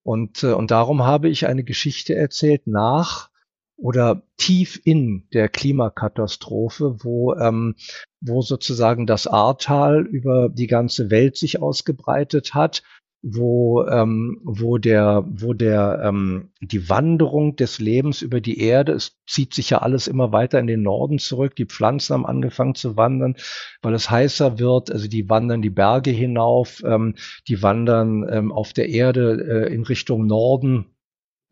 [0.04, 3.30] Und, äh, und darum habe ich eine Geschichte erzählt nach
[3.76, 7.74] oder tief in der Klimakatastrophe, wo, ähm,
[8.20, 12.84] wo sozusagen das Ahrtal über die ganze Welt sich ausgebreitet hat
[13.26, 19.18] wo, ähm, wo der, wo der, ähm, die Wanderung des Lebens über die Erde, es
[19.26, 21.56] zieht sich ja alles immer weiter in den Norden zurück.
[21.56, 23.36] Die Pflanzen haben angefangen zu wandern,
[23.80, 24.92] weil es heißer wird.
[24.92, 27.14] Also die wandern die Berge hinauf, ähm,
[27.48, 30.84] die wandern ähm, auf der Erde äh, in Richtung Norden.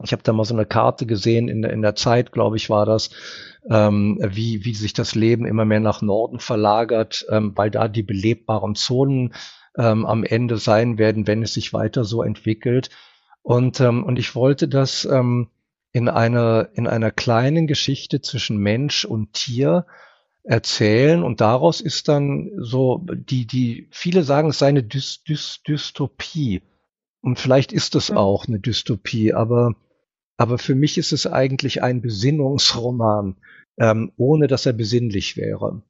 [0.04, 2.84] Ich habe da mal so eine Karte gesehen in in der Zeit, glaube ich, war
[2.84, 3.10] das,
[3.70, 8.02] ähm, wie, wie sich das Leben immer mehr nach Norden verlagert, ähm, weil da die
[8.02, 9.32] belebbaren Zonen
[9.76, 12.90] ähm, am Ende sein werden, wenn es sich weiter so entwickelt.
[13.42, 15.48] Und, ähm, und ich wollte das ähm,
[15.92, 19.86] in einer, in einer kleinen Geschichte zwischen Mensch und Tier
[20.44, 21.22] erzählen.
[21.22, 26.62] Und daraus ist dann so, die, die, viele sagen, es sei eine Dys, Dys, Dystopie.
[27.20, 29.74] Und vielleicht ist es auch eine Dystopie, aber,
[30.36, 33.36] aber für mich ist es eigentlich ein Besinnungsroman,
[33.78, 35.82] ähm, ohne dass er besinnlich wäre.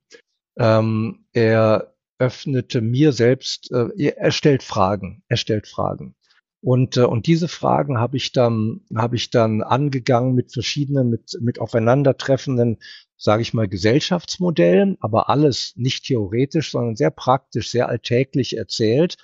[0.58, 6.14] Ähm, er, öffnete mir selbst, äh, er stellt Fragen, er stellt Fragen.
[6.60, 11.36] Und, äh, und diese Fragen habe ich dann, habe ich dann angegangen mit verschiedenen, mit,
[11.40, 12.78] mit aufeinandertreffenden,
[13.16, 19.16] sage ich mal, Gesellschaftsmodellen, aber alles nicht theoretisch, sondern sehr praktisch, sehr alltäglich erzählt.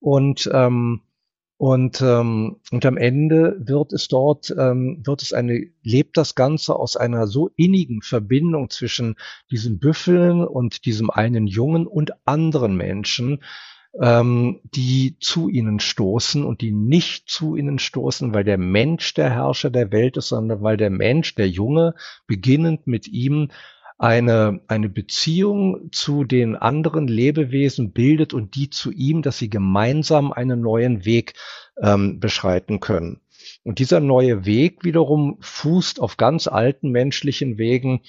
[0.00, 1.00] Und ähm,
[1.56, 6.74] und, ähm, und am Ende wird es dort, ähm, wird es eine, lebt das Ganze
[6.74, 9.14] aus einer so innigen Verbindung zwischen
[9.50, 13.44] diesen Büffeln und diesem einen Jungen und anderen Menschen,
[14.00, 19.30] ähm, die zu ihnen stoßen und die nicht zu ihnen stoßen, weil der Mensch der
[19.30, 21.94] Herrscher der Welt ist, sondern weil der Mensch, der Junge,
[22.26, 23.50] beginnend mit ihm
[24.02, 30.32] eine, eine Beziehung zu den anderen Lebewesen bildet und die zu ihm, dass sie gemeinsam
[30.32, 31.34] einen neuen Weg
[31.80, 33.20] ähm, beschreiten können.
[33.62, 38.00] Und dieser neue Weg wiederum fußt auf ganz alten menschlichen Wegen,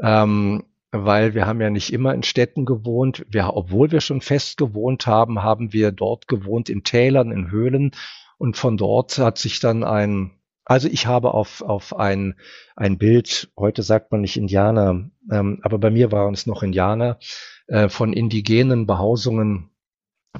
[0.00, 3.26] ähm, weil wir haben ja nicht immer in Städten gewohnt.
[3.28, 7.90] Wir, obwohl wir schon fest gewohnt haben, haben wir dort gewohnt in Tälern, in Höhlen.
[8.38, 10.30] Und von dort hat sich dann ein,
[10.64, 12.36] also ich habe auf, auf ein,
[12.76, 17.18] ein Bild, heute sagt man nicht Indianer, ähm, aber bei mir waren es noch Indianer,
[17.66, 19.70] äh, von indigenen Behausungen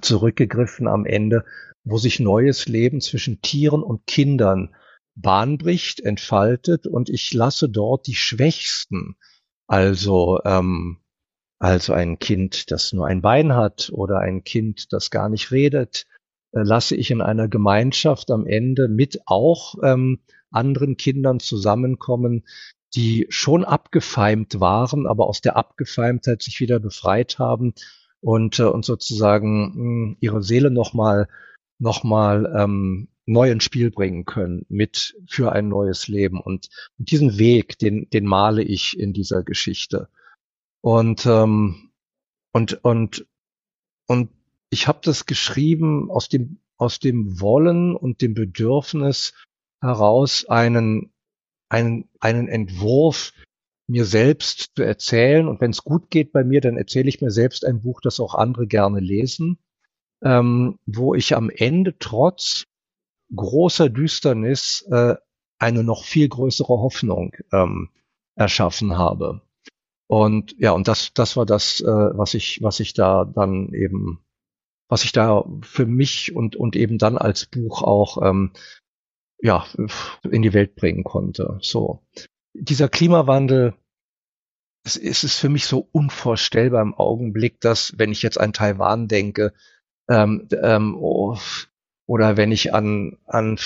[0.00, 1.44] zurückgegriffen am Ende,
[1.84, 4.74] wo sich neues Leben zwischen Tieren und Kindern
[5.16, 9.16] Bahn bricht, entfaltet und ich lasse dort die Schwächsten,
[9.66, 10.98] also ähm,
[11.60, 16.06] also ein Kind, das nur ein Bein hat oder ein Kind, das gar nicht redet,
[16.62, 20.20] lasse ich in einer Gemeinschaft am Ende mit auch ähm,
[20.50, 22.44] anderen Kindern zusammenkommen,
[22.94, 27.74] die schon abgefeimt waren, aber aus der Abgefeimtheit sich wieder befreit haben
[28.20, 31.28] und, äh, und sozusagen mh, hm, ihre Seele nochmal
[31.78, 36.40] noch mal, ähm, neu ins Spiel bringen können mit für ein neues Leben.
[36.40, 36.68] Und,
[36.98, 40.08] und diesen Weg, den, den male ich in dieser Geschichte.
[40.82, 41.90] Und, ähm,
[42.52, 43.26] und, und,
[44.06, 44.30] und
[44.74, 49.32] ich habe das geschrieben aus dem, aus dem Wollen und dem Bedürfnis
[49.80, 51.12] heraus, einen,
[51.68, 53.32] einen, einen Entwurf
[53.86, 55.46] mir selbst zu erzählen.
[55.46, 58.18] Und wenn es gut geht bei mir, dann erzähle ich mir selbst ein Buch, das
[58.18, 59.58] auch andere gerne lesen,
[60.24, 62.64] ähm, wo ich am Ende trotz
[63.32, 65.14] großer Düsternis äh,
[65.58, 67.90] eine noch viel größere Hoffnung ähm,
[68.34, 69.40] erschaffen habe.
[70.08, 74.24] Und ja, und das, das war das, äh, was ich, was ich da dann eben
[74.88, 78.52] was ich da für mich und, und eben dann als Buch auch ähm,
[79.40, 79.66] ja,
[80.30, 81.58] in die Welt bringen konnte.
[81.60, 82.02] So.
[82.54, 83.74] Dieser Klimawandel,
[84.84, 89.52] es ist für mich so unvorstellbar im Augenblick, dass, wenn ich jetzt an Taiwan denke,
[90.08, 91.38] ähm, ähm, oh,
[92.06, 93.58] oder wenn ich an, an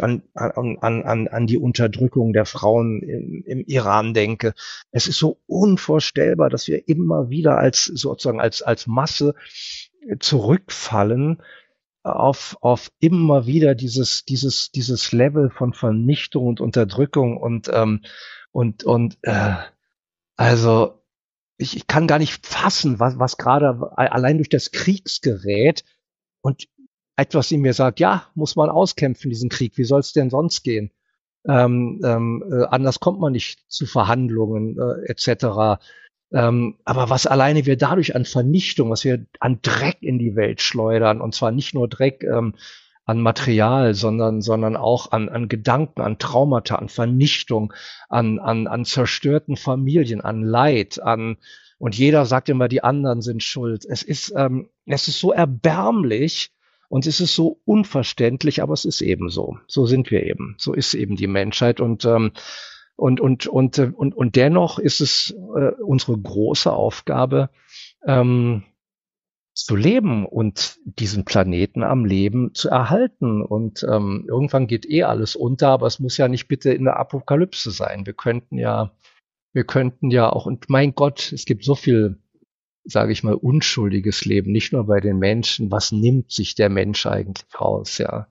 [0.00, 4.54] an, an, an, an die Unterdrückung der Frauen im, im Iran denke.
[4.90, 9.34] Es ist so unvorstellbar, dass wir immer wieder als sozusagen als, als Masse
[10.18, 11.42] zurückfallen
[12.02, 18.02] auf, auf immer wieder dieses, dieses, dieses Level von Vernichtung und Unterdrückung und, ähm,
[18.52, 19.56] und, und äh,
[20.36, 21.02] also
[21.58, 25.84] ich, ich kann gar nicht fassen, was, was gerade allein durch das Kriegsgerät
[26.40, 26.68] und
[27.16, 30.62] etwas in mir sagt, ja, muss man auskämpfen, diesen Krieg, wie soll es denn sonst
[30.62, 30.90] gehen?
[31.46, 35.82] Ähm, ähm, äh, anders kommt man nicht zu Verhandlungen äh, etc.
[36.32, 40.60] Ähm, aber was alleine wir dadurch an Vernichtung, was wir an Dreck in die Welt
[40.60, 42.54] schleudern, und zwar nicht nur Dreck ähm,
[43.04, 47.72] an Material, sondern, sondern auch an, an Gedanken, an Traumata, an Vernichtung,
[48.08, 51.36] an, an, an zerstörten Familien, an Leid, an,
[51.78, 53.86] und jeder sagt immer, die anderen sind schuld.
[53.88, 56.52] Es ist, ähm, es ist so erbärmlich,
[56.90, 59.58] und es ist so unverständlich, aber es ist eben so.
[59.68, 60.56] So sind wir eben.
[60.58, 61.80] So ist eben die Menschheit.
[61.80, 62.32] Und, ähm,
[63.00, 67.50] und, und, und, äh, und, und dennoch ist es äh, unsere große Aufgabe,
[68.06, 68.64] ähm,
[69.54, 73.42] zu leben und diesen Planeten am Leben zu erhalten.
[73.42, 76.98] Und ähm, irgendwann geht eh alles unter, aber es muss ja nicht bitte in der
[76.98, 78.06] Apokalypse sein.
[78.06, 78.92] Wir könnten ja,
[79.52, 82.18] wir könnten ja auch, und mein Gott, es gibt so viel
[82.84, 85.70] sage ich mal, unschuldiges Leben, nicht nur bei den Menschen.
[85.70, 87.98] Was nimmt sich der Mensch eigentlich raus?
[87.98, 88.28] Ja,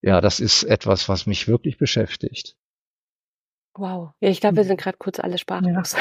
[0.00, 2.56] ja, das ist etwas, was mich wirklich beschäftigt.
[3.74, 4.10] Wow.
[4.20, 5.96] Ja, ich glaube, wir sind gerade kurz alle sprachlos.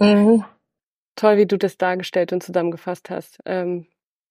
[0.00, 0.14] Ja.
[0.14, 0.44] mhm.
[1.16, 3.40] Toll, wie du das dargestellt und zusammengefasst hast.
[3.44, 3.86] Ähm,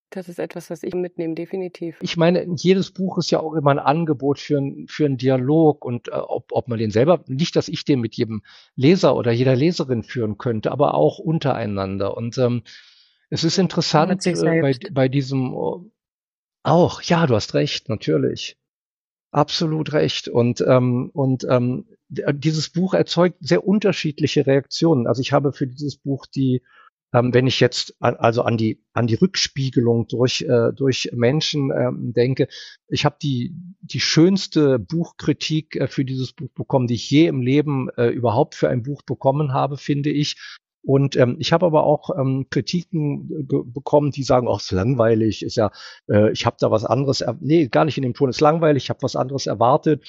[0.10, 1.98] das ist etwas, was ich mitnehme, definitiv.
[2.02, 5.86] Ich meine, jedes Buch ist ja auch immer ein Angebot für, ein, für einen Dialog
[5.86, 8.42] und äh, ob, ob man den selber, nicht, dass ich den mit jedem
[8.76, 12.18] Leser oder jeder Leserin führen könnte, aber auch untereinander.
[12.18, 12.64] Und ähm,
[13.30, 15.86] es ist interessant äh, bei, bei diesem oh,
[16.64, 18.58] auch, ja, du hast recht, natürlich.
[19.32, 20.28] Absolut recht.
[20.28, 25.06] Und, ähm, und ähm, dieses Buch erzeugt sehr unterschiedliche Reaktionen.
[25.06, 26.62] Also ich habe für dieses Buch die
[27.14, 32.14] ähm, wenn ich jetzt also an die an die Rückspiegelung durch äh, durch Menschen ähm,
[32.14, 32.48] denke,
[32.88, 37.42] ich habe die die schönste Buchkritik äh, für dieses Buch bekommen, die ich je im
[37.42, 40.36] Leben äh, überhaupt für ein Buch bekommen habe, finde ich.
[40.82, 45.56] Und ähm, ich habe aber auch ähm, Kritiken bekommen, die sagen, ach, ist langweilig, ist
[45.56, 45.72] ja,
[46.10, 48.90] äh, ich habe da was anderes, nee, gar nicht in dem Ton, ist langweilig, ich
[48.90, 50.04] habe was anderes erwartet,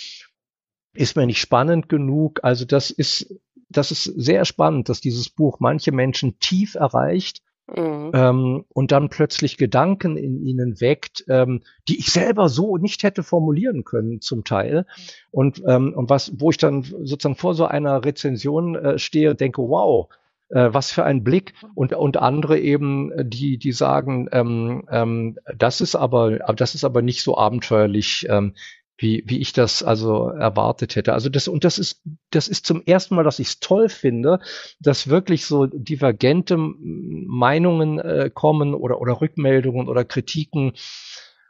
[0.94, 2.40] ist mir nicht spannend genug.
[2.42, 3.40] Also das ist
[3.70, 8.10] das ist sehr spannend, dass dieses Buch manche Menschen tief erreicht mhm.
[8.12, 13.22] ähm, und dann plötzlich Gedanken in ihnen weckt, ähm, die ich selber so nicht hätte
[13.22, 14.86] formulieren können zum Teil.
[15.30, 19.40] Und, ähm, und was, wo ich dann sozusagen vor so einer Rezension äh, stehe und
[19.40, 20.08] denke, wow,
[20.50, 25.80] äh, was für ein Blick und und andere eben die die sagen ähm, ähm, das
[25.80, 28.54] ist aber das ist aber nicht so abenteuerlich ähm,
[29.00, 31.14] wie, wie ich das also erwartet hätte.
[31.14, 34.40] Also das, und das ist, das ist zum ersten Mal, dass ich es toll finde,
[34.78, 40.72] dass wirklich so divergente Meinungen äh, kommen oder, oder Rückmeldungen oder Kritiken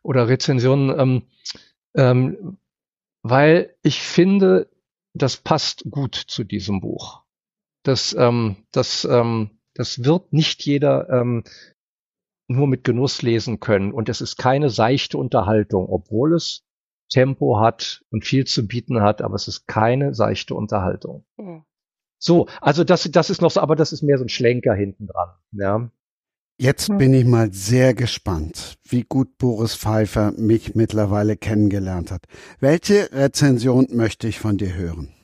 [0.03, 1.23] oder Rezensionen, ähm,
[1.95, 2.59] ähm,
[3.23, 4.69] weil ich finde,
[5.13, 7.23] das passt gut zu diesem Buch.
[7.83, 11.45] Das, ähm, das, ähm, das wird nicht jeder ähm,
[12.49, 13.93] nur mit Genuss lesen können.
[13.93, 16.65] Und es ist keine seichte Unterhaltung, obwohl es
[17.09, 21.25] Tempo hat und viel zu bieten hat, aber es ist keine seichte Unterhaltung.
[21.37, 21.65] Mhm.
[22.19, 25.07] So, also das, das ist noch so, aber das ist mehr so ein Schlenker hinten
[25.07, 25.31] dran.
[25.53, 25.91] Ja.
[26.59, 26.99] Jetzt hm.
[26.99, 32.27] bin ich mal sehr gespannt, wie gut Boris Pfeiffer mich mittlerweile kennengelernt hat.
[32.59, 35.15] Welche Rezension möchte ich von dir hören?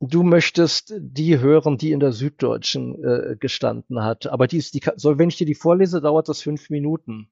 [0.00, 4.26] Du möchtest die hören, die in der Süddeutschen äh, gestanden hat.
[4.26, 7.28] Aber die ist, die, soll, wenn ich dir die vorlese, dauert das fünf Minuten.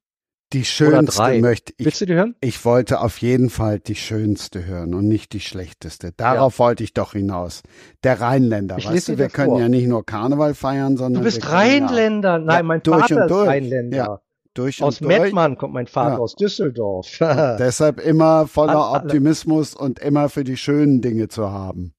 [0.55, 1.85] Die schönste möchte ich.
[1.85, 2.35] Willst du die hören?
[2.41, 6.13] Ich wollte auf jeden Fall die schönste hören und nicht die schlechteste.
[6.13, 6.65] Darauf ja.
[6.65, 7.63] wollte ich doch hinaus.
[8.03, 9.61] Der Rheinländer, ich weißt du, wir können vor.
[9.61, 11.23] ja nicht nur Karneval feiern, sondern.
[11.23, 12.39] Du bist Rheinländer.
[12.39, 13.97] Ja, Nein, mein durch Vater ist Rheinländer.
[13.97, 14.21] Ja,
[14.59, 16.19] durch aus Mettmann kommt mein Vater, ja.
[16.19, 17.19] aus Düsseldorf.
[17.21, 21.95] deshalb immer voller Optimismus und immer für die schönen Dinge zu haben.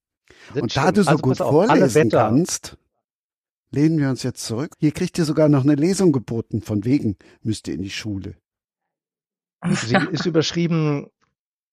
[0.53, 2.77] und da du so also, gut auf, vorlesen kannst,
[3.71, 4.73] lehnen wir uns jetzt zurück.
[4.79, 8.35] Hier kriegt ihr sogar noch eine Lesung geboten, von wegen müsst ihr in die Schule.
[9.67, 11.07] Sie ist überschrieben,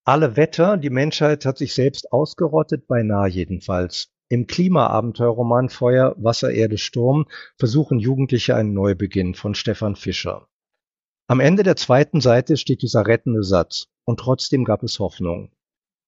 [0.05, 4.13] alle Wetter, die Menschheit hat sich selbst ausgerottet, beinahe jedenfalls.
[4.29, 7.27] Im Klimaabenteuerroman Feuer, Wasser, Erde, Sturm
[7.59, 10.49] versuchen Jugendliche einen Neubeginn von Stefan Fischer.
[11.29, 13.89] Am Ende der zweiten Seite steht dieser rettende Satz.
[14.05, 15.51] Und trotzdem gab es Hoffnung.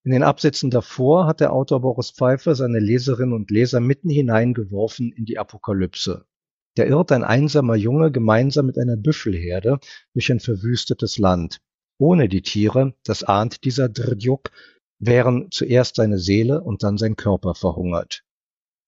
[0.04, 5.12] In den Absätzen davor hat der Autor Boris Pfeiffer seine Leserinnen und Leser mitten hineingeworfen
[5.12, 6.24] in die Apokalypse.
[6.76, 9.80] Da irrt ein einsamer Junge gemeinsam mit einer Büffelherde
[10.14, 11.58] durch ein verwüstetes Land.
[11.98, 14.52] Ohne die Tiere, das ahnt dieser Drdjuk,
[15.00, 18.22] wären zuerst seine Seele und dann sein Körper verhungert.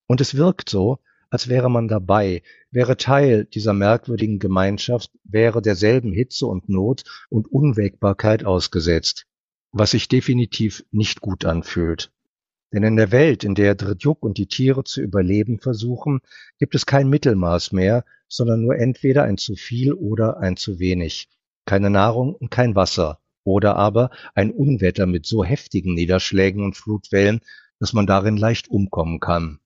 [0.06, 1.00] Und es wirkt so,
[1.30, 7.50] als wäre man dabei, wäre Teil dieser merkwürdigen Gemeinschaft, wäre derselben Hitze und Not und
[7.50, 9.26] Unwägbarkeit ausgesetzt
[9.72, 12.12] was sich definitiv nicht gut anfühlt.
[12.72, 16.20] Denn in der Welt, in der Dritjuk und die Tiere zu überleben versuchen,
[16.58, 21.28] gibt es kein Mittelmaß mehr, sondern nur entweder ein zu viel oder ein zu wenig.
[21.66, 23.20] keine Nahrung und kein Wasser.
[23.44, 27.40] Oder aber ein Unwetter mit so heftigen Niederschlägen und Flutwellen,
[27.78, 29.60] dass man darin leicht umkommen kann.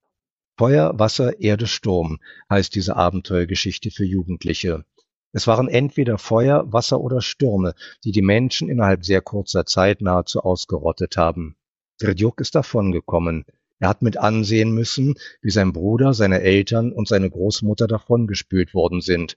[0.56, 4.85] Feuer, Wasser, Erde, Sturm heißt diese Abenteuergeschichte für Jugendliche.
[5.32, 7.74] Es waren entweder Feuer, Wasser oder Stürme,
[8.05, 11.56] die die Menschen innerhalb sehr kurzer Zeit nahezu ausgerottet haben.
[11.98, 13.44] Dredjuk ist davongekommen.
[13.81, 19.01] Er hat mit ansehen müssen, wie sein Bruder, seine Eltern und seine Großmutter davongespült worden
[19.01, 19.36] sind.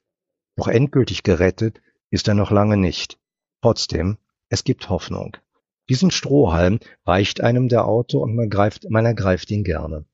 [0.55, 1.81] Doch endgültig gerettet
[2.11, 3.17] ist er noch lange nicht.
[3.63, 4.19] Trotzdem,
[4.49, 5.35] es gibt Hoffnung.
[5.89, 10.05] Diesen Strohhalm reicht einem der Autor und man, greift, man ergreift ihn gerne.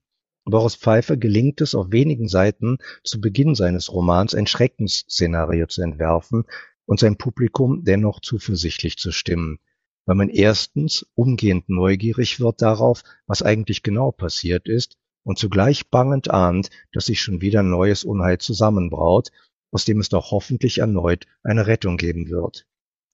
[0.45, 6.43] Boris Pfeiffer gelingt es auf wenigen Seiten zu Beginn seines Romans ein Schreckensszenario zu entwerfen
[6.85, 9.59] und sein Publikum dennoch zuversichtlich zu stimmen,
[10.05, 16.29] weil man erstens umgehend neugierig wird darauf, was eigentlich genau passiert ist und zugleich bangend
[16.29, 19.29] ahnt, dass sich schon wieder neues Unheil zusammenbraut,
[19.71, 22.65] aus dem es doch hoffentlich erneut eine Rettung geben wird.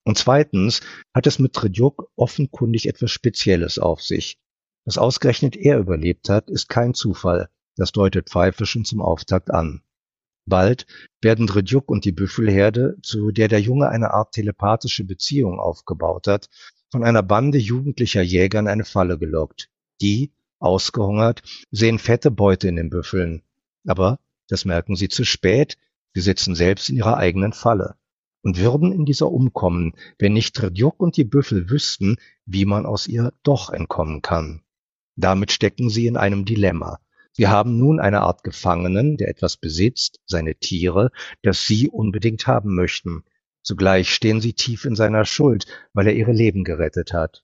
[0.03, 0.81] Und zweitens
[1.13, 4.39] hat es mit Tredjuk offenkundig etwas Spezielles auf sich.
[4.89, 7.51] Dass ausgerechnet er überlebt hat, ist kein Zufall.
[7.75, 9.83] Das deutet Pfeiffer schon zum Auftakt an.
[10.47, 10.87] Bald
[11.21, 16.49] werden Dredjuk und die Büffelherde, zu der der Junge eine Art telepathische Beziehung aufgebaut hat,
[16.91, 19.69] von einer Bande jugendlicher Jäger in eine Falle gelockt.
[20.01, 23.43] Die, ausgehungert, sehen fette Beute in den Büffeln.
[23.85, 24.17] Aber
[24.47, 25.77] das merken sie zu spät,
[26.15, 27.93] sie sitzen selbst in ihrer eigenen Falle
[28.41, 32.17] und würden in dieser umkommen, wenn nicht Tredjuk und die Büffel wüssten,
[32.47, 34.63] wie man aus ihr doch entkommen kann.
[35.19, 36.99] Damit stecken sie in einem Dilemma.
[37.33, 42.73] Sie haben nun eine Art Gefangenen, der etwas besitzt, seine Tiere, das sie unbedingt haben
[42.73, 43.25] möchten.
[43.61, 47.43] Zugleich stehen sie tief in seiner Schuld, weil er ihre Leben gerettet hat.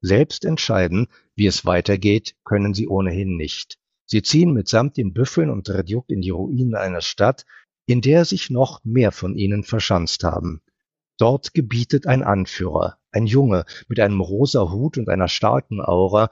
[0.00, 3.78] Selbst entscheiden, wie es weitergeht, können sie ohnehin nicht.
[4.06, 7.44] Sie ziehen mitsamt den Büffeln und Redjuk in die Ruinen einer Stadt,
[7.84, 10.62] in der sich noch mehr von ihnen verschanzt haben.
[11.18, 16.30] Dort gebietet ein Anführer, ein Junge mit einem rosa Hut und einer starken Aura,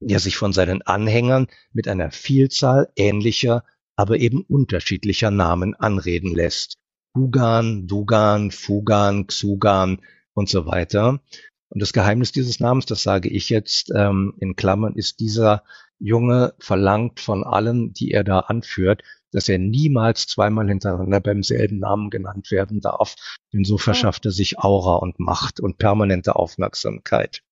[0.00, 3.64] der sich von seinen Anhängern mit einer Vielzahl ähnlicher,
[3.96, 6.76] aber eben unterschiedlicher Namen anreden lässt.
[7.16, 10.00] Hugan, Dugan, Fugan, Xugan
[10.34, 11.20] und so weiter.
[11.68, 15.62] Und das Geheimnis dieses Namens, das sage ich jetzt ähm, in Klammern, ist dieser
[15.98, 19.02] Junge verlangt von allen, die er da anführt,
[19.32, 23.16] dass er niemals zweimal hintereinander beim selben Namen genannt werden darf,
[23.52, 27.42] denn so verschafft er sich Aura und Macht und permanente Aufmerksamkeit.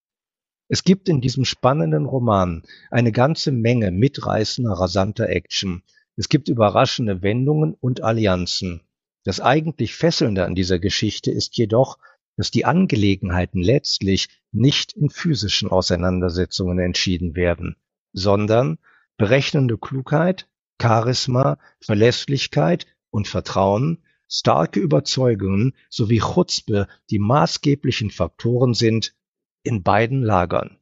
[0.72, 5.82] Es gibt in diesem spannenden Roman eine ganze Menge mitreißender, rasanter Action.
[6.16, 8.80] Es gibt überraschende Wendungen und Allianzen.
[9.22, 11.98] Das eigentlich Fesselnde an dieser Geschichte ist jedoch,
[12.38, 17.76] dass die Angelegenheiten letztlich nicht in physischen Auseinandersetzungen entschieden werden,
[18.14, 18.78] sondern
[19.18, 20.48] berechnende Klugheit,
[20.80, 29.14] Charisma, Verlässlichkeit und Vertrauen, starke Überzeugungen sowie Chutzpe die maßgeblichen Faktoren sind,
[29.62, 30.78] in beiden Lagern.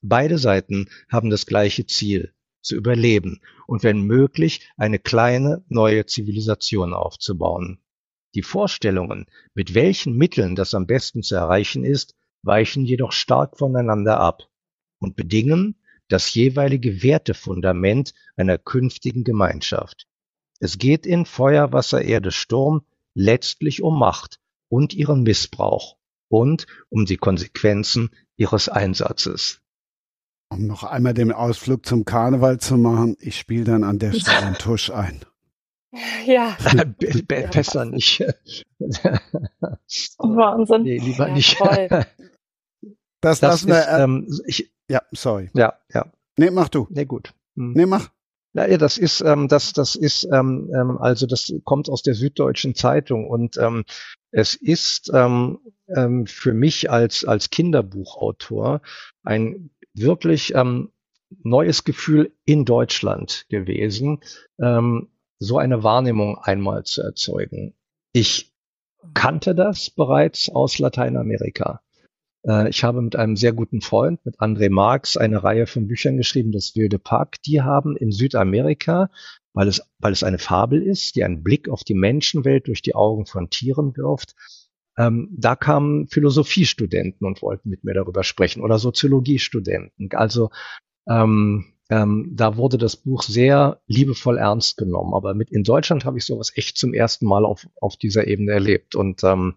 [0.00, 2.32] Beide Seiten haben das gleiche Ziel,
[2.62, 7.80] zu überleben und wenn möglich eine kleine neue Zivilisation aufzubauen.
[8.34, 14.18] Die Vorstellungen, mit welchen Mitteln das am besten zu erreichen ist, weichen jedoch stark voneinander
[14.18, 14.48] ab
[14.98, 15.76] und bedingen
[16.08, 20.06] das jeweilige Wertefundament einer künftigen Gemeinschaft.
[20.60, 24.38] Es geht in Feuer, Wasser, Erde, Sturm letztlich um Macht
[24.68, 25.96] und ihren Missbrauch
[26.32, 29.60] und um die Konsequenzen ihres Einsatzes.
[30.48, 34.46] Um noch einmal den Ausflug zum Karneval zu machen, ich spiele dann an der Stelle
[34.46, 35.20] einen Tusch ein.
[36.26, 36.56] Ja.
[37.28, 38.24] Besser nicht.
[40.18, 40.82] Wahnsinn.
[40.82, 41.56] Nee, lieber Ja, nicht.
[41.56, 41.88] voll.
[43.24, 43.78] Das, Das lassen wir.
[43.82, 45.48] ist, Äh, ähm, ich, ja, sorry.
[45.54, 46.10] ja, ja.
[46.36, 46.88] Nee, mach du.
[46.90, 47.32] Nee, gut.
[47.56, 47.72] Hm.
[47.74, 48.08] Nee, mach.
[48.52, 52.14] Na ja, das ist, ähm, das, das ist, ähm, ähm, also das kommt aus der
[52.14, 53.84] Süddeutschen Zeitung und ähm,
[54.32, 55.60] es ist ähm,
[55.94, 58.82] ähm, für mich als als Kinderbuchautor
[59.22, 60.90] ein wirklich ähm,
[61.42, 64.20] neues Gefühl in Deutschland gewesen,
[64.60, 65.08] ähm,
[65.38, 67.74] so eine Wahrnehmung einmal zu erzeugen.
[68.12, 68.52] Ich
[69.14, 71.80] kannte das bereits aus Lateinamerika.
[72.46, 76.16] Äh, Ich habe mit einem sehr guten Freund, mit André Marx, eine Reihe von Büchern
[76.16, 77.42] geschrieben, das Wilde Park.
[77.42, 79.10] Die haben in Südamerika,
[79.54, 82.94] weil es, weil es eine Fabel ist, die einen Blick auf die Menschenwelt durch die
[82.94, 84.34] Augen von Tieren wirft,
[85.06, 90.10] ähm, da kamen Philosophiestudenten und wollten mit mir darüber sprechen oder Soziologiestudenten.
[90.12, 90.50] Also
[91.08, 95.14] ähm, ähm, da wurde das Buch sehr liebevoll ernst genommen.
[95.14, 98.52] Aber mit in Deutschland habe ich sowas echt zum ersten Mal auf, auf dieser Ebene
[98.52, 98.94] erlebt.
[98.94, 99.54] Und, ähm,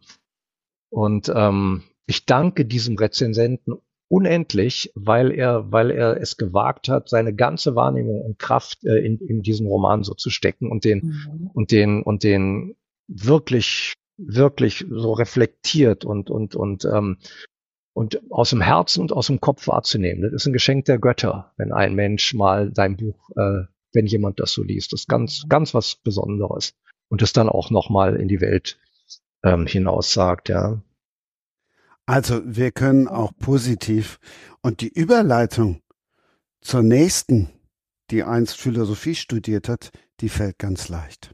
[0.89, 3.75] und ähm, ich danke diesem Rezensenten
[4.07, 9.17] unendlich, weil er, weil er es gewagt hat, seine ganze Wahrnehmung und Kraft äh, in,
[9.19, 11.51] in diesen Roman so zu stecken und den, Mhm.
[11.53, 12.75] und den, und den
[13.07, 17.17] wirklich wirklich so reflektiert und und und ähm,
[17.93, 20.21] und aus dem Herzen und aus dem Kopf wahrzunehmen.
[20.21, 23.63] Das ist ein Geschenk der Götter, wenn ein Mensch mal dein Buch, äh,
[23.93, 24.91] wenn jemand das so liest.
[24.91, 26.73] Das ist ganz, ganz was Besonderes.
[27.07, 28.77] Und das dann auch nochmal in die Welt
[29.43, 30.81] ähm, hinaus sagt, ja.
[32.05, 34.19] Also wir können auch positiv
[34.61, 35.81] und die Überleitung
[36.61, 37.49] zur nächsten,
[38.11, 41.33] die einst Philosophie studiert hat, die fällt ganz leicht.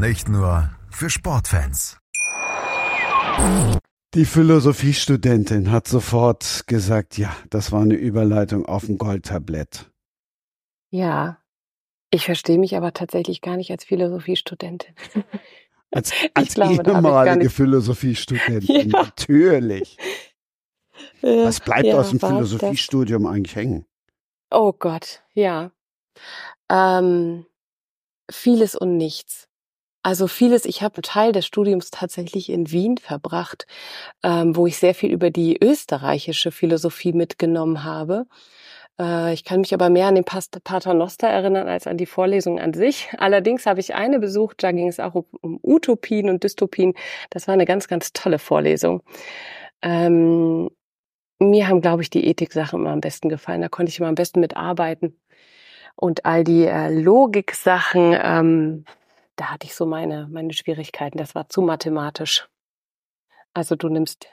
[0.00, 1.98] Nicht nur für Sportfans.
[4.14, 9.90] Die Philosophiestudentin hat sofort gesagt, ja, das war eine Überleitung auf dem Goldtablett.
[10.90, 11.38] Ja,
[12.12, 14.94] ich verstehe mich aber tatsächlich gar nicht als Philosophiestudentin.
[15.90, 19.04] Als, als glaube, ehemalige Philosophiestudentin, ja.
[19.04, 19.96] natürlich.
[21.22, 23.32] Was bleibt ja, aus dem Philosophiestudium das?
[23.32, 23.86] eigentlich hängen?
[24.50, 25.70] Oh Gott, ja.
[26.68, 27.46] Ähm,
[28.30, 29.47] vieles und nichts.
[30.02, 33.66] Also vieles, ich habe einen Teil des Studiums tatsächlich in Wien verbracht,
[34.22, 38.26] ähm, wo ich sehr viel über die österreichische Philosophie mitgenommen habe.
[38.98, 42.60] Äh, ich kann mich aber mehr an den Pater Noster erinnern als an die Vorlesung
[42.60, 43.08] an sich.
[43.18, 46.94] Allerdings habe ich eine besucht, da ging es auch um, um Utopien und Dystopien.
[47.30, 49.02] Das war eine ganz, ganz tolle Vorlesung.
[49.82, 50.70] Ähm,
[51.40, 53.62] mir haben, glaube ich, die Ethik-Sachen immer am besten gefallen.
[53.62, 55.18] Da konnte ich immer am besten mitarbeiten.
[55.96, 58.84] Und all die äh, Logik-Sachen, ähm,
[59.38, 61.16] da hatte ich so meine, meine Schwierigkeiten.
[61.16, 62.48] Das war zu mathematisch.
[63.54, 64.26] Also du nimmst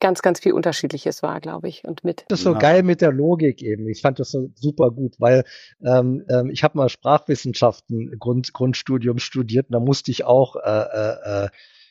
[0.00, 2.24] ganz, ganz viel Unterschiedliches wahr, glaube ich, und mit.
[2.28, 2.58] Das ist so ja.
[2.58, 3.88] geil mit der Logik eben.
[3.88, 5.44] Ich fand das so super gut, weil
[5.84, 11.44] ähm, ähm, ich habe mal Sprachwissenschaften Grund, Grundstudium studiert und da musste ich auch äh,
[11.44, 11.48] äh,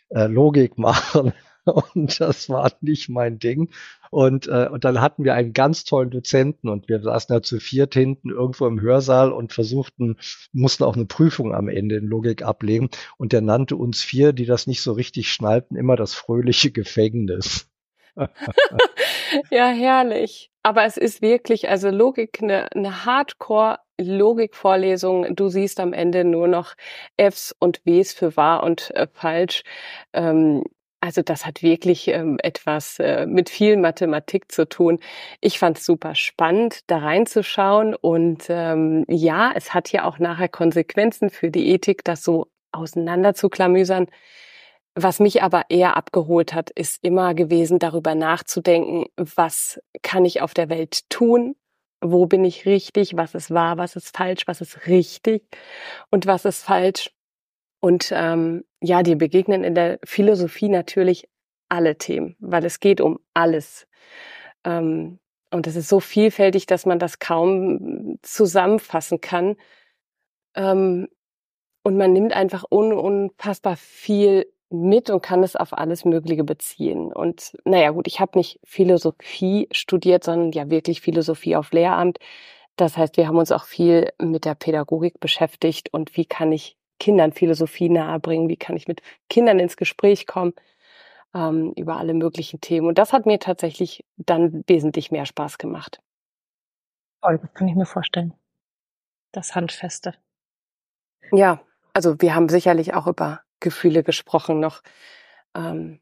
[0.09, 1.31] äh, Logik machen.
[1.65, 3.69] Und das war nicht mein Ding.
[4.09, 7.59] Und, äh, und dann hatten wir einen ganz tollen Dozenten und wir saßen da zu
[7.59, 10.17] viert hinten irgendwo im Hörsaal und versuchten,
[10.51, 12.89] mussten auch eine Prüfung am Ende in Logik ablegen.
[13.17, 17.67] Und der nannte uns vier, die das nicht so richtig schnallten, immer das fröhliche Gefängnis.
[19.51, 20.51] ja, herrlich.
[20.63, 25.35] Aber es ist wirklich, also Logik, eine, eine Hardcore-Logik-Vorlesung.
[25.35, 26.73] Du siehst am Ende nur noch
[27.17, 29.63] Fs und Ws für wahr und äh, falsch.
[30.13, 30.63] Ähm,
[31.01, 34.99] also das hat wirklich ähm, etwas äh, mit viel Mathematik zu tun.
[35.41, 37.95] Ich fand es super spannend, da reinzuschauen.
[37.95, 43.33] Und ähm, ja, es hat ja auch nachher Konsequenzen für die Ethik, das so auseinander
[43.33, 44.07] zu klamüsern.
[44.93, 50.53] Was mich aber eher abgeholt hat, ist immer gewesen, darüber nachzudenken, was kann ich auf
[50.53, 51.55] der Welt tun?
[52.01, 53.17] Wo bin ich richtig?
[53.17, 53.77] Was ist wahr?
[53.77, 54.43] Was ist falsch?
[54.47, 55.43] Was ist richtig?
[56.11, 57.11] Und was ist falsch?
[57.79, 61.29] Und ähm, ja, die begegnen in der Philosophie natürlich
[61.69, 63.87] alle Themen, weil es geht um alles.
[64.65, 65.19] Ähm,
[65.51, 69.55] und es ist so vielfältig, dass man das kaum zusammenfassen kann.
[70.55, 71.07] Ähm,
[71.83, 77.11] und man nimmt einfach un unfassbar viel mit und kann es auf alles Mögliche beziehen.
[77.11, 82.19] Und naja gut, ich habe nicht Philosophie studiert, sondern ja wirklich Philosophie auf Lehramt.
[82.77, 86.77] Das heißt, wir haben uns auch viel mit der Pädagogik beschäftigt und wie kann ich
[87.01, 90.53] Kindern Philosophie nahebringen, wie kann ich mit Kindern ins Gespräch kommen
[91.33, 92.87] ähm, über alle möglichen Themen.
[92.87, 95.99] Und das hat mir tatsächlich dann wesentlich mehr Spaß gemacht.
[97.23, 98.35] Oh, das kann ich mir vorstellen.
[99.31, 100.13] Das Handfeste.
[101.31, 101.59] Ja,
[101.91, 104.83] also wir haben sicherlich auch über Gefühle gesprochen noch.
[105.55, 105.99] Ähm,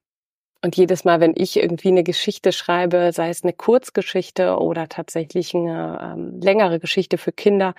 [0.61, 5.55] und jedes Mal, wenn ich irgendwie eine Geschichte schreibe, sei es eine Kurzgeschichte oder tatsächlich
[5.55, 7.73] eine ähm, längere Geschichte für Kinder,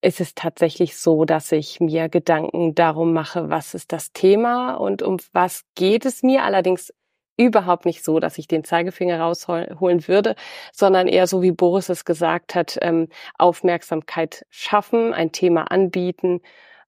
[0.00, 5.02] ist es tatsächlich so, dass ich mir Gedanken darum mache, was ist das Thema und
[5.02, 6.44] um was geht es mir.
[6.44, 6.92] Allerdings
[7.36, 10.34] überhaupt nicht so, dass ich den Zeigefinger rausholen würde,
[10.72, 13.08] sondern eher so, wie Boris es gesagt hat, ähm,
[13.38, 16.40] Aufmerksamkeit schaffen, ein Thema anbieten,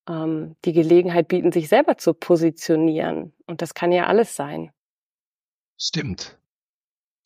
[0.08, 3.32] ähm, die Gelegenheit bieten, sich selber zu positionieren.
[3.46, 4.72] Und das kann ja alles sein.
[5.78, 6.39] Stimmt.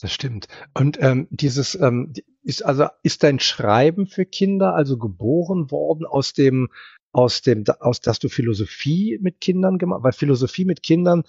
[0.05, 0.49] Das stimmt.
[0.75, 2.13] Und ähm, dieses ähm,
[2.43, 6.69] ist also ist dein Schreiben für Kinder also geboren worden aus dem
[7.13, 11.23] aus dem aus dass du Philosophie mit Kindern gemacht, weil Philosophie mit Kindern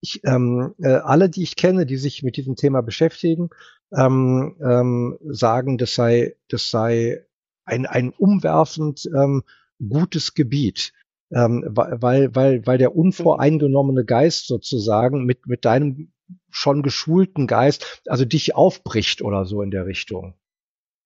[0.00, 3.50] ich, ähm, äh, alle, die ich kenne, die sich mit diesem Thema beschäftigen,
[3.92, 7.26] ähm, ähm, sagen, das sei das sei
[7.64, 9.42] ein ein umwerfend ähm,
[9.80, 10.92] gutes Gebiet.
[11.34, 16.12] ähm, weil, weil, weil der unvoreingenommene Geist sozusagen mit, mit deinem
[16.50, 20.34] schon geschulten Geist, also dich aufbricht oder so in der Richtung.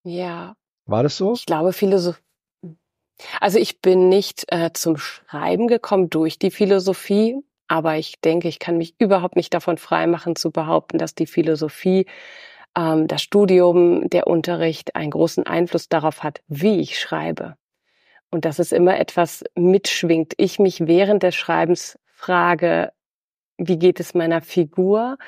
[0.04, 0.54] Ja.
[0.84, 1.34] War das so?
[1.34, 2.20] Ich glaube, Philosophie.
[3.40, 7.36] Also ich bin nicht äh, zum Schreiben gekommen durch die Philosophie,
[7.68, 12.06] aber ich denke, ich kann mich überhaupt nicht davon freimachen zu behaupten, dass die Philosophie,
[12.76, 17.56] ähm, das Studium, der Unterricht einen großen Einfluss darauf hat, wie ich schreibe.
[18.30, 20.34] Und dass es immer etwas mitschwingt.
[20.36, 22.92] Ich mich während des Schreibens frage,
[23.58, 25.18] wie geht es meiner Figur?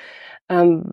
[0.48, 0.92] Ähm,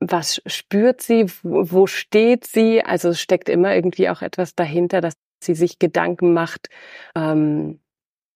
[0.00, 1.26] was spürt sie?
[1.42, 2.82] Wo steht sie?
[2.82, 6.68] Also es steckt immer irgendwie auch etwas dahinter, dass sie sich Gedanken macht,
[7.14, 7.80] ähm,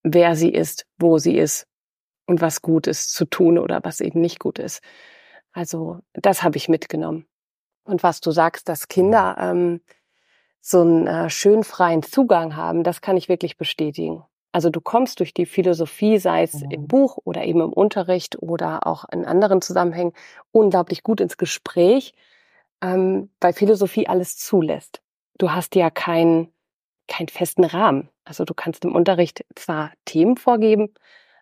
[0.03, 1.67] wer sie ist, wo sie ist
[2.27, 4.83] und was gut ist zu tun oder was eben nicht gut ist.
[5.53, 7.27] Also das habe ich mitgenommen.
[7.85, 9.81] Und was du sagst, dass Kinder ähm,
[10.61, 14.25] so einen äh, schön freien Zugang haben, das kann ich wirklich bestätigen.
[14.55, 16.71] Also du kommst durch die Philosophie, sei es mhm.
[16.71, 20.13] im Buch oder eben im Unterricht oder auch in anderen Zusammenhängen,
[20.53, 22.15] unglaublich gut ins Gespräch,
[22.81, 25.03] ähm, weil Philosophie alles zulässt.
[25.39, 26.53] Du hast ja keinen
[27.09, 28.09] keinen festen Rahmen.
[28.25, 30.95] Also du kannst im Unterricht zwar Themen vorgeben,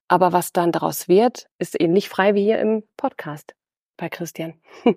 [0.08, 3.54] aber was dann daraus wird, ist ähnlich frei wie hier im Podcast
[3.98, 4.54] bei Christian.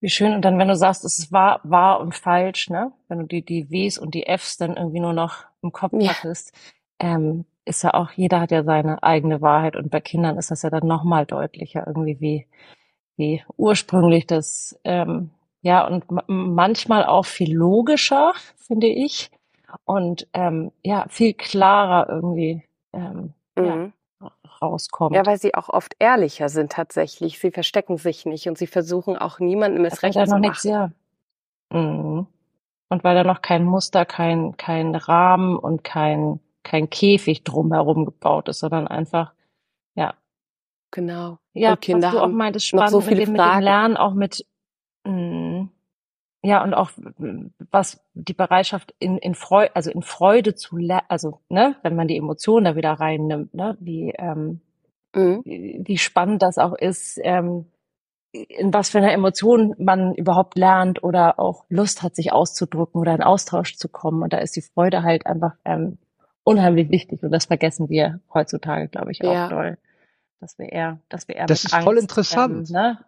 [0.00, 0.32] Wie schön.
[0.32, 2.92] Und dann, wenn du sagst, es ist wahr, wahr und falsch, ne?
[3.08, 6.12] Wenn du die, die Ws und die Fs dann irgendwie nur noch im Kopf ja.
[6.12, 6.52] hattest,
[6.98, 9.76] ähm, ist ja auch, jeder hat ja seine eigene Wahrheit.
[9.76, 12.46] Und bei Kindern ist das ja dann nochmal deutlicher irgendwie, wie,
[13.16, 15.30] wie ursprünglich das, ähm,
[15.60, 19.30] ja, und manchmal auch viel logischer, finde ich.
[19.84, 22.62] Und ähm, ja, viel klarer irgendwie
[22.92, 23.92] ähm, mhm.
[24.20, 25.14] ja, rauskommt.
[25.14, 27.38] Ja, weil sie auch oft ehrlicher sind tatsächlich.
[27.38, 30.40] Sie verstecken sich nicht und sie versuchen auch niemandem es recht zu machen.
[30.40, 30.90] Nichts, ja.
[31.70, 32.26] Mhm.
[32.88, 38.48] Und weil da noch kein Muster, kein, kein Rahmen und kein, kein Käfig drumherum gebaut
[38.48, 39.32] ist, sondern einfach,
[39.94, 40.14] ja.
[40.90, 41.38] Genau.
[41.54, 43.60] Ja, und Kinder was du auch meintest, spannend noch so viele mit, dem, mit dem
[43.60, 44.46] Lernen, auch mit,
[45.04, 45.68] mh,
[46.42, 46.90] ja, und auch
[47.70, 52.06] was die Bereitschaft in, in Freude, also in Freude zu lernen, also, ne, wenn man
[52.06, 54.60] die Emotionen da wieder reinnimmt, ne, wie, ähm,
[55.14, 55.40] mhm.
[55.44, 57.66] wie, wie spannend das auch ist, ähm,
[58.32, 63.14] in was für einer Emotion man überhaupt lernt oder auch Lust hat, sich auszudrücken oder
[63.14, 64.22] in Austausch zu kommen.
[64.22, 65.96] Und da ist die Freude halt einfach ähm,
[66.48, 67.22] unheimlich wichtig.
[67.22, 69.48] Und das vergessen wir heutzutage, glaube ich, auch ja.
[69.48, 69.78] doll.
[70.40, 72.68] Dass wir eher, dass wir eher Das ist Angst, voll interessant.
[72.68, 72.98] Ähm, ne?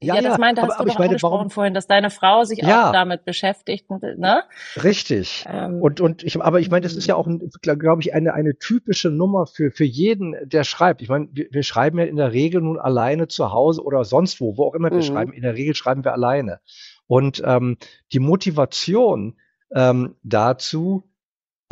[0.00, 2.44] Ja, ja, das meinte, hast aber, du aber ich meine, warum vorhin, dass deine Frau
[2.44, 4.44] sich ja, auch damit beschäftigt, ne?
[4.82, 5.44] Richtig.
[5.48, 7.28] Ähm, und und ich, aber ich meine, das ist ja auch,
[7.60, 11.02] glaube ich, eine eine typische Nummer für für jeden, der schreibt.
[11.02, 14.40] Ich meine, wir, wir schreiben ja in der Regel nun alleine zu Hause oder sonst
[14.40, 15.02] wo, wo auch immer wir mhm.
[15.02, 15.32] schreiben.
[15.32, 16.60] In der Regel schreiben wir alleine.
[17.08, 17.76] Und ähm,
[18.12, 19.36] die Motivation
[19.74, 21.10] ähm, dazu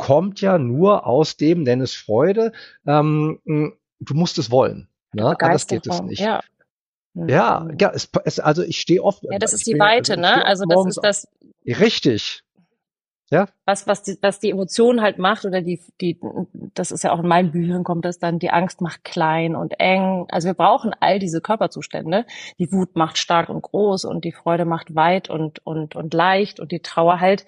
[0.03, 2.51] kommt ja nur aus dem, nenn es Freude.
[2.85, 4.89] Ähm, du musst es wollen.
[5.13, 5.33] Ne?
[5.39, 6.19] Anders geht es nicht.
[6.19, 6.41] Ja.
[7.13, 7.77] Ja, mhm.
[7.79, 9.23] ja, es, es, also ich stehe oft.
[9.23, 10.45] Ja, das ist die Weite, also ne?
[10.45, 11.27] Also das ist das.
[11.65, 12.43] Richtig.
[13.29, 13.47] Ja.
[13.65, 16.19] Was, was die, was die Emotion halt macht oder die, die,
[16.73, 19.79] das ist ja auch in meinen Büchern kommt das dann, die Angst macht klein und
[19.79, 20.25] eng.
[20.29, 22.25] Also wir brauchen all diese Körperzustände.
[22.59, 26.59] Die Wut macht stark und groß und die Freude macht weit und, und, und leicht
[26.59, 27.45] und die Trauer halt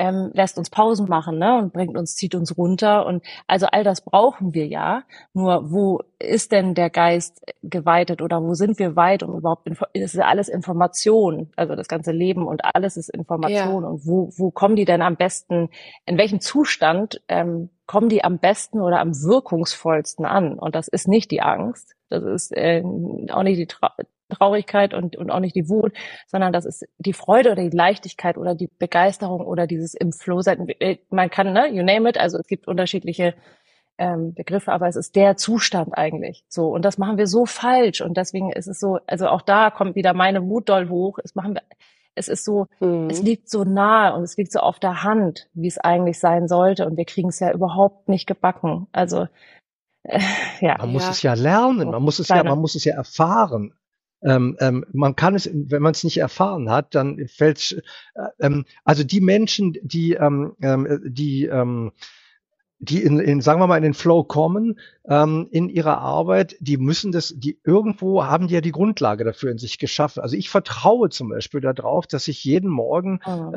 [0.00, 3.04] ähm, lässt uns Pausen machen ne, und bringt uns, zieht uns runter.
[3.04, 5.02] Und also all das brauchen wir ja.
[5.34, 9.78] Nur wo ist denn der Geist geweitet oder wo sind wir weit und überhaupt, das
[9.92, 13.82] ist ja alles Information, also das ganze Leben und alles ist Information.
[13.82, 13.90] Ja.
[13.90, 15.68] Und wo, wo kommen die denn am besten,
[16.06, 20.58] in welchem Zustand ähm, kommen die am besten oder am wirkungsvollsten an?
[20.58, 22.82] Und das ist nicht die Angst, das ist äh,
[23.30, 23.92] auch nicht die Tra
[24.30, 25.92] Traurigkeit und, und auch nicht die Wut,
[26.26, 30.40] sondern das ist die Freude oder die Leichtigkeit oder die Begeisterung oder dieses im Flow
[30.40, 30.68] sein.
[30.80, 33.34] Äh, man kann, ne, you name it, also es gibt unterschiedliche
[33.98, 36.44] ähm, Begriffe, aber es ist der Zustand eigentlich.
[36.48, 38.98] So und das machen wir so falsch und deswegen ist es so.
[39.06, 41.18] Also auch da kommt wieder meine Wut doll hoch.
[41.22, 41.62] Es machen wir.
[42.14, 43.08] Es ist so, mhm.
[43.08, 46.48] es liegt so nahe und es liegt so auf der Hand, wie es eigentlich sein
[46.48, 48.88] sollte und wir kriegen es ja überhaupt nicht gebacken.
[48.92, 49.28] Also
[50.02, 50.20] äh,
[50.60, 50.76] ja.
[50.78, 51.10] Man muss ja.
[51.10, 53.74] es ja lernen, man muss es ja, man muss es ja erfahren.
[54.22, 57.82] Ähm, ähm, man kann es, wenn man es nicht erfahren hat, dann fällt
[58.14, 61.92] äh, ähm, also die Menschen, die ähm, ähm, die ähm,
[62.82, 67.12] die in, in, sagen wir mal, in den Flow kommen in ihrer Arbeit, die müssen
[67.12, 70.22] das, die irgendwo haben die ja die Grundlage dafür in sich geschaffen.
[70.22, 73.52] Also ich vertraue zum Beispiel darauf, dass ich jeden Morgen oh.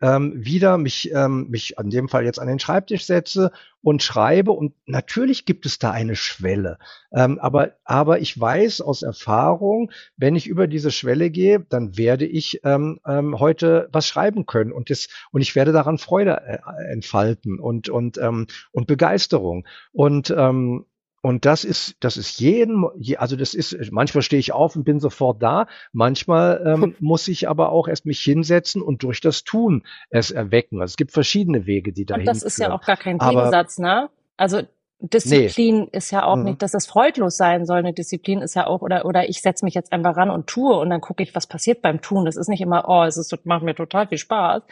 [0.00, 3.50] wieder mich, mich an dem Fall jetzt an den Schreibtisch setze
[3.82, 6.78] und schreibe und natürlich gibt es da eine Schwelle.
[7.12, 12.24] Ähm, aber, aber ich weiß aus Erfahrung, wenn ich über diese Schwelle gehe, dann werde
[12.24, 16.92] ich ähm, ähm, heute was schreiben können und das, und ich werde daran Freude äh,
[16.92, 19.66] entfalten und, und, ähm, und Begeisterung.
[19.92, 20.86] Und, ähm,
[21.22, 22.84] und das ist, das ist jeden,
[23.16, 25.66] also das ist, manchmal stehe ich auf und bin sofort da.
[25.92, 30.80] Manchmal ähm, muss ich aber auch erst mich hinsetzen und durch das Tun es erwecken.
[30.80, 33.30] Also es gibt verschiedene Wege, die dahin Und das ist ja auch gar kein Aber-
[33.38, 34.10] Gegensatz, ne?
[34.36, 34.62] Also
[34.98, 36.44] Disziplin ist ja auch Mhm.
[36.44, 37.78] nicht, dass es freudlos sein soll.
[37.78, 40.76] Eine Disziplin ist ja auch, oder, oder ich setze mich jetzt einfach ran und tue
[40.76, 42.24] und dann gucke ich, was passiert beim Tun.
[42.24, 44.62] Das ist nicht immer, oh, es ist, macht mir total viel Spaß.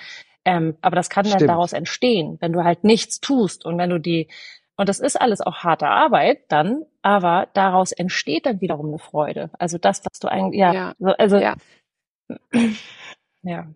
[0.45, 1.51] Ähm, aber das kann dann Stimmt.
[1.51, 4.29] daraus entstehen, wenn du halt nichts tust und wenn du die,
[4.81, 9.51] und das ist alles auch harte Arbeit dann, aber daraus entsteht dann wiederum eine Freude.
[9.59, 10.95] Also das, was du eigentlich, ja, Ja.
[10.99, 11.55] so, also, Ja.
[13.43, 13.67] ja.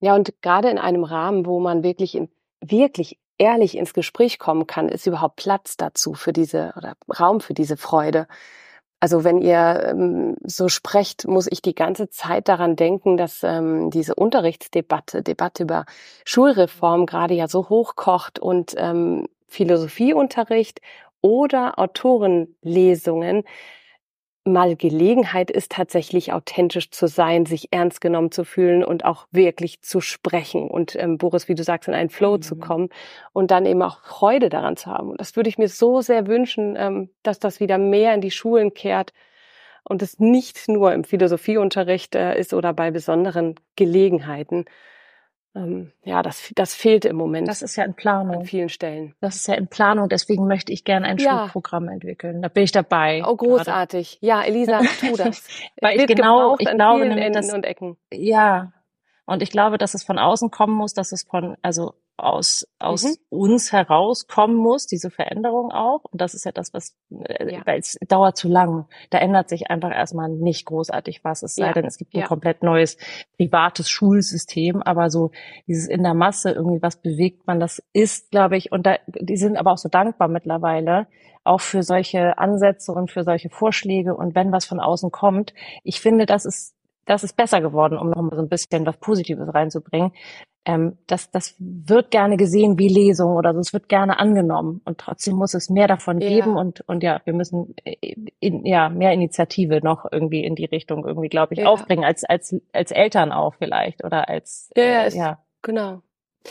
[0.00, 2.28] Ja, und gerade in einem Rahmen, wo man wirklich in,
[2.60, 7.54] wirklich ehrlich ins Gespräch kommen kann, ist überhaupt Platz dazu für diese oder Raum für
[7.54, 8.26] diese Freude.
[8.98, 13.90] Also wenn ihr ähm, so sprecht, muss ich die ganze Zeit daran denken, dass ähm,
[13.90, 15.86] diese Unterrichtsdebatte, Debatte über
[16.24, 20.80] Schulreform gerade ja so hochkocht und ähm, Philosophieunterricht
[21.20, 23.44] oder Autorenlesungen
[24.44, 29.82] mal Gelegenheit ist, tatsächlich authentisch zu sein, sich ernst genommen zu fühlen und auch wirklich
[29.82, 32.60] zu sprechen und ähm, Boris, wie du sagst, in einen Flow zu Mhm.
[32.60, 32.88] kommen
[33.32, 35.10] und dann eben auch Freude daran zu haben.
[35.10, 38.32] Und das würde ich mir so sehr wünschen, ähm, dass das wieder mehr in die
[38.32, 39.12] Schulen kehrt
[39.84, 44.64] und es nicht nur im Philosophieunterricht äh, ist oder bei besonderen Gelegenheiten.
[45.54, 48.44] Ähm, ja, das, das fehlt im Moment Das ist ja in an Planung.
[48.46, 49.14] vielen Stellen.
[49.20, 51.40] Das ist ja in Planung, deswegen möchte ich gerne ein Ja.
[51.44, 52.40] Schulprogramm entwickeln.
[52.40, 53.22] Da bin ich dabei.
[53.26, 53.56] Oh, gerade.
[53.56, 54.18] großartig.
[54.22, 55.46] Ja, Elisa, tu das.
[55.82, 57.96] Weil ich genau- ich an glaube nämlich, Enden und Ecken.
[58.12, 58.72] Ja.
[59.26, 63.04] Und ich glaube, dass es von außen kommen muss, dass es von, also aus, aus
[63.04, 63.16] Mhm.
[63.30, 66.04] uns herauskommen muss, diese Veränderung auch.
[66.04, 66.94] Und das ist ja das, was,
[67.24, 67.62] äh, Ja.
[67.66, 68.86] weil es dauert zu lang.
[69.10, 71.42] Da ändert sich einfach erstmal nicht großartig was.
[71.42, 71.72] Es sei Ja.
[71.72, 72.26] denn, es gibt ein Ja.
[72.26, 72.96] komplett neues
[73.36, 74.82] privates Schulsystem.
[74.82, 75.30] Aber so
[75.66, 79.36] dieses in der Masse irgendwie was bewegt man, das ist, glaube ich, und da, die
[79.36, 81.06] sind aber auch so dankbar mittlerweile,
[81.44, 84.14] auch für solche Ansätze und für solche Vorschläge.
[84.14, 86.74] Und wenn was von außen kommt, ich finde, das ist,
[87.06, 90.12] das ist besser geworden, um noch mal so ein bisschen was Positives reinzubringen.
[90.64, 94.98] Ähm, das, das wird gerne gesehen wie Lesung oder so, es wird gerne angenommen und
[94.98, 96.28] trotzdem muss es mehr davon Ja.
[96.28, 97.96] geben und, und ja, wir müssen äh,
[98.38, 101.66] in, ja, mehr Initiative noch irgendwie in die Richtung irgendwie, glaube ich, Ja.
[101.66, 105.38] aufbringen, als, als, als Eltern auch vielleicht oder als, Ja, äh, es- ja.
[105.62, 106.02] Genau.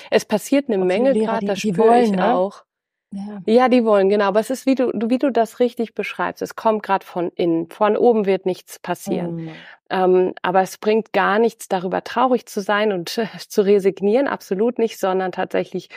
[0.09, 2.33] Es passiert eine Menge gerade, das spüre wollen, ich ne?
[2.35, 2.63] auch.
[3.11, 3.41] Ja.
[3.45, 4.25] Ja, die wollen, genau.
[4.25, 6.41] Aber es ist, wie du, wie du das richtig beschreibst.
[6.41, 7.69] Es kommt gerade von innen.
[7.69, 9.35] Von oben wird nichts passieren.
[9.35, 9.51] Mhm.
[9.89, 13.09] Ähm, aber es bringt gar nichts, darüber traurig zu sein und
[13.49, 15.89] zu resignieren, absolut nicht, sondern tatsächlich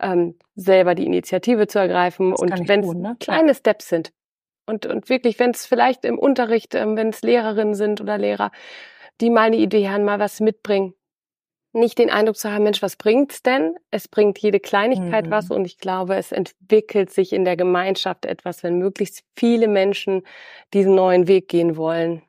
[0.00, 2.30] ähm, selber die Initiative zu ergreifen.
[2.30, 3.16] Das und wenn es ne?
[3.20, 4.12] kleine Steps sind
[4.66, 8.50] und, und wirklich, wenn es vielleicht im Unterricht, ähm, wenn es Lehrerinnen sind oder Lehrer,
[9.20, 10.94] die mal eine Idee haben, mal was mitbringen,
[11.72, 13.74] nicht den Eindruck zu haben, Mensch, was bringt's denn?
[13.90, 15.30] Es bringt jede Kleinigkeit Mhm.
[15.30, 20.22] was und ich glaube, es entwickelt sich in der Gemeinschaft etwas, wenn möglichst viele Menschen
[20.74, 22.22] diesen neuen Weg gehen wollen.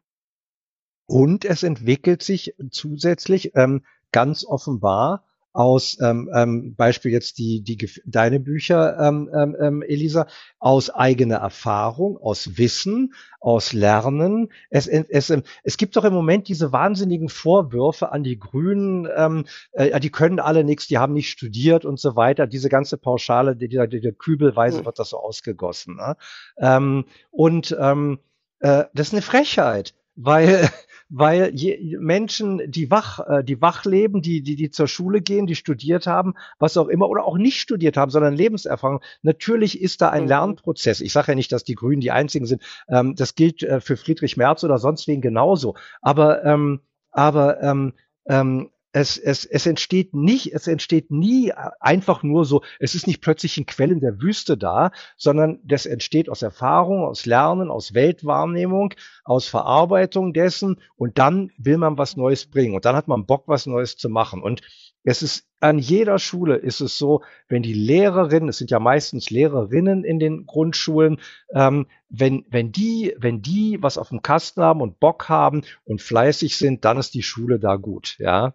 [1.05, 7.77] Und es entwickelt sich zusätzlich ähm, ganz offenbar aus ähm, ähm, Beispiel jetzt die die
[8.05, 10.27] deine Bücher ähm, ähm, ähm, Elisa
[10.59, 16.47] aus eigener Erfahrung aus Wissen aus Lernen es es ähm, es gibt doch im Moment
[16.47, 21.29] diese wahnsinnigen Vorwürfe an die Grünen ähm, äh, die können alle nichts die haben nicht
[21.29, 24.85] studiert und so weiter diese ganze Pauschale die, die, die Kübelweise Hm.
[24.85, 26.17] wird das so ausgegossen ne?
[26.57, 28.19] ähm, und ähm,
[28.59, 30.69] äh, das ist eine Frechheit weil
[31.15, 35.45] weil je, Menschen, die wach, äh, die wach leben, die, die, die zur Schule gehen,
[35.45, 39.01] die studiert haben, was auch immer, oder auch nicht studiert haben, sondern Lebenserfahrung.
[39.21, 40.29] Natürlich ist da ein Mhm.
[40.29, 41.01] Lernprozess.
[41.01, 42.63] Ich sage ja nicht, dass die Grünen die einzigen sind.
[42.89, 45.75] Ähm, das gilt äh, für Friedrich Merz oder sonst wen genauso.
[46.01, 46.81] Aber, ähm,
[47.11, 47.93] aber ähm,
[48.27, 53.21] ähm, es, es, es entsteht nicht, es entsteht nie einfach nur so, es ist nicht
[53.21, 57.95] plötzlich ein Quell in der Wüste da, sondern das entsteht aus Erfahrung, aus Lernen, aus
[57.95, 58.93] Weltwahrnehmung,
[59.25, 63.45] aus Verarbeitung dessen und dann will man was Neues bringen und dann hat man Bock,
[63.47, 64.43] was Neues zu machen.
[64.43, 64.61] Und
[65.03, 69.31] es ist an jeder Schule ist es so, wenn die Lehrerinnen, es sind ja meistens
[69.31, 71.19] Lehrerinnen in den Grundschulen,
[71.55, 76.01] ähm, wenn, wenn die, wenn die was auf dem Kasten haben und Bock haben und
[76.01, 78.53] fleißig sind, dann ist die Schule da gut, ja.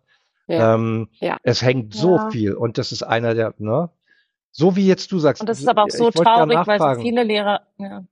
[0.49, 0.75] Ja.
[0.75, 1.37] Ähm, Ja.
[1.45, 2.31] Es hängt so Ja.
[2.31, 3.91] viel und das ist einer der, ne?
[4.51, 5.41] So wie jetzt du sagst.
[5.43, 8.05] Und das ist aber auch so traurig, weil so viele Lehrer, ja,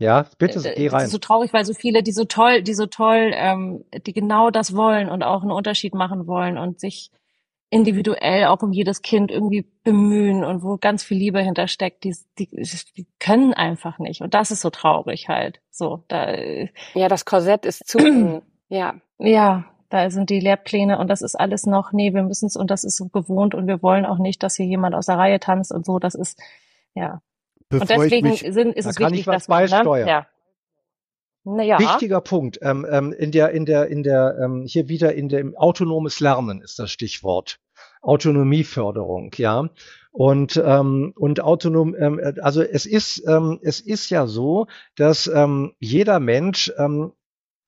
[0.00, 1.04] Ja, bitte, Äh, geh Das rein.
[1.06, 4.50] ist so traurig, weil so viele, die so toll, die so toll, ähm, die genau
[4.50, 7.10] das wollen und auch einen Unterschied machen wollen und sich
[7.70, 12.48] individuell auch um jedes Kind irgendwie bemühen und wo ganz viel Liebe hintersteckt, die, die,
[12.96, 14.22] die können einfach nicht.
[14.22, 15.60] Und das ist so traurig halt.
[15.70, 16.32] So, da,
[16.94, 18.42] ja, das Korsett ist zu.
[18.70, 18.94] Ja.
[19.18, 22.70] Ja, da sind die Lehrpläne und das ist alles noch, nee, wir müssen es und
[22.70, 25.40] das ist so gewohnt und wir wollen auch nicht, dass hier jemand aus der Reihe
[25.40, 25.98] tanzt und so.
[25.98, 26.38] Das ist,
[26.94, 27.22] ja.
[27.68, 30.06] Bevor und deswegen mich, sind, ist da es kann wichtig, ich was dass man, ne,
[30.06, 30.26] ja.
[31.44, 31.78] Naja.
[31.78, 32.58] Wichtiger Punkt.
[32.60, 36.60] Ähm, ähm, in der, in der, in der, ähm, hier wieder in dem autonomes Lernen
[36.60, 37.58] ist das Stichwort.
[38.02, 39.70] Autonomieförderung, ja.
[40.10, 44.66] Und, ähm, und autonom, ähm, also es ist, ähm, es ist ja so,
[44.96, 47.12] dass ähm, jeder Mensch ähm,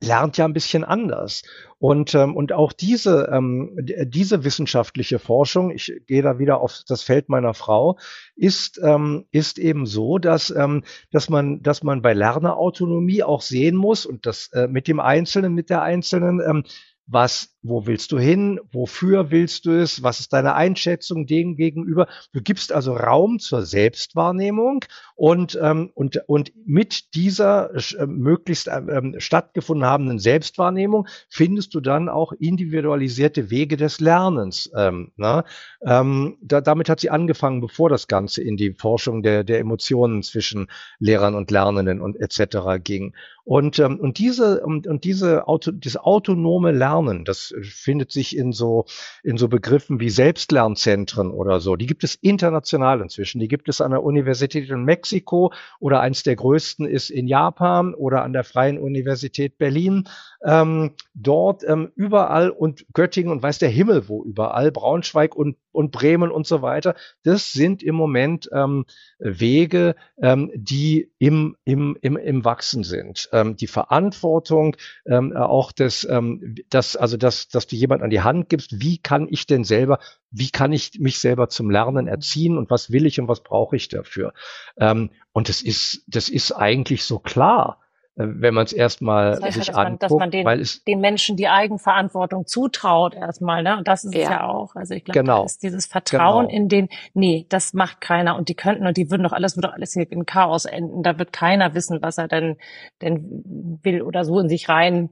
[0.02, 1.42] lernt ja ein bisschen anders.
[1.78, 7.02] Und, ähm, und auch diese, ähm, diese wissenschaftliche Forschung, ich gehe da wieder auf das
[7.02, 7.98] Feld meiner Frau,
[8.36, 13.76] ist, ähm, ist eben so, dass, ähm, dass, man, dass man bei Lernerautonomie auch sehen
[13.76, 16.64] muss und das äh, mit dem Einzelnen, mit der Einzelnen, ähm,
[17.06, 22.06] was, wo willst du hin, wofür willst du es, was ist deine Einschätzung dem gegenüber.
[22.32, 24.84] Du gibst also Raum zur Selbstwahrnehmung
[25.14, 32.08] und, ähm, und, und mit dieser äh, möglichst ähm, stattgefunden habenden Selbstwahrnehmung findest du dann
[32.08, 34.70] auch individualisierte Wege des Lernens.
[34.74, 35.44] Ähm, ne?
[35.84, 40.22] ähm, da, damit hat sie angefangen, bevor das Ganze in die Forschung der, der Emotionen
[40.22, 40.68] zwischen
[40.98, 42.82] Lehrern und Lernenden und etc.
[42.82, 43.14] ging.
[43.44, 48.52] Und, ähm, und diese, und, und diese Auto, dieses autonome Lernen, das findet sich in
[48.52, 48.86] so,
[49.22, 51.76] in so Begriffen wie Selbstlernzentren oder so.
[51.76, 53.40] Die gibt es international inzwischen.
[53.40, 57.94] Die gibt es an der Universität in Mexiko oder eins der größten ist in Japan
[57.94, 60.08] oder an der Freien Universität Berlin.
[60.42, 65.90] Ähm, dort ähm, überall und Göttingen und weiß der Himmel wo überall, Braunschweig und, und
[65.90, 66.94] Bremen und so weiter.
[67.24, 68.86] Das sind im Moment ähm,
[69.18, 73.28] Wege, ähm, die im, im, im, im Wachsen sind.
[73.32, 74.76] Ähm, die Verantwortung
[75.06, 78.96] ähm, auch des, ähm, das, also dass, dass du jemand an die Hand gibst, wie
[78.96, 79.98] kann ich denn selber,
[80.30, 83.76] wie kann ich mich selber zum Lernen erziehen und was will ich und was brauche
[83.76, 84.32] ich dafür?
[84.78, 87.78] Ähm, und das ist, das ist eigentlich so klar
[88.26, 90.60] wenn man es erstmal Das heißt ja, sich dass man, anguckt, dass man den, weil
[90.60, 93.76] es den Menschen die Eigenverantwortung zutraut erstmal, ne?
[93.78, 94.30] Und das ist es Ja.
[94.30, 94.74] ja auch.
[94.74, 95.38] Also ich glaube, Genau.
[95.40, 96.56] da ist dieses Vertrauen Genau.
[96.56, 99.68] in den, nee, das macht keiner und die könnten und die würden doch alles, würde
[99.68, 101.02] doch alles hier in Chaos enden.
[101.02, 102.56] Da wird keiner wissen, was er denn,
[103.02, 105.10] denn will oder so in sich rein,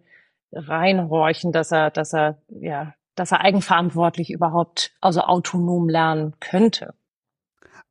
[0.53, 6.95] reinhorchen, dass er, dass er, ja, dass er eigenverantwortlich überhaupt, also autonom lernen könnte.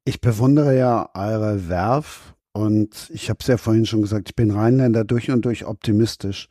[0.06, 4.49] Ich bewundere ja eure Werf und ich habe es ja vorhin schon gesagt, ich bin
[4.49, 6.49] Rheinländer durch und durch optimistisch,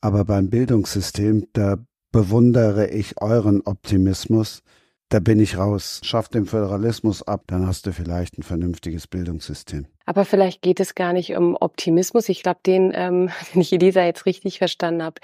[0.00, 1.78] aber beim Bildungssystem, da
[2.12, 4.62] bewundere ich euren Optimismus.
[5.10, 6.02] Da bin ich raus.
[6.04, 9.86] Schaff den Föderalismus ab, dann hast du vielleicht ein vernünftiges Bildungssystem.
[10.04, 12.28] Aber vielleicht geht es gar nicht um Optimismus.
[12.28, 15.20] Ich glaube, den, ähm, den ich Elisa jetzt richtig verstanden habe,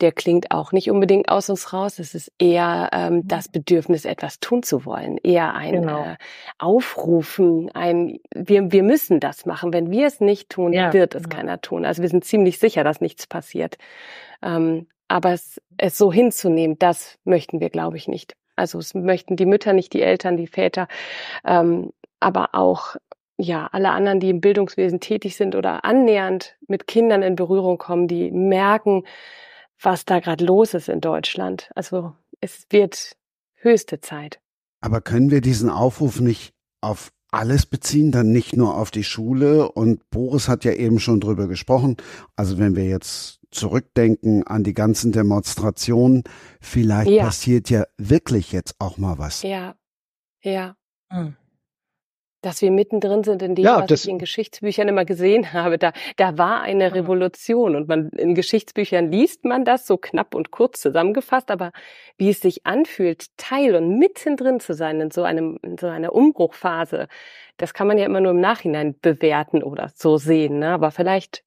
[0.00, 1.98] der klingt auch nicht unbedingt aus uns raus.
[1.98, 6.04] Es ist eher ähm, das Bedürfnis, etwas tun zu wollen, eher ein Genau.
[6.04, 6.16] äh,
[6.58, 9.72] Aufrufen, ein wir, wir müssen das machen.
[9.72, 11.36] Wenn wir es nicht tun, Ja, wird es genau.
[11.36, 11.84] keiner tun.
[11.84, 13.78] Also wir sind ziemlich sicher, dass nichts passiert.
[14.42, 18.36] Ähm, aber es, es so hinzunehmen, das möchten wir, glaube ich, nicht.
[18.56, 20.88] Also es möchten die Mütter nicht, die Eltern, die Väter,
[21.44, 22.96] ähm, aber auch
[23.36, 28.06] ja, alle anderen, die im Bildungswesen tätig sind oder annähernd mit Kindern in Berührung kommen,
[28.06, 29.04] die merken,
[29.80, 31.70] was da gerade los ist in Deutschland.
[31.74, 33.16] Also es wird
[33.54, 34.40] höchste Zeit.
[34.80, 39.70] Aber können wir diesen Aufruf nicht auf alles beziehen, dann nicht nur auf die Schule?
[39.70, 41.96] Und Boris hat ja eben schon drüber gesprochen.
[42.36, 46.24] Also wenn wir jetzt zurückdenken an die ganzen Demonstrationen,
[46.60, 47.24] vielleicht Ja.
[47.24, 49.42] passiert ja wirklich jetzt auch mal was.
[49.42, 49.74] Ja,
[50.42, 50.76] ja.
[51.10, 51.36] Hm.
[52.44, 55.78] Dass wir mittendrin sind in dem, Ja, was das- ich in Geschichtsbüchern immer gesehen habe.
[55.78, 56.94] Da, da war eine.
[56.94, 61.72] Revolution und man, in Geschichtsbüchern liest man das so knapp und kurz zusammengefasst, aber
[62.18, 66.12] wie es sich anfühlt, Teil und mittendrin zu sein in so einem, in so einer
[66.12, 67.08] Umbruchphase,
[67.56, 70.68] das kann man ja immer nur im Nachhinein bewerten oder so sehen, ne?
[70.68, 71.42] Aber vielleicht,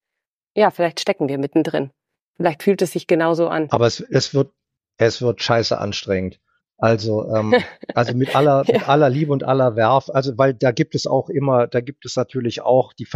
[0.56, 1.90] ja, vielleicht stecken wir mittendrin.
[2.36, 3.68] Vielleicht fühlt es sich genauso an.
[3.70, 4.50] Aber es, es wird,
[4.98, 6.40] es wird scheiße anstrengend.
[6.78, 7.54] Also, ähm,
[7.94, 8.74] also mit aller, Ja.
[8.74, 12.06] mit aller Liebe und aller Werf, also weil da gibt es auch immer, da gibt
[12.06, 13.06] es natürlich auch die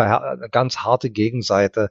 [0.51, 1.90] ganz harte Gegenseite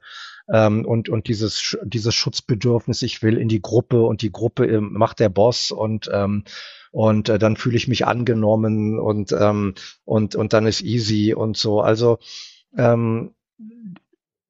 [0.51, 4.91] ähm, und und dieses dieses Schutzbedürfnis, ich will in die Gruppe und die Gruppe ähm,
[4.91, 6.43] macht der Boss und ähm,
[6.91, 11.55] und äh, dann fühle ich mich angenommen und ähm, und und dann ist easy und
[11.55, 11.79] so.
[11.79, 12.19] Also
[12.77, 13.33] ähm,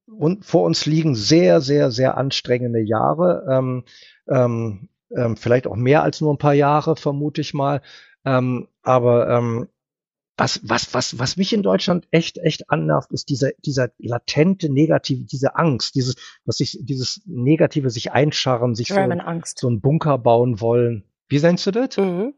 [0.07, 3.45] und vor uns liegen sehr, sehr, sehr anstrengende Jahre.
[3.49, 3.83] Ähm,
[4.27, 7.81] ähm, ähm, vielleicht auch mehr als nur ein paar Jahre, vermute ich mal.
[8.25, 9.67] Ähm, aber ähm,
[10.37, 15.23] was, was, was, was mich in Deutschland echt, echt annervt, ist dieser, dieser latente Negative,
[15.25, 16.15] diese Angst, dieses,
[16.45, 19.59] was sich, dieses Negative sich einscharren, sich so, German Angst.
[19.59, 21.03] so einen Bunker bauen wollen.
[21.27, 21.95] Wie nennst du das?
[21.97, 22.33] Mhm.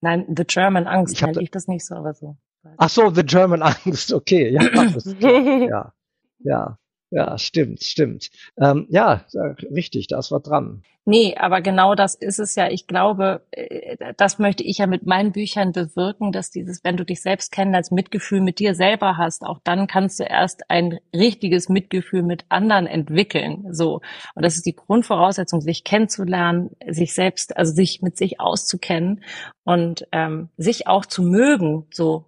[0.00, 2.36] Nein, The German Angst, Ich hab da- ich das nicht so, aber so.
[2.78, 5.32] Ach so, The German Angst, okay, ja, das ist klar.
[5.68, 5.92] ja,
[6.38, 6.78] ja,
[7.10, 8.30] ja, stimmt, stimmt.
[8.60, 9.24] Ähm, ja,
[9.70, 10.82] richtig, da ist was dran.
[11.08, 12.68] Nee, aber genau das ist es ja.
[12.68, 17.04] Ich glaube, äh, das möchte ich ja mit meinen Büchern bewirken, dass dieses, wenn du
[17.04, 21.68] dich selbst kennenlernst, Mitgefühl mit dir selber hast, auch dann kannst du erst ein richtiges
[21.68, 23.72] Mitgefühl mit anderen entwickeln.
[23.72, 24.00] So.
[24.34, 29.22] Und das ist die Grundvoraussetzung, sich kennenzulernen, sich selbst, also sich mit sich auszukennen
[29.62, 31.86] und ähm, sich auch zu mögen.
[31.92, 32.24] So.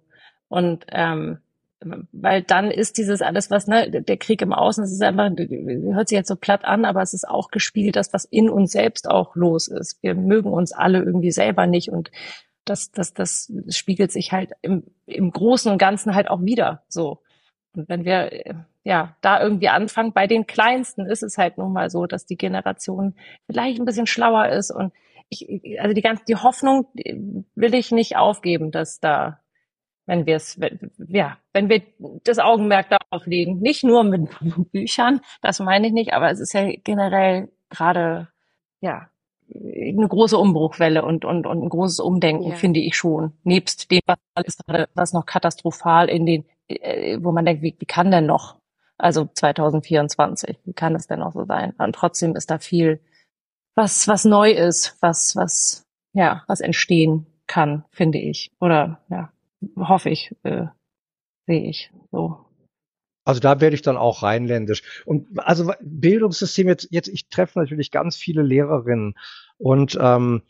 [0.47, 1.39] Und ähm,
[1.81, 6.09] weil dann ist dieses alles, was, ne, der Krieg im Außen, es ist einfach, hört
[6.09, 9.09] sich jetzt so platt an, aber es ist auch gespiegelt, das, was in uns selbst
[9.09, 10.01] auch los ist.
[10.03, 12.11] Wir mögen uns alle irgendwie selber nicht und
[12.65, 17.21] das, das, das spiegelt sich halt im, im Großen und Ganzen halt auch wieder, so.
[17.73, 21.89] Und wenn wir, ja, da irgendwie anfangen, bei den Kleinsten ist es halt nun mal
[21.89, 23.15] so, dass die Generation
[23.45, 24.91] vielleicht ein bisschen schlauer ist und
[25.29, 25.47] ich,
[25.79, 26.87] also die ganze, die Hoffnung
[27.55, 29.39] will ich nicht aufgeben, dass da
[30.09, 30.59] wenn wir es,
[31.07, 31.83] ja, wenn wir
[32.23, 34.27] das Augenmerk darauf legen, nicht nur mit
[34.71, 38.27] Büchern, das meine ich nicht, aber es ist ja generell gerade,
[38.81, 39.07] ja,
[39.53, 42.55] eine große Umbruchwelle und, und, und ein großes Umdenken, Ja.
[42.55, 43.33] finde ich schon.
[43.43, 47.75] Nebst dem, was alles gerade, was noch katastrophal in den, äh, wo man denkt, wie,
[47.77, 48.57] wie kann denn noch?
[48.97, 51.73] Also 2024, wie kann es denn noch so sein?
[51.77, 52.99] Und trotzdem ist da viel,
[53.75, 58.51] was, was neu ist, was, was, ja, was entstehen kann, finde ich.
[58.59, 59.31] Oder, ja,
[59.77, 60.67] hoffe ich, äh,
[61.47, 62.45] sehe ich so.
[63.25, 65.03] Also da werde ich dann auch rheinländisch.
[65.05, 69.15] Und also Bildungssystem jetzt, jetzt ich treffe natürlich ganz viele Lehrerinnen
[69.57, 70.41] und ähm,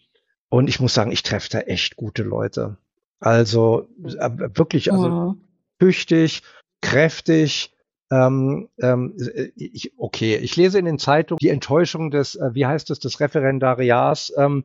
[0.49, 2.77] und ich muss sagen, ich treffe da echt gute Leute.
[3.19, 5.41] Also äh, wirklich, also Mhm.
[5.80, 6.41] tüchtig,
[6.81, 7.72] kräftig.
[8.11, 9.15] Ähm, ähm,
[9.56, 13.19] ich, okay, ich lese in den Zeitungen die Enttäuschung des, äh, wie heißt es, des
[13.19, 14.64] Referendariats ähm,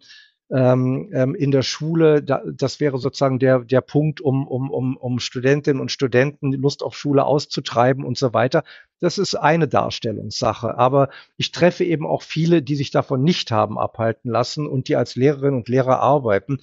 [0.54, 2.22] ähm, ähm, in der Schule.
[2.22, 6.84] Da, das wäre sozusagen der, der Punkt, um, um, um, um Studentinnen und Studenten Lust
[6.84, 8.62] auf Schule auszutreiben und so weiter.
[9.00, 10.78] Das ist eine Darstellungssache.
[10.78, 14.94] Aber ich treffe eben auch viele, die sich davon nicht haben abhalten lassen und die
[14.94, 16.58] als Lehrerinnen und Lehrer arbeiten.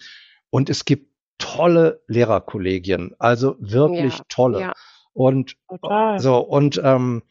[0.50, 4.62] Und es gibt tolle Lehrerkollegien, also wirklich Ja, tolle.
[4.62, 4.74] ja.
[5.14, 6.20] Und Total.
[6.20, 7.24] so, und ähm,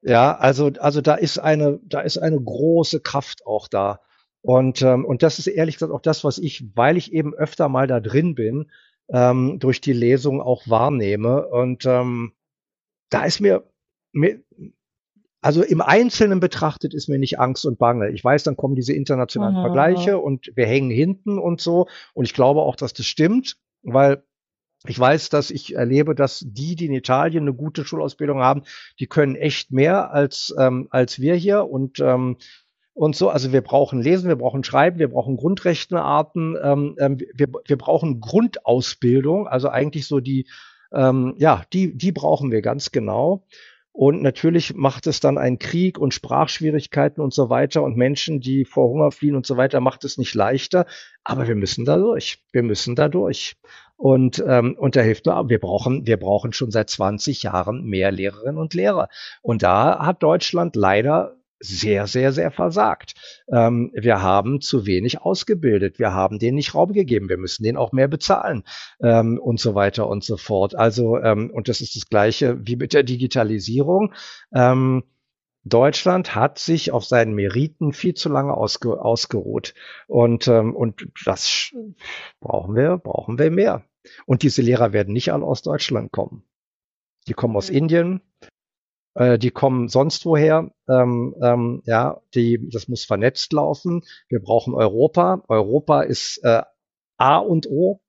[0.00, 4.00] ja, also, also da ist eine, da ist eine große Kraft auch da.
[4.46, 7.68] Und, ähm, und das ist ehrlich gesagt auch das, was ich, weil ich eben öfter
[7.68, 8.70] mal da drin bin,
[9.08, 11.48] ähm, durch die Lesung auch wahrnehme.
[11.48, 12.32] Und ähm,
[13.10, 13.64] da ist mir,
[14.12, 14.40] mir,
[15.40, 18.10] also im Einzelnen betrachtet ist mir nicht Angst und Bange.
[18.10, 19.62] Ich weiß, dann kommen diese internationalen Mhm.
[19.62, 21.88] Vergleiche und wir hängen hinten und so.
[22.14, 24.22] Und ich glaube auch, dass das stimmt, weil
[24.86, 28.62] ich weiß, dass ich erlebe, dass die, die in Italien eine gute Schulausbildung haben,
[29.00, 32.36] die können echt mehr als, ähm, als wir hier und, ähm,
[32.96, 33.28] und so.
[33.28, 38.20] Also wir brauchen Lesen, wir brauchen Schreiben, wir brauchen Grundrechenarten, ähm, ähm, wir, wir brauchen
[38.20, 40.48] Grundausbildung, also eigentlich so die,
[40.92, 43.44] ähm, ja, die, die brauchen wir ganz genau.
[43.92, 48.64] Und natürlich macht es dann einen Krieg und Sprachschwierigkeiten und so weiter und Menschen, die
[48.64, 50.86] vor Hunger fliehen und so weiter, macht es nicht leichter.
[51.22, 52.42] Aber wir müssen da durch.
[52.52, 53.56] Wir müssen da durch.
[53.96, 58.10] Und, ähm, und da hilft nur, wir brauchen, wir brauchen schon seit 20 Jahren mehr
[58.10, 59.08] Lehrerinnen und Lehrer.
[59.40, 63.14] Und da hat Deutschland leider sehr, sehr, sehr versagt.
[63.52, 65.98] Ähm, wir haben zu wenig ausgebildet.
[65.98, 67.28] Wir haben denen nicht Raum gegeben.
[67.28, 68.64] Wir müssen denen auch mehr bezahlen
[69.00, 70.74] ähm, und so weiter und so fort.
[70.74, 74.14] Also, ähm, und das ist das Gleiche wie mit der Digitalisierung.
[74.54, 75.04] Ähm,
[75.64, 79.74] Deutschland hat sich auf seinen Meriten viel zu lange ausge, ausgeruht.
[80.06, 81.72] Und, ähm, und das
[82.40, 83.84] brauchen wir, brauchen wir mehr.
[84.26, 86.44] Und diese Lehrer werden nicht alle aus Deutschland kommen.
[87.26, 87.76] Die kommen aus Mhm.
[87.76, 88.20] Indien,
[89.16, 90.70] äh, die kommen sonst woher.
[90.88, 94.02] Ähm, ähm, ja, die, das muss vernetzt laufen.
[94.28, 95.42] Wir brauchen Europa.
[95.48, 96.62] Europa ist äh,
[97.16, 98.00] A und O.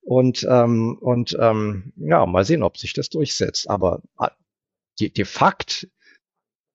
[0.00, 3.68] Und, ähm, und ähm, ja, mal sehen, ob sich das durchsetzt.
[3.68, 4.28] Aber äh,
[5.00, 5.88] de, de Fakt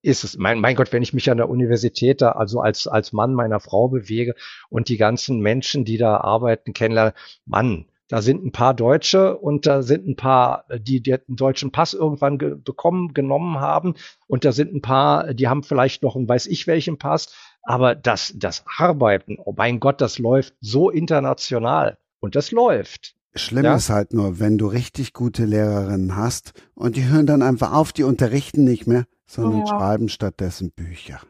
[0.01, 3.13] ist es, mein, mein Gott, wenn ich mich an der Universität da also als, als
[3.13, 4.35] Mann meiner Frau bewege
[4.69, 7.13] und die ganzen Menschen, die da arbeiten, kennenlerne,
[7.45, 11.93] Mann, da sind ein paar Deutsche und da sind ein paar, die den deutschen Pass
[11.93, 13.93] irgendwann ge bekommen, genommen haben
[14.27, 17.33] und da sind ein paar, die haben vielleicht noch einen weiß ich welchen Pass,
[17.63, 23.15] aber das, das Arbeiten, oh mein Gott, das läuft so international und das läuft.
[23.35, 23.75] Schlimm Ja.
[23.75, 27.93] ist halt nur, wenn du richtig gute Lehrerinnen hast und die hören dann einfach auf,
[27.93, 29.65] die unterrichten nicht mehr, sondern Ja.
[29.67, 31.21] schreiben stattdessen Bücher.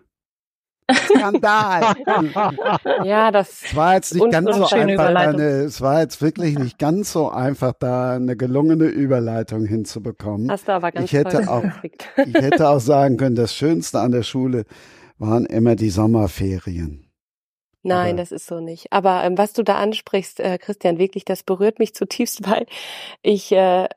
[0.94, 1.94] Skandal!
[3.04, 6.22] Ja, das Es war jetzt nicht Und- ganz und so einfach, eine, es war jetzt
[6.22, 10.50] wirklich nicht ganz so einfach, da eine gelungene Überleitung hinzubekommen.
[10.52, 11.84] hast du aber ganz Ich hätte toll auch-.
[11.84, 14.66] Ich hätte auch sagen können, das Schönste an der Schule
[15.18, 17.06] waren immer die Sommerferien.
[17.82, 18.92] Nein, Aber- das ist so nicht.
[18.92, 22.66] Aber ähm, was du da ansprichst, äh, Christian, wirklich, das berührt mich zutiefst, weil
[23.22, 23.88] ich äh,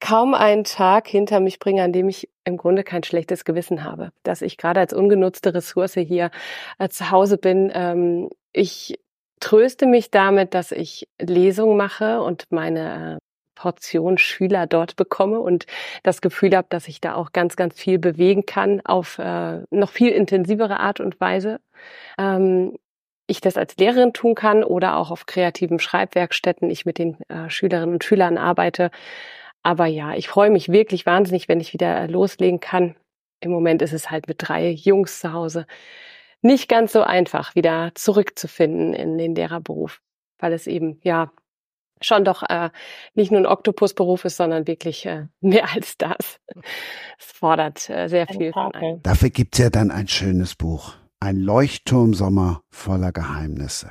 [0.00, 4.10] kaum einen Tag hinter mich bringe, an dem ich im Grunde kein schlechtes Gewissen habe.
[4.22, 6.30] Dass ich gerade als ungenutzte Ressource hier
[6.78, 7.70] äh, zu Hause bin.
[7.74, 8.98] Ähm, ich
[9.40, 13.18] tröste mich damit, dass ich Lesungen mache und meine äh,
[13.54, 15.66] Portion Schüler dort bekomme und
[16.04, 19.90] das Gefühl habe, dass ich da auch ganz, ganz viel bewegen kann auf äh, noch
[19.90, 21.60] viel intensivere Art und Weise.
[22.18, 22.76] Ähm,
[23.26, 27.50] ich das als Lehrerin tun kann oder auch auf kreativen Schreibwerkstätten ich mit den äh,
[27.50, 28.90] Schülerinnen und Schülern arbeite.
[29.62, 32.96] Aber ja, ich freue mich wirklich wahnsinnig, wenn ich wieder loslegen kann.
[33.40, 35.66] Im Moment ist es halt mit drei Jungs zu Hause
[36.42, 40.00] nicht ganz so einfach, wieder zurückzufinden in den Lehrerberuf,
[40.38, 41.32] weil es eben ja
[42.00, 42.70] schon doch äh,
[43.14, 46.40] nicht nur ein Oktopusberuf ist, sondern wirklich äh, mehr als das.
[47.18, 49.02] Es fordert äh, sehr viel von einem.
[49.02, 50.94] Dafür gibt's ja dann ein schönes Buch.
[51.20, 53.90] Ein Leuchtturmsommer voller Geheimnisse.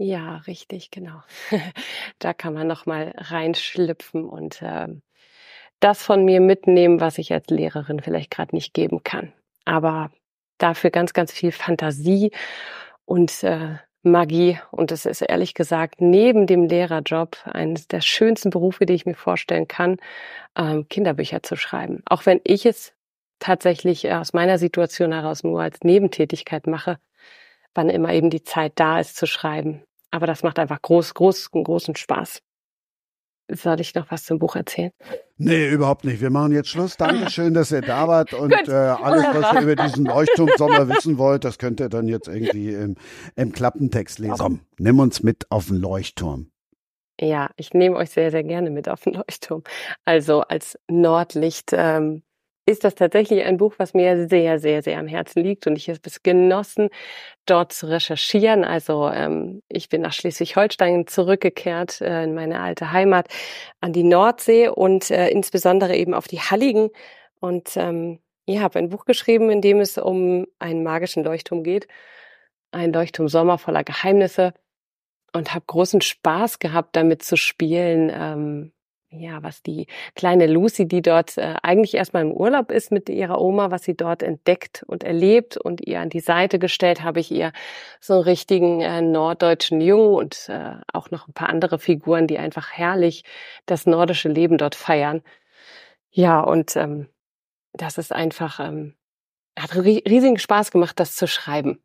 [0.00, 1.22] Ja, richtig, genau.
[2.20, 5.02] da kann man noch mal reinschlüpfen und ähm,
[5.80, 9.32] das von mir mitnehmen, was ich als Lehrerin vielleicht gerade nicht geben kann.
[9.64, 10.10] Aber
[10.58, 12.32] dafür ganz, ganz viel Fantasie
[13.06, 14.58] und äh, Magie.
[14.72, 19.14] Und es ist ehrlich gesagt neben dem Lehrerjob eines der schönsten Berufe, die ich mir
[19.16, 19.96] vorstellen kann,
[20.56, 22.02] ähm, Kinderbücher zu schreiben.
[22.06, 22.94] Auch wenn ich es
[23.40, 26.98] tatsächlich äh, aus meiner Situation heraus nur als Nebentätigkeit mache,
[27.74, 29.84] wann immer eben die Zeit da ist zu schreiben.
[30.10, 32.40] Aber das macht einfach groß, groß, großen Spaß.
[33.50, 34.92] Soll ich noch was zum Buch erzählen?
[35.38, 36.20] Nee, überhaupt nicht.
[36.20, 36.98] Wir machen jetzt Schluss.
[36.98, 38.34] Dankeschön, dass ihr da wart.
[38.34, 42.28] Und äh, alles, was ihr über diesen Leuchtturmsommer wissen wollt, das könnt ihr dann jetzt
[42.28, 42.96] irgendwie im,
[43.36, 44.36] im Klappentext lesen.
[44.38, 46.50] Komm, nimm uns mit auf den Leuchtturm.
[47.20, 49.62] Ja, ich nehme euch sehr, sehr gerne mit auf den Leuchtturm.
[50.04, 52.22] Also als Nordlicht ähm,
[52.68, 55.88] ist das tatsächlich ein Buch, was mir sehr, sehr, sehr am Herzen liegt und ich
[55.88, 56.90] habe es genossen,
[57.46, 58.64] dort zu recherchieren.
[58.64, 63.28] Also ähm, ich bin nach Schleswig-Holstein zurückgekehrt äh, in meine alte Heimat
[63.80, 66.90] an die Nordsee und äh, insbesondere eben auf die Halligen
[67.40, 71.88] und ähm, ja, habe ein Buch geschrieben, in dem es um einen magischen Leuchtturm geht,
[72.70, 74.52] ein Leuchtturm Sommer voller Geheimnisse
[75.32, 78.10] und habe großen Spaß gehabt, damit zu spielen.
[78.14, 78.72] Ähm,
[79.10, 83.40] ja, was die kleine Lucy, die dort äh, eigentlich erstmal im Urlaub ist mit ihrer
[83.40, 87.30] Oma, was sie dort entdeckt und erlebt und ihr an die Seite gestellt, habe ich
[87.30, 87.52] ihr
[88.00, 92.38] so einen richtigen äh, norddeutschen Jungen und äh, auch noch ein paar andere Figuren, die
[92.38, 93.24] einfach herrlich
[93.64, 95.22] das nordische Leben dort feiern.
[96.10, 97.08] Ja, und ähm,
[97.72, 98.94] das ist einfach, ähm,
[99.58, 101.82] hat ri- riesigen Spaß gemacht, das zu schreiben.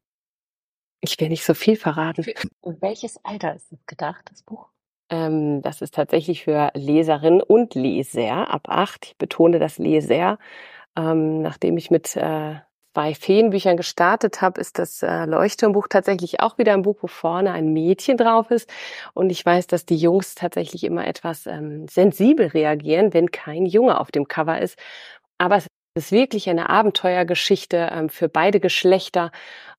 [0.99, 2.25] Ich will nicht so viel verraten.
[2.61, 4.72] Und welches Alter ist das gedacht, das Buch?
[5.09, 9.05] Ähm, das ist tatsächlich für Leserinnen und Leser ab acht.
[9.05, 10.37] Ich betone das Leser.
[10.97, 12.55] Ähm, nachdem ich mit äh,
[12.93, 17.51] zwei Feenbüchern gestartet habe, ist das äh, Leuchtturmbuch tatsächlich auch wieder ein Buch, wo vorne
[17.51, 18.69] ein Mädchen drauf ist.
[19.13, 23.99] Und ich weiß, dass die Jungs tatsächlich immer etwas ähm, sensibel reagieren, wenn kein Junge
[23.99, 24.77] auf dem Cover ist.
[25.39, 29.31] Aber es ist wirklich eine Abenteuergeschichte ähm, für beide Geschlechter,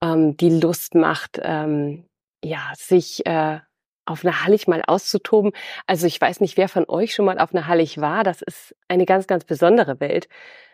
[0.03, 2.05] ähm, die Lust macht, ähm,
[2.45, 3.61] ja, sich äh,
[4.07, 5.53] auf einer Hallig mal auszutoben.
[5.87, 8.25] Also ich weiß nicht, wer von euch schon mal auf einer Hallig war.
[8.25, 10.29] Das ist eine ganz, ganz besondere Welt.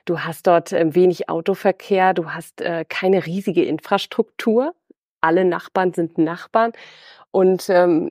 [0.04, 4.74] Du hast dort ähm, wenig Autoverkehr, du hast äh, keine riesige Infrastruktur.
[5.20, 6.72] Alle Nachbarn sind Nachbarn.
[7.30, 8.10] Und ähm,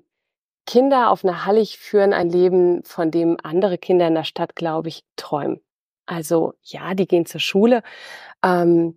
[0.66, 4.90] Kinder auf einer Hallig führen ein Leben, von dem andere Kinder in der Stadt, glaube
[4.90, 5.60] ich, träumen.
[6.06, 7.82] Also ja, die gehen zur Schule.
[8.44, 8.96] Ähm,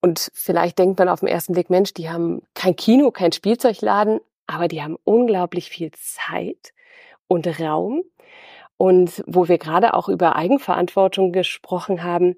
[0.00, 4.20] und vielleicht denkt man auf den ersten Blick, Mensch, die haben kein Kino, kein Spielzeugladen,
[4.50, 6.72] aber die haben unglaublich viel Zeit
[7.28, 8.02] und Raum.
[8.76, 12.34] Und wo wir gerade auch über Eigenverantwortung gesprochen haben,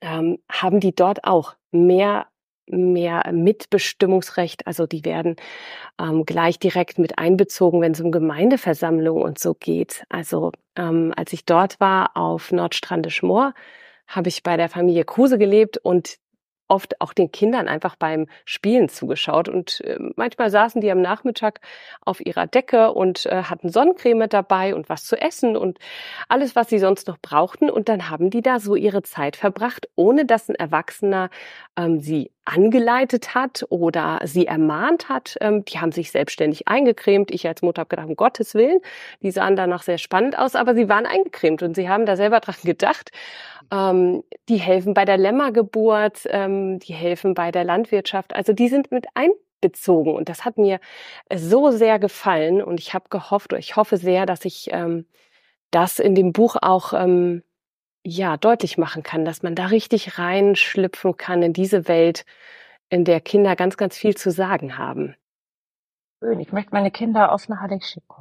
[0.00, 2.26] ähm, haben die dort auch mehr
[2.66, 4.66] mehr Mitbestimmungsrecht.
[4.66, 5.36] Also die werden
[6.00, 10.04] ähm, gleich direkt mit einbezogen, wenn es um Gemeindeversammlungen und so geht.
[10.08, 13.52] Also ähm, als ich dort war auf Nordstrandisch Moor,
[14.06, 16.16] habe ich bei der Familie Kruse gelebt und
[16.68, 19.48] oft auch den Kindern einfach beim Spielen zugeschaut.
[19.48, 21.60] Und äh, manchmal saßen die am Nachmittag
[22.00, 25.78] auf ihrer Decke und äh, hatten Sonnencreme dabei und was zu essen und
[26.28, 27.70] alles, was sie sonst noch brauchten.
[27.70, 31.30] Und dann haben die da so ihre Zeit verbracht, ohne dass ein Erwachsener
[31.76, 35.36] ähm, sie angeleitet hat oder sie ermahnt hat.
[35.40, 37.30] Ähm, die haben sich selbstständig eingecremt.
[37.30, 38.80] Ich als Mutter habe gedacht, um Gottes Willen,
[39.22, 42.40] die sahen danach sehr spannend aus, aber sie waren eingecremt und sie haben da selber
[42.40, 43.10] dran gedacht.
[43.72, 48.34] Ähm, die helfen bei der Lämmergeburt, ähm, die helfen bei der Landwirtschaft.
[48.34, 50.80] Also die sind mit einbezogen und das hat mir
[51.34, 55.06] so sehr gefallen und ich habe gehofft, ich hoffe sehr, dass ich ähm,
[55.70, 57.42] das in dem Buch auch ähm,
[58.04, 62.24] ja deutlich machen kann, dass man da richtig reinschlüpfen kann in diese Welt,
[62.90, 65.16] in der Kinder ganz, ganz viel zu sagen haben.
[66.20, 66.38] schön.
[66.40, 68.14] Ich möchte meine Kinder auf eine Halle schicken.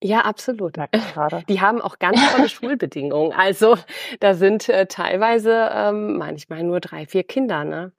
[0.00, 0.76] Ja, absolut.
[0.92, 1.46] Ich.
[1.48, 3.32] Die haben auch ganz tolle Schulbedingungen.
[3.32, 3.76] Also
[4.20, 7.92] da sind äh, teilweise ähm, manchmal nur drei, vier Kinder, ne?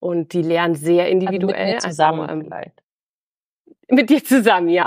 [0.00, 1.54] Und die lernen sehr individuell.
[1.54, 2.82] Also mit mir zusammen also, ähm, vielleicht.
[3.88, 4.86] mit dir zusammen, ja.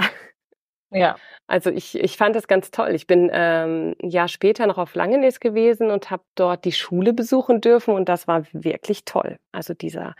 [0.92, 1.16] Ja.
[1.48, 2.90] Also ich, ich fand das ganz toll.
[2.94, 7.14] Ich bin ähm, ein Jahr später noch auf Langenes gewesen und habe dort die Schule
[7.14, 9.38] besuchen dürfen und das war wirklich toll.
[9.52, 10.16] Also dieser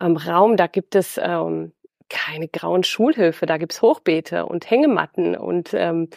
[0.00, 1.72] ähm, Raum, da gibt es ähm,
[2.08, 6.16] keine grauen Schulhöfe, da gibt's Hochbeete und Hängematten und ähm, äh,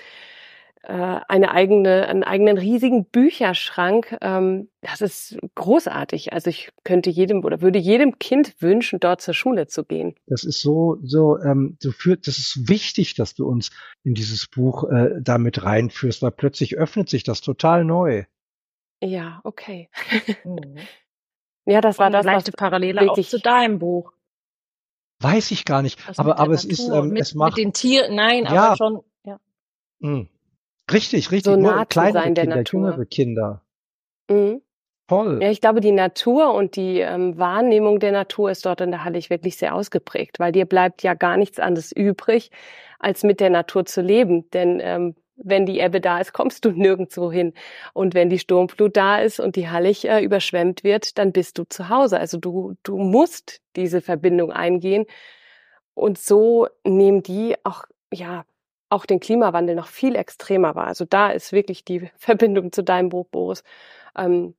[0.83, 4.17] eine eigene, einen eigenen riesigen Bücherschrank.
[4.21, 6.33] Ähm, das ist großartig.
[6.33, 10.15] Also ich könnte jedem oder würde jedem Kind wünschen, dort zur Schule zu gehen.
[10.25, 13.69] Das ist so, so, ähm, so führt, das ist wichtig, dass du uns
[14.03, 18.23] in dieses Buch äh, damit reinführst, weil plötzlich öffnet sich das total neu.
[19.03, 19.89] Ja, okay.
[20.43, 20.77] Mhm.
[21.65, 24.13] ja, das war das, was leichte Parallele auch wirklich zu deinem Buch.
[25.19, 27.65] Weiß ich gar nicht, Also aber, aber es ist, Natur, ähm, mit, es macht, mit
[27.65, 28.69] den Tieren, nein, Ja.
[28.69, 29.39] aber schon, ja.
[29.99, 30.25] mh,
[30.91, 32.79] richtig, richtig, So nah zu kleinere sein der Kinder, Natur.
[32.91, 33.61] jüngere Kinder.
[34.29, 34.61] Mhm.
[35.07, 35.39] Toll.
[35.41, 39.03] Ja, ich glaube, die Natur und die ähm, Wahrnehmung der Natur ist dort in der
[39.03, 42.49] Hallig wirklich sehr ausgeprägt, weil dir bleibt ja gar nichts anderes übrig,
[42.99, 44.49] als mit der Natur zu leben.
[44.51, 47.53] Denn ähm, wenn die Ebbe da ist, kommst du nirgendwo hin.
[47.93, 51.65] Und wenn die Sturmflut da ist und die Hallig äh, überschwemmt wird, dann bist du
[51.65, 52.17] zu Hause.
[52.17, 55.05] Also du, du musst diese Verbindung eingehen.
[55.93, 57.83] Und so nehmen die auch,
[58.13, 58.45] ja,
[58.91, 60.87] auch den Klimawandel noch viel extremer wahr.
[60.87, 63.63] Also da ist wirklich die Verbindung zu deinem Buch, Boris.
[64.17, 64.55] Ähm,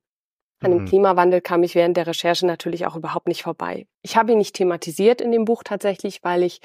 [0.61, 0.85] an dem Mhm.
[0.85, 3.85] Klimawandel kam ich während der Recherche natürlich auch überhaupt nicht vorbei.
[4.01, 6.61] Ich habe ihn nicht thematisiert in dem Buch tatsächlich, weil ich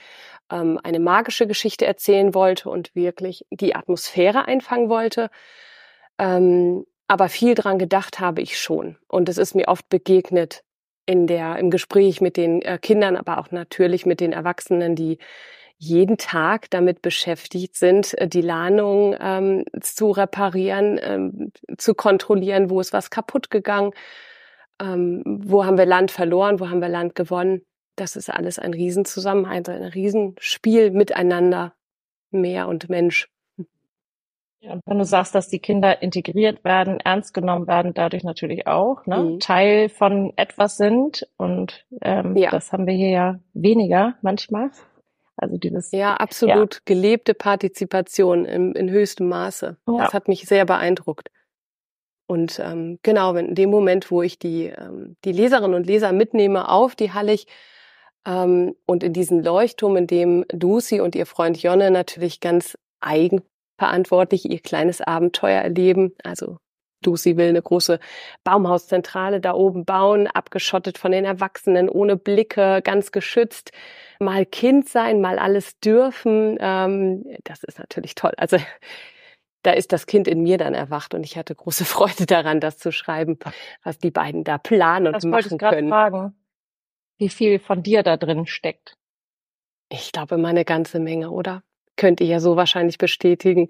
[0.50, 5.30] ähm, eine magische Geschichte erzählen wollte und wirklich die Atmosphäre einfangen wollte.
[6.18, 8.98] Ähm, aber viel dran gedacht habe ich schon.
[9.08, 10.62] Und es ist mir oft begegnet
[11.06, 15.18] in der, im Gespräch mit den äh, Kindern, aber auch natürlich mit den Erwachsenen, die
[15.78, 22.80] jeden Tag damit beschäftigt sind, äh, die Lahnung ähm, zu reparieren, ähm, zu kontrollieren, wo
[22.80, 23.92] ist was kaputt gegangen,
[24.80, 27.62] ähm, wo haben wir Land verloren, wo haben wir Land gewonnen.
[27.96, 31.74] Das ist alles ein Riesenzusammenhang, ein Riesenspiel miteinander,
[32.30, 33.28] Meer und Mensch.
[34.60, 38.66] Ja, und wenn du sagst, dass die Kinder integriert werden, ernst genommen werden, dadurch natürlich
[38.66, 39.40] auch, ne, Mhm.
[39.40, 42.50] Teil von etwas sind und ähm, Ja.
[42.50, 44.70] das haben wir hier ja weniger manchmal.
[45.38, 49.76] Also dieses Ja, absolut gelebte Partizipation im, in höchstem Maße.
[49.86, 49.96] Ja.
[49.98, 51.30] Das hat mich sehr beeindruckt.
[52.26, 56.68] Und ähm, genau, in dem Moment, wo ich die, ähm, die Leserinnen und Leser mitnehme
[56.68, 57.46] auf die Hallig
[58.26, 64.50] ähm, und in diesen Leuchtturm, in dem Lucy und ihr Freund Jonne natürlich ganz eigenverantwortlich
[64.50, 66.14] ihr kleines Abenteuer erleben.
[66.22, 66.58] Also
[67.04, 67.98] Lucy will eine große
[68.44, 73.72] Baumhauszentrale da oben bauen, abgeschottet von den Erwachsenen, ohne Blicke, ganz geschützt.
[74.20, 76.56] Mal Kind sein, mal alles dürfen.
[76.60, 78.32] Ähm, das ist natürlich toll.
[78.36, 78.58] Also
[79.62, 82.78] da ist das Kind in mir dann erwacht und ich hatte große Freude daran, das
[82.78, 83.38] zu schreiben,
[83.82, 85.88] was die beiden da planen und das machen können.
[85.88, 86.34] fragen,
[87.18, 88.96] wie viel von dir da drin steckt.
[89.90, 91.62] Ich glaube, immer eine ganze Menge, oder?
[91.96, 93.68] Könnt ihr ja so wahrscheinlich bestätigen.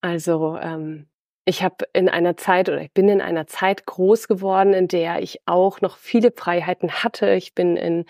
[0.00, 1.08] Also ähm,
[1.48, 5.22] ich habe in einer Zeit oder ich bin in einer Zeit groß geworden, in der
[5.22, 7.30] ich auch noch viele Freiheiten hatte.
[7.30, 8.04] Ich bin in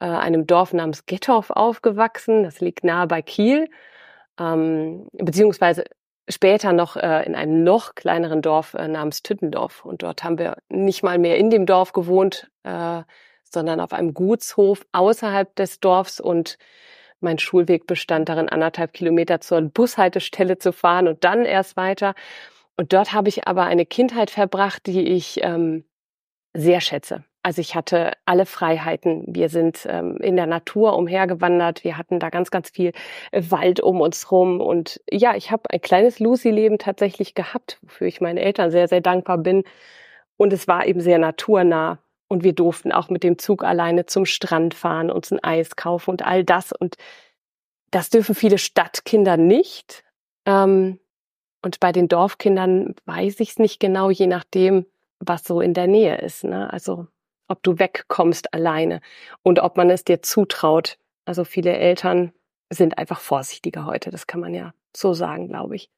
[0.00, 2.44] äh, einem Dorf namens Gettorf aufgewachsen.
[2.44, 3.68] Das liegt nahe bei Kiel,
[4.40, 5.84] ähm, beziehungsweise
[6.30, 9.84] später noch äh, in einem noch kleineren Dorf äh, namens Tüttendorf.
[9.84, 13.02] Und dort haben wir nicht mal mehr in dem Dorf gewohnt, äh,
[13.44, 16.56] sondern auf einem Gutshof außerhalb des Dorfs und
[17.20, 22.14] mein Schulweg bestand darin, anderthalb Kilometer zur Bushaltestelle zu fahren und dann erst weiter.
[22.78, 25.84] Und dort habe ich aber eine Kindheit verbracht, die ich ähm,
[26.54, 27.24] sehr schätze.
[27.42, 29.24] Also ich hatte alle Freiheiten.
[29.26, 31.82] Wir sind ähm, in der Natur umhergewandert.
[31.82, 32.92] Wir hatten da ganz, ganz viel
[33.32, 34.60] äh, Wald um uns rum.
[34.60, 39.00] Und ja, ich habe ein kleines Lucy-Leben tatsächlich gehabt, wofür ich meinen Eltern sehr, sehr
[39.00, 39.64] dankbar bin.
[40.36, 41.98] Und es war eben sehr naturnah.
[42.28, 46.10] Und wir durften auch mit dem Zug alleine zum Strand fahren, uns ein Eis kaufen
[46.10, 46.70] und all das.
[46.70, 46.94] Und
[47.90, 50.04] das dürfen viele Stadtkinder nicht.
[50.46, 51.00] Ähm,
[51.68, 54.86] und bei den Dorfkindern weiß ich es nicht genau, je nachdem,
[55.20, 56.42] was so in der Nähe ist.
[56.44, 56.72] Ne?
[56.72, 57.08] Also
[57.46, 59.02] ob du wegkommst alleine
[59.42, 60.96] und ob man es dir zutraut.
[61.26, 62.32] Also viele Eltern
[62.72, 64.08] sind einfach vorsichtiger heute.
[64.10, 65.90] Das kann man ja so sagen, glaube ich.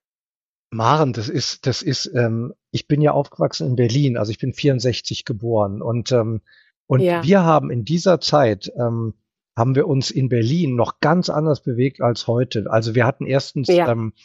[0.70, 4.52] Maren, das ist, das ist, ähm, ich bin ja aufgewachsen in Berlin, also ich bin
[4.52, 6.40] 64 geboren und ähm,
[6.88, 7.22] und Ja.
[7.22, 9.14] wir haben in dieser Zeit ähm,
[9.56, 12.64] haben wir uns in Berlin noch ganz anders bewegt als heute.
[12.68, 13.88] Also wir hatten erstens Ja.
[13.88, 14.20] ähm, äh,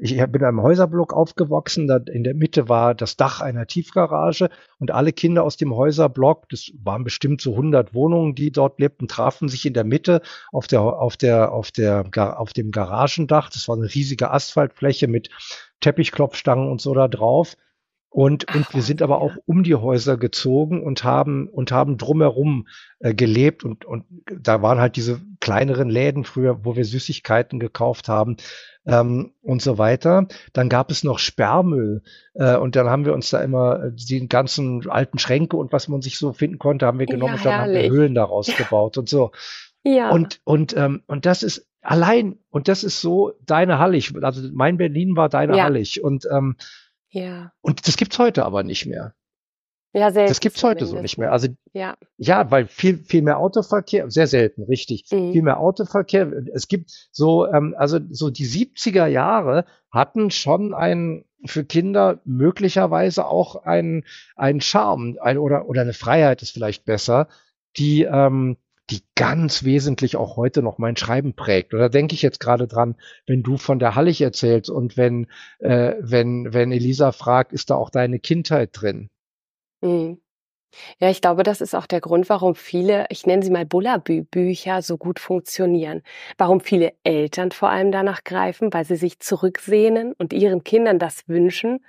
[0.00, 4.50] ich bin in einem Häuserblock aufgewachsen, da in der Mitte war das Dach einer Tiefgarage
[4.78, 9.06] und alle Kinder aus dem Häuserblock, das waren bestimmt so 100 Wohnungen, die dort lebten,
[9.06, 10.20] trafen sich in der Mitte
[10.52, 13.50] auf der, auf der, auf der, auf dem Garagendach.
[13.50, 15.30] Das war eine riesige Asphaltfläche mit
[15.80, 17.54] Teppichklopfstangen und so da drauf.
[18.10, 21.98] Und, Ach, und wir sind aber auch um die Häuser gezogen und haben, und haben
[21.98, 22.66] drumherum
[23.00, 23.64] äh, gelebt.
[23.64, 24.04] Und, und
[24.40, 28.36] da waren halt diese kleineren Läden früher, wo wir Süßigkeiten gekauft haben
[28.86, 30.26] ähm, und so weiter.
[30.54, 32.02] Dann gab es noch Sperrmüll.
[32.34, 35.88] Äh, und dann haben wir uns da immer äh, die ganzen alten Schränke und was
[35.88, 38.46] man sich so finden konnte, haben wir genommen ja, und dann haben wir Höhlen daraus
[38.56, 39.32] gebaut und so.
[39.84, 40.10] Ja.
[40.10, 44.12] Und, und, ähm, und das ist allein, und das ist so deine Hallig.
[44.22, 45.64] Also mein Berlin war deine ja.
[45.64, 46.02] Hallig.
[46.02, 46.56] Und ähm,
[47.10, 47.52] ja.
[47.60, 49.14] Und das gibt's heute aber nicht mehr.
[49.94, 50.28] Ja, selten.
[50.28, 51.32] Das gibt's heute so nicht mehr.
[51.32, 55.32] Also ja, ja, weil viel viel mehr Autoverkehr, sehr selten, richtig, mhm.
[55.32, 56.30] viel mehr Autoverkehr.
[56.52, 63.26] Es gibt so, ähm, also so die 70er Jahre hatten schon einen für Kinder möglicherweise
[63.26, 64.04] auch einen
[64.36, 67.28] einen Charme, ein, oder oder eine Freiheit ist vielleicht besser,
[67.78, 68.58] die ähm,
[68.90, 71.74] die ganz wesentlich auch heute noch mein Schreiben prägt.
[71.74, 72.96] Oder denke ich jetzt gerade dran,
[73.26, 75.26] wenn du von der Hallig erzählst und wenn,
[75.58, 79.10] äh, wenn, wenn Elisa fragt, ist da auch deine Kindheit drin?
[79.82, 80.20] Mhm.
[80.98, 84.82] Ja, ich glaube, das ist auch der Grund, warum viele, ich nenne sie mal Bullabü-Bücher,
[84.82, 86.02] so gut funktionieren.
[86.36, 91.26] Warum viele Eltern vor allem danach greifen, weil sie sich zurücksehnen und ihren Kindern das
[91.26, 91.84] wünschen.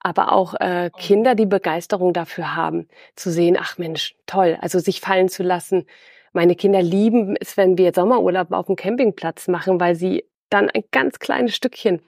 [0.00, 5.00] Aber auch äh, Kinder, die Begeisterung dafür haben, zu sehen, ach Mensch, toll, also sich
[5.00, 5.86] fallen zu lassen,
[6.32, 10.84] meine Kinder lieben es, wenn wir Sommerurlaub auf dem Campingplatz machen, weil sie dann ein
[10.90, 12.02] ganz kleines Stückchen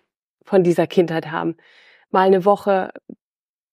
[0.44, 1.56] von dieser Kindheit haben.
[2.10, 2.92] Mal eine Woche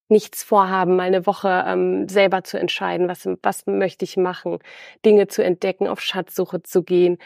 [0.08, 4.58] nichts vorhaben, mal eine Woche ähm, selber zu entscheiden, was, was möchte ich machen,
[5.04, 7.18] Dinge zu entdecken, auf Schatzsuche zu gehen.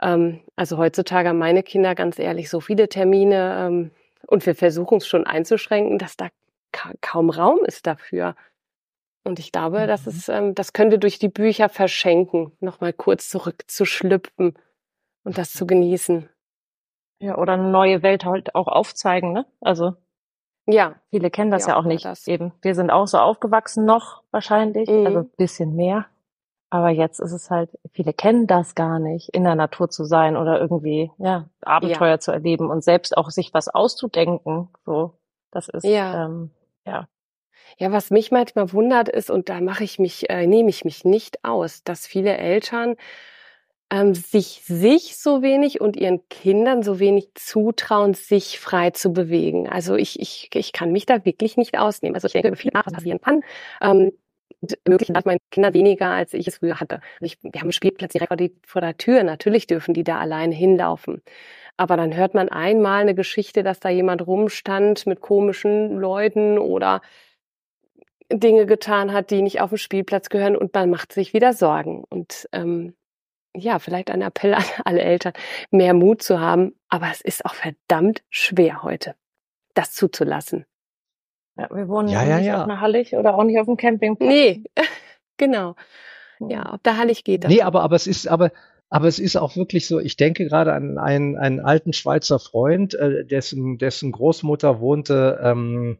[0.00, 3.90] Ähm, also heutzutage haben meine Kinder ganz ehrlich so viele Termine ähm,
[4.26, 6.28] und wir versuchen es schon einzuschränken, dass da
[6.72, 8.34] ka kaum Raum ist dafür.
[9.24, 9.86] Und ich glaube, mhm.
[9.88, 14.56] das ist, ähm, das könnte durch die Bücher verschenken, nochmal kurz zurückzuschlüpfen
[15.24, 16.28] und das zu genießen.
[17.20, 19.46] Ja, oder eine neue Welt halt auch aufzeigen, ne?
[19.60, 19.94] Also
[20.66, 22.04] ja, viele kennen das ja, ja auch nicht.
[22.04, 22.26] Das.
[22.26, 25.06] Eben, wir sind auch so aufgewachsen noch wahrscheinlich, mhm.
[25.06, 26.06] also bisschen mehr.
[26.70, 30.36] Aber jetzt ist es halt, viele kennen das gar nicht, in der Natur zu sein
[30.36, 32.18] oder irgendwie, ja, Abenteuer ja.
[32.18, 34.68] zu erleben und selbst auch sich was auszudenken.
[34.84, 35.14] So,
[35.50, 36.50] das ist, ja, ähm,
[36.84, 37.06] ja
[37.78, 41.04] ja, was mich manchmal wundert ist, und da mache ich mich, äh, nehme ich mich
[41.04, 42.96] nicht aus, dass viele Eltern
[43.90, 49.68] ähm, sich sich so wenig und ihren Kindern so wenig zutrauen, sich frei zu bewegen.
[49.68, 52.14] Also ich, ich, ich kann mich da wirklich nicht ausnehmen.
[52.14, 53.42] Also ich denke viel nach, was passieren kann.
[53.80, 54.12] Ähm,
[54.88, 56.96] möglich hat meine Kinder weniger, als ich es früher hatte.
[57.20, 59.22] Also ich, wir haben einen Spielplatz direkt vor, die, vor der Tür.
[59.22, 61.22] Natürlich dürfen die da alleine hinlaufen.
[61.76, 67.00] Aber dann hört man einmal eine Geschichte, dass da jemand rumstand mit komischen Leuten oder
[68.32, 72.04] Dinge getan hat, die nicht auf den Spielplatz gehören und man macht sich wieder Sorgen.
[72.08, 72.94] Und ähm,
[73.56, 75.32] ja, vielleicht ein Appell an alle Eltern,
[75.70, 79.14] mehr Mut zu haben, aber es ist auch verdammt schwer heute,
[79.74, 80.66] das zuzulassen.
[81.56, 82.58] Ja, wir wohnen ja, ja nicht ja.
[82.58, 84.28] auf einer Hallig oder auch nicht auf dem Campingplatz.
[84.28, 84.64] Nee,
[85.36, 85.76] genau.
[86.40, 87.52] Ja, auf der Hallig geht das.
[87.52, 88.50] Nee, aber, aber es ist, aber,
[88.88, 92.94] aber es ist auch wirklich so, ich denke gerade an einen, einen alten Schweizer Freund,
[92.94, 95.98] äh, dessen, dessen Großmutter wohnte ähm,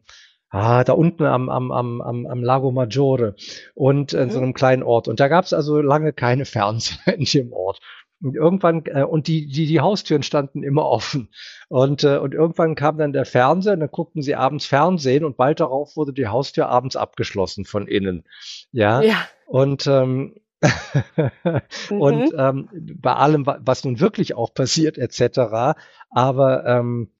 [0.55, 3.35] ah, da unten am, am, am, am, am Lago Maggiore
[3.73, 4.43] und in so mhm.
[4.45, 5.07] einem kleinen Ort.
[5.07, 7.79] Und da gab es also lange keine Fernseher in dem Ort.
[8.23, 11.29] Und irgendwann, äh, und die, die, die Haustüren standen immer offen.
[11.67, 15.35] Und, äh, und irgendwann kam dann der Fernseher, und dann guckten sie abends Fernsehen und
[15.35, 18.23] bald darauf wurde die Haustür abends abgeschlossen von innen.
[18.71, 19.01] Ja.
[19.01, 19.27] ja.
[19.47, 20.35] Und, ähm,
[21.89, 22.39] und mhm.
[22.39, 22.69] ähm,
[23.01, 25.75] bei allem, was nun wirklich auch passiert, etc.
[26.09, 27.11] Aber ähm,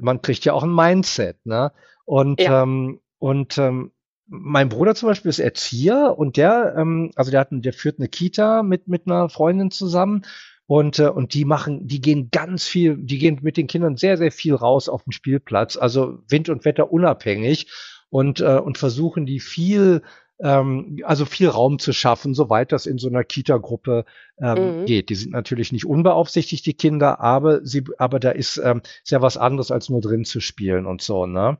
[0.00, 1.72] man kriegt ja auch ein Mindset, ne?
[2.08, 2.62] Und, ja.
[2.62, 3.92] ähm, und ähm,
[4.28, 8.08] mein Bruder zum Beispiel ist Erzieher und der, ähm, also der hat, der führt eine
[8.08, 10.24] Kita mit mit einer Freundin zusammen
[10.66, 14.16] und äh, und die machen, die gehen ganz viel, die gehen mit den Kindern sehr
[14.16, 17.70] sehr viel raus auf den Spielplatz, also Wind und Wetter unabhängig
[18.08, 20.00] und äh, und versuchen die viel
[20.40, 24.06] ähm, also viel Raum zu schaffen, soweit das in so einer Kita-Gruppe
[24.40, 24.86] ähm, mhm.
[24.86, 25.10] geht.
[25.10, 29.36] Die sind natürlich nicht unbeaufsichtigt, die Kinder, aber sie, aber da ist, ähm, ja was
[29.36, 31.58] anderes, als nur drin zu spielen und so, ne?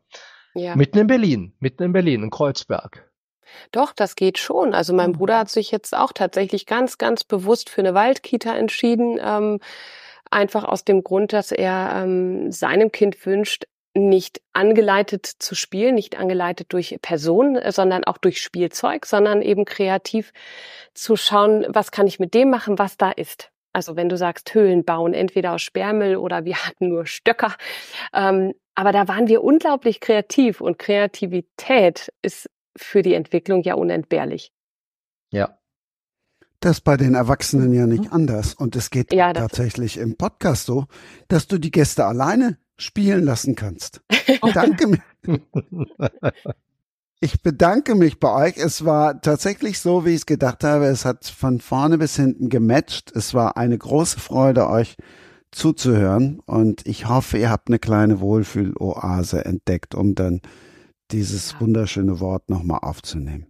[0.58, 0.76] Ja.
[0.76, 3.08] Mitten in Berlin, mitten in Berlin, in Kreuzberg.
[3.72, 4.74] Doch, das geht schon.
[4.74, 5.38] Also mein Bruder mhm.
[5.40, 9.18] hat sich jetzt auch tatsächlich ganz, ganz bewusst für eine Waldkita entschieden.
[9.22, 9.60] Ähm,
[10.30, 13.64] einfach aus dem Grund, dass er ähm, seinem Kind wünscht,
[13.94, 20.32] nicht angeleitet zu spielen, nicht angeleitet durch Personen, sondern auch durch Spielzeug, sondern eben kreativ
[20.94, 23.50] zu schauen, was kann ich mit dem machen, was da ist.
[23.72, 27.54] Also wenn du sagst, Höhlen bauen, entweder aus Sperrmüll oder wir hatten nur Stöcker.
[28.12, 34.52] Ähm, aber da waren wir unglaublich kreativ und Kreativität ist für die Entwicklung ja unentbehrlich.
[35.32, 35.58] Ja.
[36.60, 38.54] Das ist bei den Erwachsenen ja nicht anders.
[38.54, 40.86] Und es geht Ja, tatsächlich im Podcast so,
[41.26, 44.00] dass du die Gäste alleine spielen lassen kannst.
[44.54, 45.02] Danke mir.
[47.20, 48.58] Ich bedanke mich bei euch.
[48.58, 50.86] Es war tatsächlich so, wie ich es gedacht habe.
[50.86, 53.10] Es hat von vorne bis hinten gematcht.
[53.12, 54.96] Es war eine große Freude, euch
[55.50, 56.40] zuzuhören.
[56.46, 60.40] Und ich hoffe, ihr habt eine kleine Wohlfühloase entdeckt, um dann
[61.10, 63.46] dieses wunderschöne Wort nochmal aufzunehmen.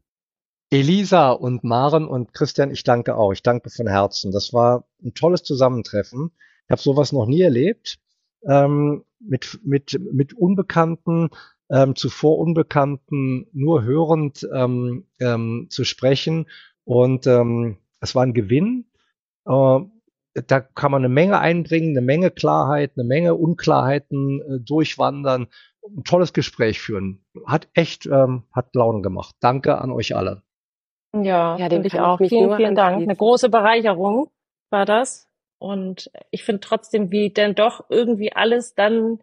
[0.70, 3.32] Elisa und Maren und Christian, ich danke auch.
[3.32, 4.32] Ich danke von Herzen.
[4.32, 6.30] Das war ein tolles Zusammentreffen.
[6.66, 7.98] Ich habe sowas noch nie erlebt.
[8.46, 11.30] Ähm, mit, mit, mit Unbekannten,
[11.70, 16.46] ähm, zuvor Unbekannten, nur hörend ähm, ähm, zu sprechen.
[16.84, 18.86] Und ähm, es war ein Gewinn.
[19.46, 19.80] Äh,
[20.42, 25.48] da kann man eine Menge einbringen, eine Menge Klarheit, eine Menge Unklarheiten äh, durchwandern,
[25.96, 27.24] ein tolles Gespräch führen.
[27.46, 29.34] Hat echt, ähm, hat Laune gemacht.
[29.40, 30.42] Danke an euch alle.
[31.14, 32.20] Ja, Ja, dem finde ich ich auch.
[32.20, 33.02] mich Vielen, vielen Dank.
[33.02, 34.30] Eine große Bereicherung
[34.70, 35.26] war das.
[35.58, 39.20] Und ich finde trotzdem, wie denn doch irgendwie alles dann,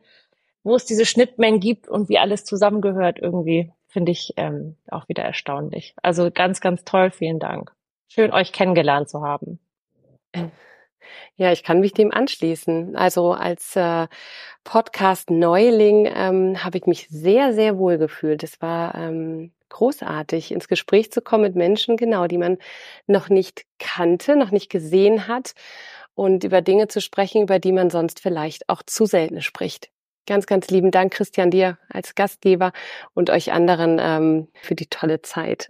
[0.63, 5.23] wo es diese Schnittmengen gibt und wie alles zusammengehört, irgendwie, finde ich ähm, auch wieder
[5.23, 5.95] erstaunlich.
[6.01, 7.11] Also ganz, ganz toll.
[7.11, 7.73] Vielen Dank.
[8.07, 9.59] Schön, euch kennengelernt zu haben.
[11.35, 12.95] Ja, ich kann mich dem anschließen.
[12.95, 14.07] Also als äh,
[14.63, 18.43] Podcast-Neuling ähm, habe ich mich sehr, sehr wohl gefühlt.
[18.43, 22.57] Es war ähm, großartig, ins Gespräch zu kommen mit Menschen, genau, die man
[23.07, 25.53] noch nicht kannte, noch nicht gesehen hat
[26.13, 29.89] und über Dinge zu sprechen, über die man sonst vielleicht auch zu selten spricht.
[30.27, 32.71] Ganz, ganz lieben Dank, Christian, dir als Gastgeber
[33.13, 35.69] und euch anderen ähm, für die tolle Zeit.